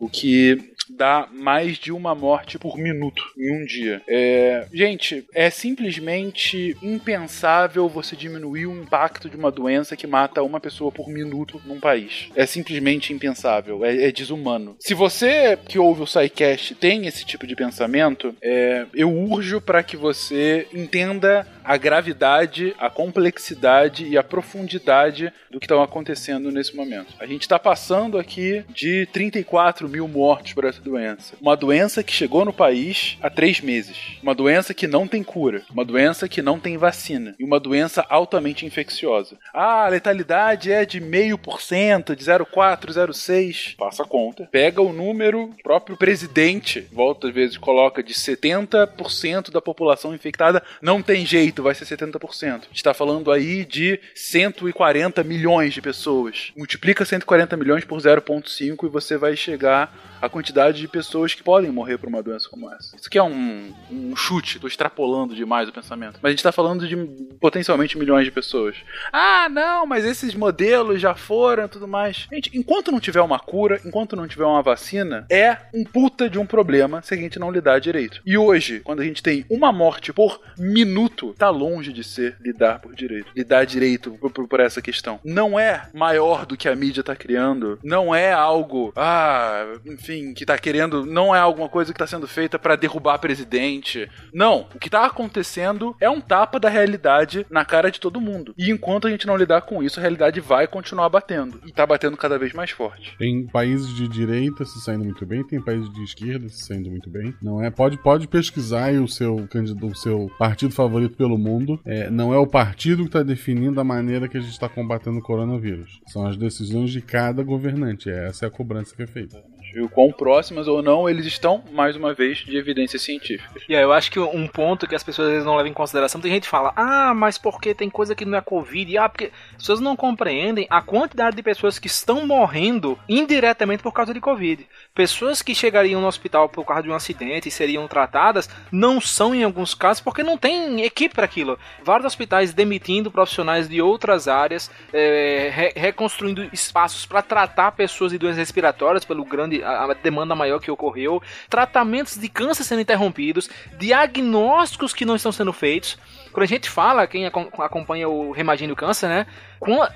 [0.00, 4.02] O que dá mais de uma morte por minuto em um dia.
[4.08, 10.60] É, gente, é simplesmente impensável você diminuir o impacto de uma doença que mata uma
[10.60, 12.28] pessoa por minuto num país.
[12.34, 14.76] É simplesmente impensável, é, é desumano.
[14.80, 19.82] Se você que ouve o SciCast tem esse tipo de pensamento, é, eu urjo para
[19.82, 26.74] que você entenda a gravidade, a complexidade e a profundidade do que está acontecendo nesse
[26.74, 27.12] momento.
[27.20, 31.34] A gente está passando aqui de 34 mil mortos por essa doença.
[31.38, 33.98] Uma doença que chegou no país há três meses.
[34.22, 35.60] Uma doença que não tem cura.
[35.70, 37.34] Uma doença que não tem vacina.
[37.38, 39.36] E uma doença altamente infecciosa.
[39.52, 43.76] Ah, a letalidade é de meio por cento, de 0,4, 0,6.
[43.76, 44.48] Passa a conta.
[44.50, 50.62] Pega o número, o próprio presidente, volta às vezes, coloca de 70% da população infectada.
[50.80, 52.22] Não tem jeito, vai ser 70%.
[52.44, 56.52] A gente está falando aí de 140 milhões de pessoas.
[56.56, 61.70] Multiplica 140 milhões por 0,5 e você vai chegar à quantidade de pessoas que podem
[61.70, 62.96] morrer por uma doença como essa.
[62.96, 66.14] Isso aqui é um, um chute, estou extrapolando demais o pensamento.
[66.22, 66.96] Mas a gente está falando de
[67.40, 68.76] potencialmente milhões de pessoas.
[69.12, 72.26] Ah, não, mas esses modelos já foram e tudo mais.
[72.32, 76.38] Gente, enquanto não tiver uma cura, enquanto não tiver uma vacina, é um puta de
[76.38, 78.20] um problema se a gente não lidar direito.
[78.26, 82.80] E hoje, quando a gente tem uma morte por minuto, tá longe de ser lidar
[82.80, 83.30] por direito.
[83.36, 85.20] Lidar direito por, por- por essa questão.
[85.24, 87.78] Não é maior do que a mídia tá criando.
[87.82, 92.26] Não é algo, ah, enfim que tá querendo, não é alguma coisa que tá sendo
[92.26, 94.08] feita para derrubar presidente.
[94.32, 98.54] Não, o que tá acontecendo é um tapa da realidade na cara de todo mundo.
[98.56, 101.60] E enquanto a gente não lidar com isso, a realidade vai continuar batendo.
[101.66, 103.16] E tá batendo cada vez mais forte.
[103.18, 107.10] Tem países de direita se saindo muito bem, tem países de esquerda se saindo muito
[107.10, 107.34] bem.
[107.42, 107.70] Não é?
[107.70, 111.80] Pode, pode pesquisar o seu candidato, o seu partido favorito pelo mundo.
[111.84, 115.18] É, não é o partido que está definindo a maneira que a gente está combatendo
[115.18, 116.00] o coronavírus.
[116.06, 118.10] São as decisões de cada governante.
[118.10, 119.42] Essa é a cobrança que é feita.
[119.74, 123.62] E o quão próximas ou não eles estão, mais uma vez, de evidências científicas.
[123.68, 125.74] E aí, eu acho que um ponto que as pessoas às vezes não levam em
[125.74, 128.96] consideração, tem gente que fala, ah, mas porque tem coisa que não é Covid?
[128.98, 133.92] Ah, porque as pessoas não compreendem a quantidade de pessoas que estão morrendo indiretamente por
[133.92, 134.66] causa de Covid.
[134.94, 139.34] Pessoas que chegariam no hospital por causa de um acidente e seriam tratadas, não são
[139.34, 141.58] em alguns casos porque não tem equipe para aquilo.
[141.82, 148.18] Vários hospitais demitindo profissionais de outras áreas, é, re reconstruindo espaços para tratar pessoas de
[148.18, 153.48] doenças respiratórias pelo grande a, a demanda maior que ocorreu, tratamentos de câncer sendo interrompidos,
[153.78, 155.98] diagnósticos que não estão sendo feitos.
[156.32, 159.26] Quando a gente fala, quem acompanha o Remagine do Câncer, né?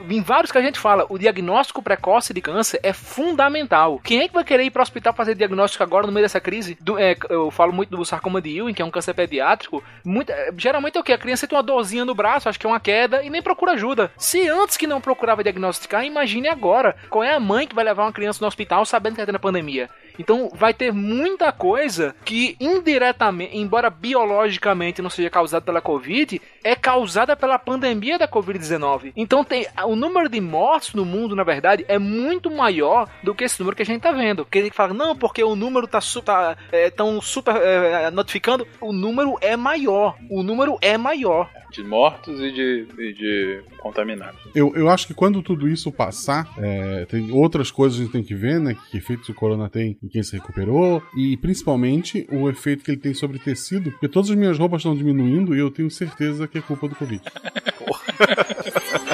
[0.09, 4.01] Em vários que a gente fala, o diagnóstico precoce de câncer é fundamental.
[4.03, 6.41] Quem é que vai querer ir para o hospital fazer diagnóstico agora no meio dessa
[6.41, 6.77] crise?
[6.81, 9.83] Do, é, eu falo muito do sarcoma de Ewing, que é um câncer pediátrico.
[10.29, 11.13] É, geralmente é o que?
[11.13, 13.73] A criança tem uma dorzinha no braço, acho que é uma queda, e nem procura
[13.73, 14.11] ajuda.
[14.17, 16.97] Se antes que não procurava diagnosticar, imagine agora.
[17.09, 19.41] Qual é a mãe que vai levar uma criança no hospital sabendo que está tendo
[19.41, 19.89] pandemia?
[20.19, 26.77] Então vai ter muita coisa que indiretamente, embora biologicamente não seja causada pela Covid, é
[26.77, 29.13] causada pela pandemia da Covid-19.
[29.17, 33.45] Então tem o número de mortes no mundo, na verdade, é muito maior do que
[33.45, 34.47] esse número que a gente tá vendo.
[34.47, 38.67] Porque ele fala, não, porque o número tá, tá é, tão super é, notificando.
[38.81, 40.17] O número é maior.
[40.31, 41.51] O número é maior.
[41.71, 44.41] De mortos e de, e de contaminados.
[44.55, 48.13] Eu, eu acho que quando tudo isso passar, é, tem outras coisas que a gente
[48.13, 48.75] tem que ver, né?
[48.91, 51.03] Que efeitos o corona tem em quem se recuperou.
[51.15, 53.91] E principalmente o efeito que ele tem sobre tecido.
[53.91, 56.95] Porque todas as minhas roupas estão diminuindo e eu tenho certeza que é culpa do
[56.95, 57.21] Covid.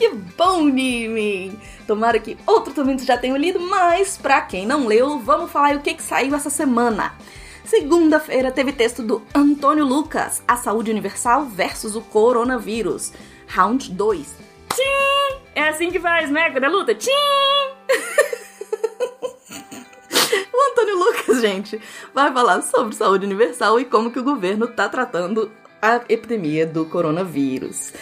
[0.00, 1.52] Que bom, Nimi!
[1.86, 5.80] Tomara que outro também já tenha lido, mas pra quem não leu, vamos falar o
[5.80, 7.12] que, que saiu essa semana.
[7.66, 13.12] Segunda-feira teve texto do Antônio Lucas, A Saúde Universal versus o Coronavírus.
[13.46, 14.36] Round 2.
[14.70, 15.36] Tchim!
[15.54, 16.48] É assim que faz, né?
[16.48, 16.94] Quando é luta?
[16.94, 17.10] Tchim!
[20.50, 21.78] o Antônio Lucas, gente,
[22.14, 26.86] vai falar sobre saúde universal e como que o governo tá tratando a epidemia do
[26.86, 27.92] coronavírus.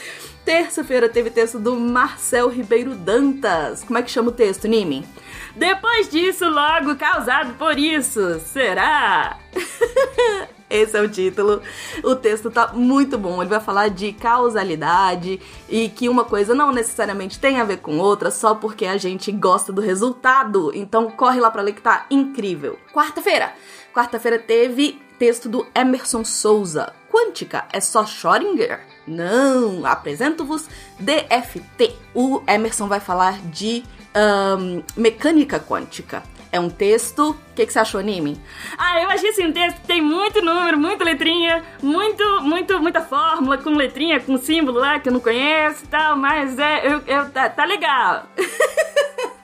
[0.49, 3.85] Terça-feira teve texto do Marcel Ribeiro Dantas.
[3.85, 5.07] Como é que chama o texto, Nimi?
[5.55, 9.39] Depois disso, logo causado por isso, será?
[10.70, 11.60] Esse é o título.
[12.02, 13.43] O texto tá muito bom.
[13.43, 17.99] Ele vai falar de causalidade e que uma coisa não necessariamente tem a ver com
[17.99, 20.73] outra só porque a gente gosta do resultado.
[20.75, 22.78] Então corre lá para ler que tá incrível.
[22.91, 23.52] Quarta-feira.
[23.93, 26.94] Quarta-feira teve texto do Emerson Souza.
[27.12, 28.97] Quântica é só Schrödinger?
[29.08, 31.96] Não, apresento-vos DFT.
[32.14, 33.82] O Emerson vai falar de
[34.14, 36.22] um, mecânica quântica.
[36.50, 37.30] É um texto.
[37.30, 38.40] O que, que você achou, Anime?
[38.78, 43.02] Ah, eu achei assim um texto que tem muito número, muita letrinha, muito, muito, muita
[43.02, 47.02] fórmula com letrinha, com símbolo lá que eu não conheço e tal, mas é, eu,
[47.06, 48.26] eu tá, tá legal.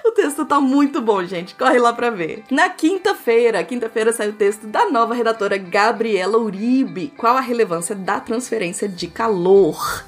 [0.04, 1.54] O texto tá muito bom, gente.
[1.54, 2.44] Corre lá pra ver.
[2.50, 7.12] Na quinta-feira, quinta-feira saiu o texto da nova redatora Gabriela Uribe.
[7.16, 10.04] Qual a relevância da transferência de calor?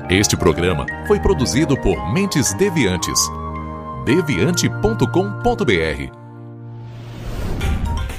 [0.09, 3.19] Este programa foi produzido por Mentes Deviantes.
[4.05, 6.17] deviante.com.br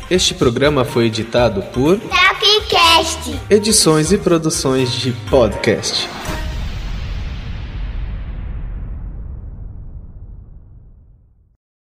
[0.09, 3.41] Este programa foi editado por Tapcast.
[3.51, 6.09] Edições e Produções de Podcast.